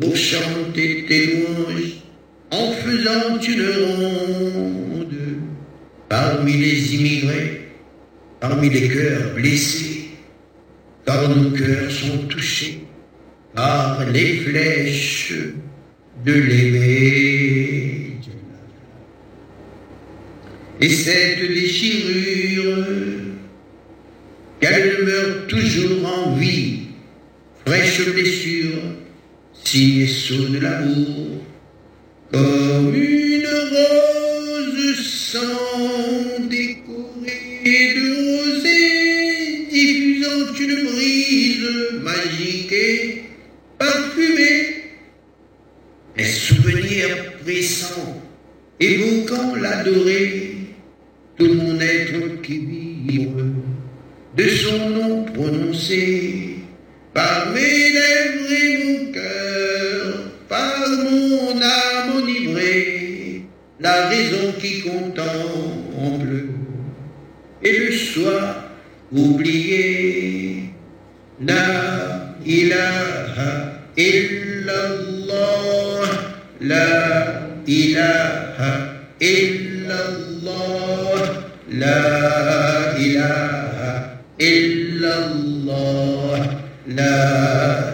[0.00, 2.02] pour chanter tes louanges
[2.50, 5.14] en faisant une ronde
[6.08, 7.68] parmi les immigrés,
[8.40, 10.10] parmi les cœurs blessés,
[11.06, 12.84] car nos cœurs sont touchés
[13.54, 15.32] par les flèches
[16.24, 18.12] de l'épée.
[20.80, 22.86] Et cette déchirure,
[24.60, 26.80] qu'elle demeure toujours en vie,
[27.64, 28.78] fraîche blessure,
[29.72, 30.04] si
[30.50, 31.40] de l'amour,
[32.30, 43.22] comme une rose sans décorée de rosée, diffusant une brise magique et
[43.78, 44.92] parfumée.
[46.18, 48.22] Un souvenir pressant,
[48.78, 50.54] évoquant l'adoré,
[51.38, 52.58] tout mon être qui
[53.08, 53.46] vibre
[54.36, 56.51] de son nom prononcé
[57.14, 60.14] par mes lèvres et mon cœur,
[60.48, 63.42] par mon âme enivrée,
[63.80, 66.46] la raison qui contemple,
[67.62, 68.64] et le soir
[69.12, 70.70] oublié,
[71.44, 75.34] la ilaha illallah,
[76.60, 78.72] la ilaha
[79.20, 80.62] illallah,
[81.70, 82.51] la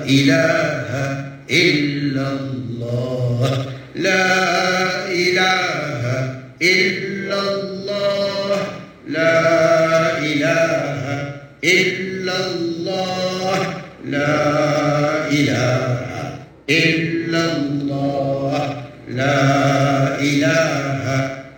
[0.08, 0.90] إله
[1.50, 3.66] إلا الله.
[3.94, 4.28] لا
[5.12, 6.04] إله
[6.62, 8.56] إلا الله.
[9.08, 11.04] لا إله
[11.64, 13.60] إلا الله.
[14.08, 14.36] لا
[15.28, 15.76] إله
[16.70, 18.84] إلا الله.
[19.12, 19.40] لا
[20.20, 21.04] إله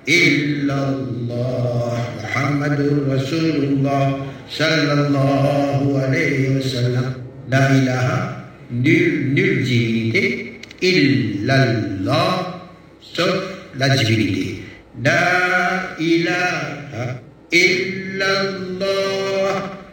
[0.08, 1.92] إلا الله.
[2.24, 2.80] محمد
[3.14, 4.04] رسول الله
[4.50, 7.20] صلى الله عليه وسلم.
[7.50, 8.39] La ilaha,
[8.72, 12.62] nulle, nulle divinité, illallah,
[13.00, 13.36] sauf
[13.76, 14.62] la divinité.
[15.02, 17.20] La ilaha,
[17.52, 18.84] illallah,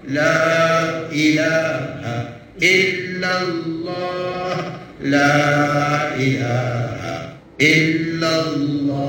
[0.07, 2.29] la ilaha,
[2.61, 3.95] illallah,
[5.01, 8.99] la ilaha, illallah,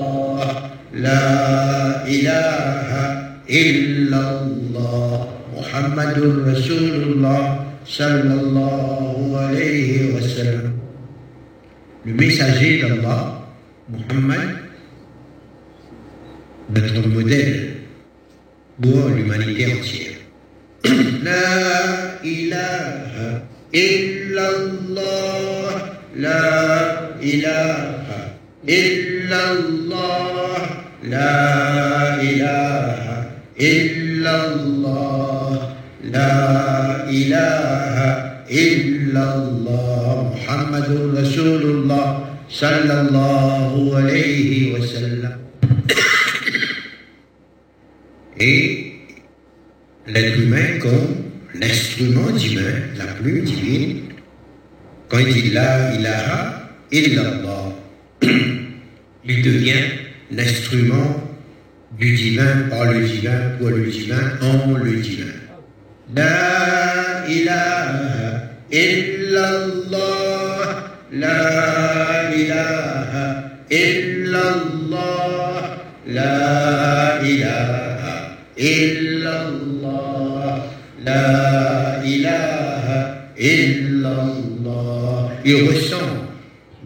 [0.95, 3.05] la ilaha,
[3.49, 7.68] illallah, Muhammadur Rasulullah.
[7.89, 10.75] Sallallahu alayhi wa sallam.
[12.05, 13.49] Le messager d'Allah,
[13.89, 14.49] Muhammad,
[16.69, 17.77] notre modèle
[18.81, 20.19] pour l'humanité entière.
[21.25, 23.43] La ilaha
[23.73, 25.01] illallah,
[26.15, 28.21] la ilaha
[28.67, 29.99] illallah,
[31.05, 33.17] la ilaha
[33.59, 35.28] illallah.
[36.08, 37.98] لا إله
[38.52, 45.34] إلا الله محمد رسول الله صلى الله عليه وسلم
[48.40, 48.94] Et
[50.08, 54.02] l'être humain comme l'instrument divin, la plume divine,
[55.08, 57.76] quand il dit la ilaha illallah,
[59.26, 59.86] il devient
[60.32, 61.24] l'instrument
[61.98, 65.37] du divin par le divin, pour le divin, en le divin.
[66.15, 70.01] La ilaha illallah,
[71.13, 73.27] la ilaha
[73.71, 75.05] illallah,
[76.07, 79.85] la ilaha illallah,
[81.05, 82.99] la ilaha
[83.37, 85.31] illallah.
[85.45, 86.09] Il ressent,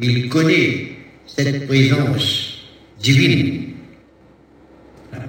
[0.01, 0.89] il connaît
[1.27, 2.67] cette présence
[2.99, 3.69] divine.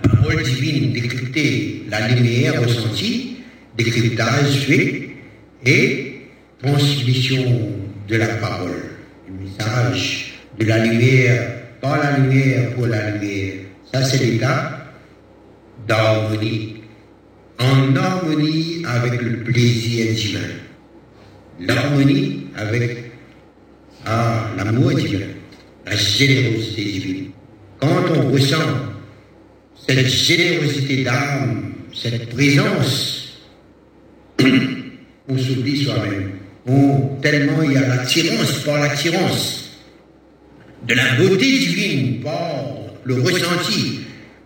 [0.02, 3.33] Parole divine décryptée, la lumière ressentie,
[3.78, 5.10] décryptage fait
[5.66, 6.22] et
[6.62, 7.72] transmission
[8.08, 8.84] de la parole,
[9.28, 13.56] du message, de la lumière, par la lumière, pour la lumière.
[13.92, 14.94] Ça, c'est l'état
[15.88, 16.76] d'harmonie.
[17.60, 20.40] En harmonie avec le plaisir divin.
[21.60, 23.12] L'harmonie avec
[24.06, 25.28] ah, l'amour divin,
[25.86, 27.26] la générosité divine.
[27.80, 28.56] Quand on ressent
[29.88, 33.23] cette générosité d'âme, cette présence,
[35.28, 36.32] on s'oublie soi-même.
[37.22, 39.72] tellement il y a l'attirance par l'attirance
[40.88, 42.66] de la beauté divine, par
[43.04, 44.02] le ressenti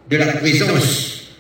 [0.10, 1.34] de la présence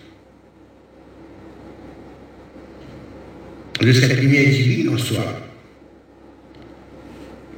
[3.79, 5.23] de cette lumière divine en soi.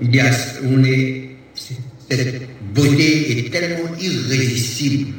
[0.02, 2.42] On est, cette
[2.74, 5.14] beauté est tellement irrésistible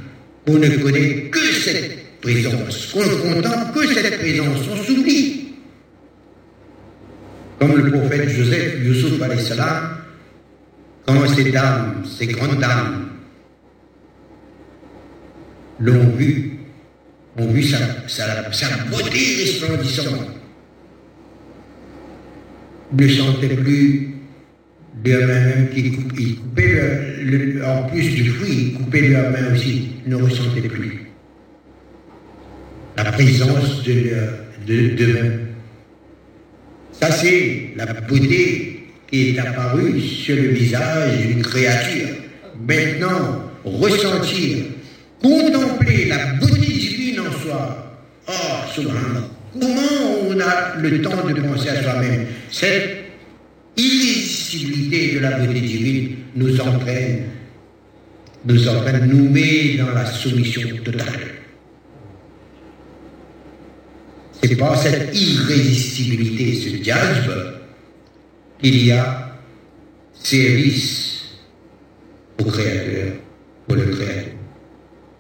[0.47, 5.40] on ne connaît que cette présence, qu'on ne contemple que cette présence, on s'oublie.
[7.61, 9.99] Comme le prophète Joseph, Youssouf salam,
[11.07, 13.09] quand ces dames, ces grandes dames,
[15.79, 16.59] l'ont vu,
[17.37, 17.79] ont vu sa,
[18.91, 20.29] beauté resplendissante,
[22.93, 24.15] ne sentaient plus
[25.05, 25.91] mains même qui
[26.37, 31.11] coupaient, le, en plus du fruit, ils coupaient leurs mains aussi, ne ressentaient plus
[32.97, 35.50] la présence de d'eux-mêmes.
[37.01, 42.09] Ça, c'est la beauté qui est apparue sur le visage d'une créature.
[42.69, 44.65] Maintenant, ressentir,
[45.23, 47.97] contempler la beauté divine en soi.
[48.29, 48.33] Oh,
[48.75, 49.29] subhanallah.
[49.53, 52.27] Comment on a le temps de penser à soi-même?
[52.51, 53.01] Cette
[55.15, 57.25] de la beauté divine nous entraîne,
[58.45, 61.40] nous entraîne, nous met dans la soumission totale.
[64.43, 67.31] C'est par cette irrésistibilité, ce jazz,
[68.63, 69.33] qu'il y a
[70.15, 71.25] service
[72.39, 73.13] au Créateur,
[73.67, 74.25] pour le Créateur.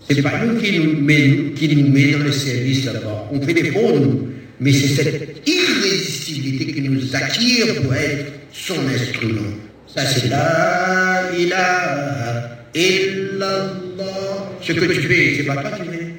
[0.08, 3.28] Ce n'est pas nous qui nous, met, qui nous met dans le service là-bas.
[3.30, 4.28] On fait des nous,
[4.58, 9.52] mais c'est cette irrésistibilité qui nous attire pour être son instrument.
[9.86, 14.50] Ça, c'est la ilaha illallah.
[14.62, 16.12] Ce que tu fais, c'est pas toi qui fais.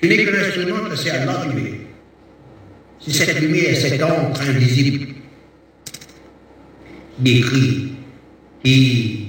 [0.00, 1.89] Tu n'es que l'instrument, c'est Allah qui.
[3.00, 5.14] C'est cette lumière, cette encre invisible
[7.18, 7.92] décrit
[8.64, 9.28] qui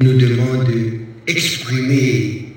[0.00, 0.66] nous demande
[1.26, 2.54] d'exprimer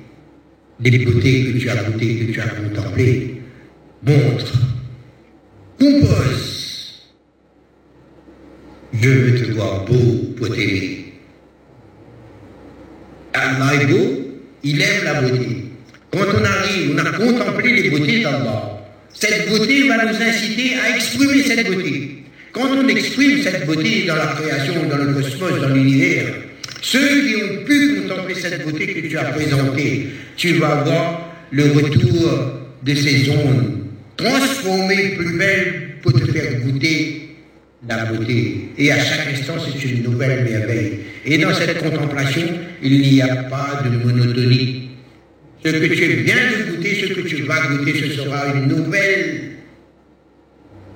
[0.80, 3.42] les beautés que tu as goûtées, que tu as contemplées.
[4.06, 4.54] Montre,
[5.80, 6.54] compose
[9.04, 11.14] je veux te voir beau pour t'aimer.
[13.34, 15.63] Allah est beau, il aime la beauté.
[16.14, 18.80] Quand on arrive, on a contemplé les beautés d'Allah.
[19.16, 22.24] Cette beauté va nous inciter à exprimer cette beauté.
[22.52, 26.36] Quand on exprime cette beauté dans la création, dans le cosmos, dans l'univers,
[26.84, 31.72] ceux qui ont pu contempler cette beauté que tu as présentée, tu vas voir le
[31.72, 37.38] retour de ces ondes transformées plus belles pour te faire goûter
[37.90, 38.70] la beauté.
[38.78, 41.00] Et à chaque instant, c'est une nouvelle merveille.
[41.26, 42.48] Et dans cette contemplation,
[42.84, 44.93] il n'y a pas de monotonie.
[45.66, 49.52] Ce que tu viens de goûter, ce que tu vas goûter, ce sera une nouvelle,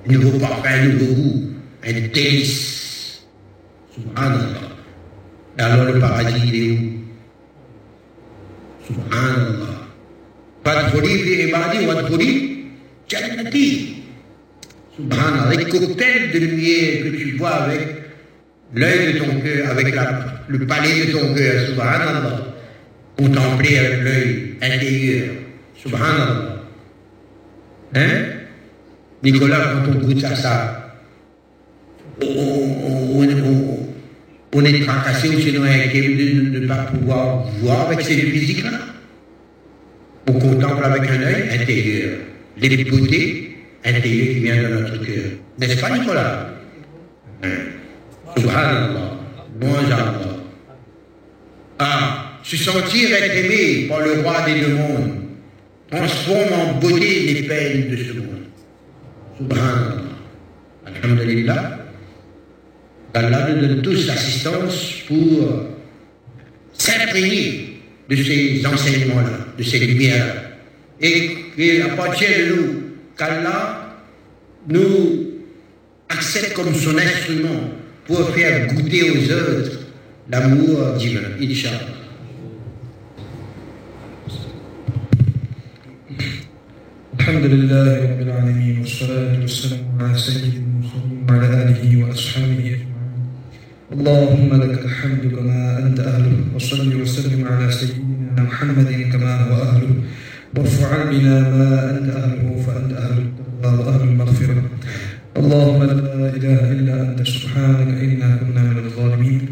[0.08, 1.50] un nouveau parfum, un nouveau goût,
[1.86, 3.22] un délice.
[3.94, 4.68] Subhanallah.
[5.56, 6.78] Alors le paradis, il est où?
[8.86, 9.88] Subhanallah.
[10.62, 12.64] Pas de folie, il paradis, pas de folie.
[13.08, 13.98] Jannati
[14.98, 17.80] les cocktails de lumière que tu vois avec
[18.74, 19.94] l'œil de ton cœur, avec
[20.48, 22.47] le palais de ton cœur, subhanallah,
[23.18, 25.28] contempler avec l'œil intérieur,
[25.76, 26.62] subhanallah.
[27.94, 28.24] Hein?
[29.22, 30.94] Nicolas, quand on goûte à ça,
[32.22, 33.22] on,
[34.64, 38.70] est tracassé ou sinon inquiet de ne pas pouvoir voir avec ses physiques-là.
[40.28, 42.18] On contemple avec un œil intérieur
[42.60, 45.24] les beautés intérieur qui vient de notre cœur.
[45.58, 46.50] N'est-ce pas, Nicolas
[47.42, 47.48] hein?
[48.36, 49.12] Subhanallah.
[49.60, 50.14] Bon Allah.
[52.48, 55.16] Se sentir être aimé par le roi des deux mondes,
[55.90, 58.46] transforme en beauté les peines de ce monde.
[59.36, 60.02] Subhanallah.
[60.86, 61.78] Alhamdulillah.
[63.12, 65.66] Allah nous donne tous l'assistance pour
[66.72, 70.44] s'imprégner de ces enseignements-là, de ces lumières
[71.00, 72.82] Et qu'il appartient de nous
[73.16, 73.94] qu'Allah
[74.68, 75.32] nous
[76.08, 77.70] accepte comme son instrument
[78.06, 79.80] pour faire goûter aux autres
[80.30, 81.97] l'amour divin, Inch'Allah.
[87.28, 93.26] الحمد لله رب العالمين والصلاة والسلام على سيد المرسلين وعلى آله وأصحابه أجمعين.
[93.92, 99.92] اللهم لك الحمد كما أنت أهله وصل وسلم على سيدنا محمد كما هو أهله.
[100.56, 104.62] وارفع بنا ما أنت أهله فأنت أهل التقوى وأهل المغفرة.
[105.36, 109.42] اللهم لا إله إلا أنت سبحانك إنا كنا من الظالمين.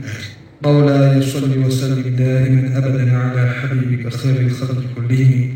[0.65, 5.51] مولاي صل وسلم دائما أبدا على حبيبك خير الخلق كلهم.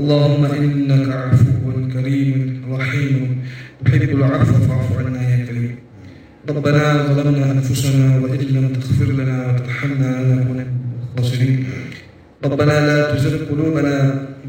[0.00, 2.34] اللهم إنك عفو كريم
[2.70, 3.16] رحيم.
[3.84, 5.74] تحب العفو فاعف عنا يا كريم.
[6.48, 10.66] ربنا ظلمنا أنفسنا وإن لم تغفر لنا وترحمنا لنكون من
[11.18, 11.64] الخاسرين.
[12.44, 13.94] ربنا لا تزغ قلوبنا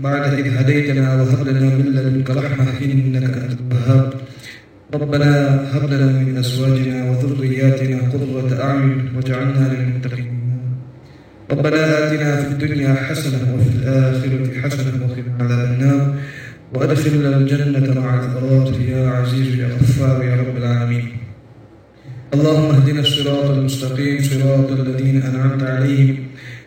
[0.04, 4.14] بعد إذ هديتنا وهب لنا من لدنك رحمة إنك أنت الوهاب.
[4.94, 5.32] ربنا
[5.74, 10.37] هب لنا من أزواجنا وذرياتنا قرة أعين واجعلنا للمتقين.
[11.52, 16.16] ربنا آتنا في الدنيا حسنة وفي الآخرة حسنة وقنا عذاب النار.
[16.74, 21.08] وأدخلنا الجنة مع الأبرار يا عزيز يا غفار يا رب العالمين.
[22.34, 26.18] اللهم اهدنا الصراط المستقيم صراط الذين أنعمت عليهم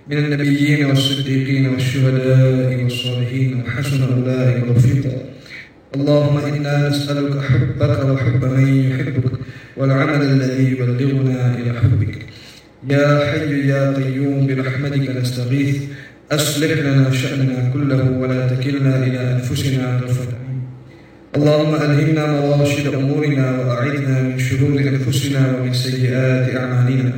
[0.08, 3.62] من النبيين والصديقين والشهداء والصالحين.
[3.62, 5.16] وحسن أولئك رفيقا.
[5.96, 9.32] اللهم إنا نسألك حبك وحب من يحبك
[9.76, 12.29] والعمل الذي يبلغنا إلى حبك.
[12.88, 15.76] يا حي يا قيوم برحمتك نستغيث.
[16.32, 20.32] أصلح لنا شأننا كله ولا تكلنا إلى أنفسنا طرفة
[21.36, 27.12] اللهم ألهمنا مراشد أمورنا وأعذنا من شرور أنفسنا ومن سيئات أعمالنا.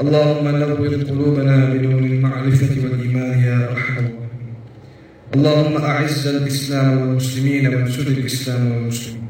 [0.00, 4.06] اللهم نور قلوبنا بنور المعرفة والإيمان يا أرحم
[5.34, 9.25] اللهم أعز الإسلام والمسلمين وانصر الإسلام والمسلمين.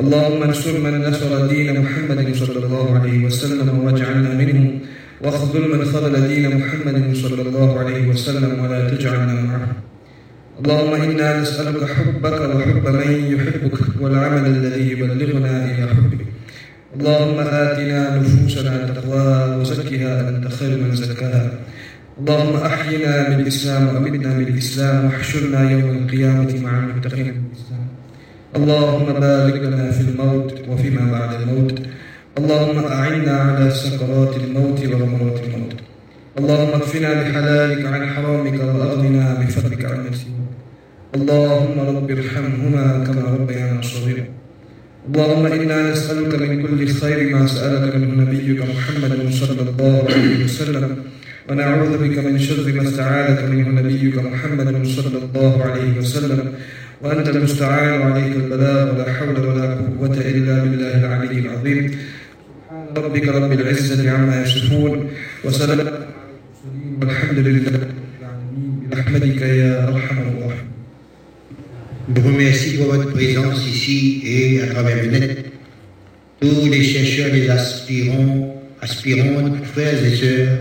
[0.00, 4.80] اللهم انصر من نصر دين محمد صلى الله عليه وسلم واجعلنا منهم
[5.22, 9.72] واخذل من خذل دين محمد صلى الله عليه وسلم ولا تجعلنا معهم
[10.60, 16.20] اللهم إنا نسألك حبك وحب من يحبك والعمل الذي يبلغنا إلى حبك.
[16.96, 21.50] اللهم آتنا نفوسنا تقواها وزكها أنت خير من زكاها.
[22.20, 27.47] اللهم أحينا بالإسلام وأمتنا بالإسلام واحشرنا يوم القيامة مع المتقين.
[28.56, 31.78] اللهم بارك لنا في الموت وفيما بعد الموت.
[32.38, 35.72] اللهم أعنا على سكرات الموت وغمرات الموت.
[36.38, 40.48] اللهم اكفنا بحلالك عن حرامك وأغننا بفضلك عن سواك
[41.14, 44.24] اللهم رب ارحمهما كما ربيانا صغيرا.
[45.08, 50.96] اللهم إنا نسألك من كل خير ما سألك منه نبيك محمد صلى الله عليه وسلم.
[51.48, 56.40] ونعوذ بك من شر ما استعاذك منه نبيك محمد صلى الله عليه وسلم.
[57.02, 61.90] وأنت المستعان وعليك البلاغ ولا حول ولا قوة إلا بالله العلي العظيم
[62.68, 65.10] سبحان ربك رب العزة عما يصفون
[65.44, 65.92] وسلام
[67.00, 67.80] والحمد لله
[68.90, 70.68] برحمتك يا أرحم الراحمين
[72.08, 75.44] Je vous remercie pour votre présence ici et à travers le net.
[76.40, 80.56] Tous les chercheurs, les aspirants, aspirantes, frères et sœurs,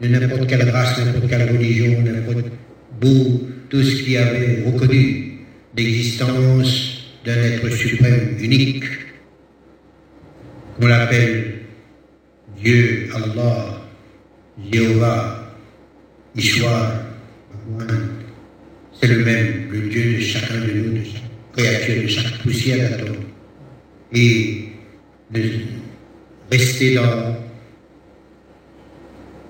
[0.00, 2.46] de n'importe quelle race, n'importe quelle religion, n'importe
[3.02, 5.23] vous, tous qui avez reconnu
[5.76, 8.84] l'existence d'un être suprême unique,
[10.78, 11.60] qu'on l'appelle
[12.62, 13.82] Dieu, Allah,
[14.70, 15.52] Jéhovah,
[16.36, 17.02] Ishwar,
[19.00, 21.22] c'est le même, le Dieu de chacun de nous, de chaque
[21.56, 23.16] créature, de chaque poussière d'atome.
[24.12, 24.68] Et
[25.30, 25.42] de
[26.50, 27.36] rester dans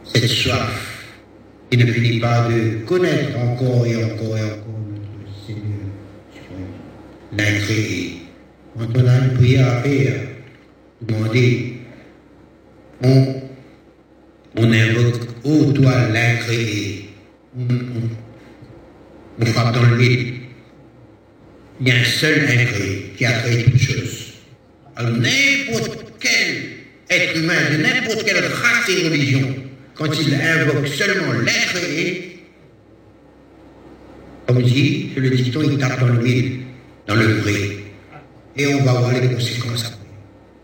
[0.05, 1.05] cette soif
[1.71, 4.74] qui ne finit pas de connaître encore et encore et encore
[7.37, 10.21] Quand on a une prière à faire,
[11.01, 11.75] demander,
[13.03, 13.43] on,
[14.57, 17.09] on invoque, ô toi l'incréé.
[17.57, 18.11] On, on,
[19.41, 20.35] on frappe dans le vide.
[21.81, 24.33] Il y a un seul incréé qui a créé toutes choses.
[24.97, 26.57] Alors n'importe quel
[27.11, 29.55] être humain de n'importe quelle race et religion,
[29.95, 32.45] quand il invoque seulement l'incréé,
[34.47, 36.64] comme dit, le dicton, il tape dans le vide,
[37.07, 37.79] dans le vrai.
[38.57, 39.93] Et on va voir les conséquences.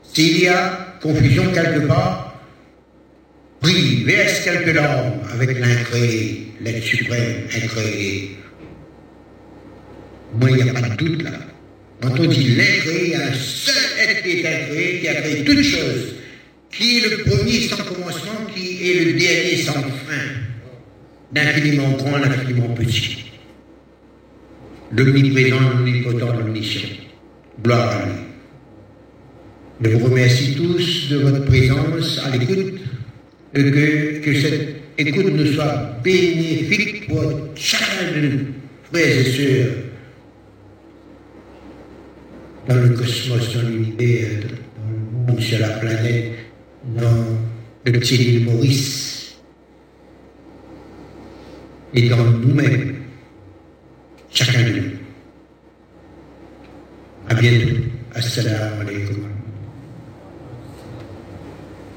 [0.02, 2.40] S'il y a confusion quelque part,
[3.60, 8.36] prie, verse quelques larmes, avec l'incréé, l'être suprême, incréé.
[10.34, 11.30] Moi, il n'y a pas de doute là.
[12.00, 15.14] Quand on dit l'incréé, il y a un seul être qui est incréé, qui a
[15.20, 16.14] créé toutes choses,
[16.72, 20.30] qui est le premier sans commencement, qui est le dernier sans fin,
[21.32, 23.29] d'infiniment grand, l'infiniment petit.
[24.92, 26.88] L'omniprésent, l'omnipotent, l'omniscient.
[27.62, 28.12] Gloire à lui.
[29.82, 32.80] Je vous remercie tous de votre présence à l'écoute,
[33.54, 37.22] et que, que cette écoute nous soit bénéfique pour
[37.54, 38.46] chacun de nous,
[38.92, 39.72] frères et sœurs,
[42.68, 44.28] dans le cosmos, dans l'univers,
[44.76, 46.32] dans le monde, sur la planète,
[46.96, 47.38] dans
[47.84, 49.36] le petit Maurice,
[51.94, 52.96] et dans nous-mêmes,
[54.32, 54.90] chacun de nous.
[57.28, 57.76] À bientôt.
[58.14, 59.39] Assalamu alaikum.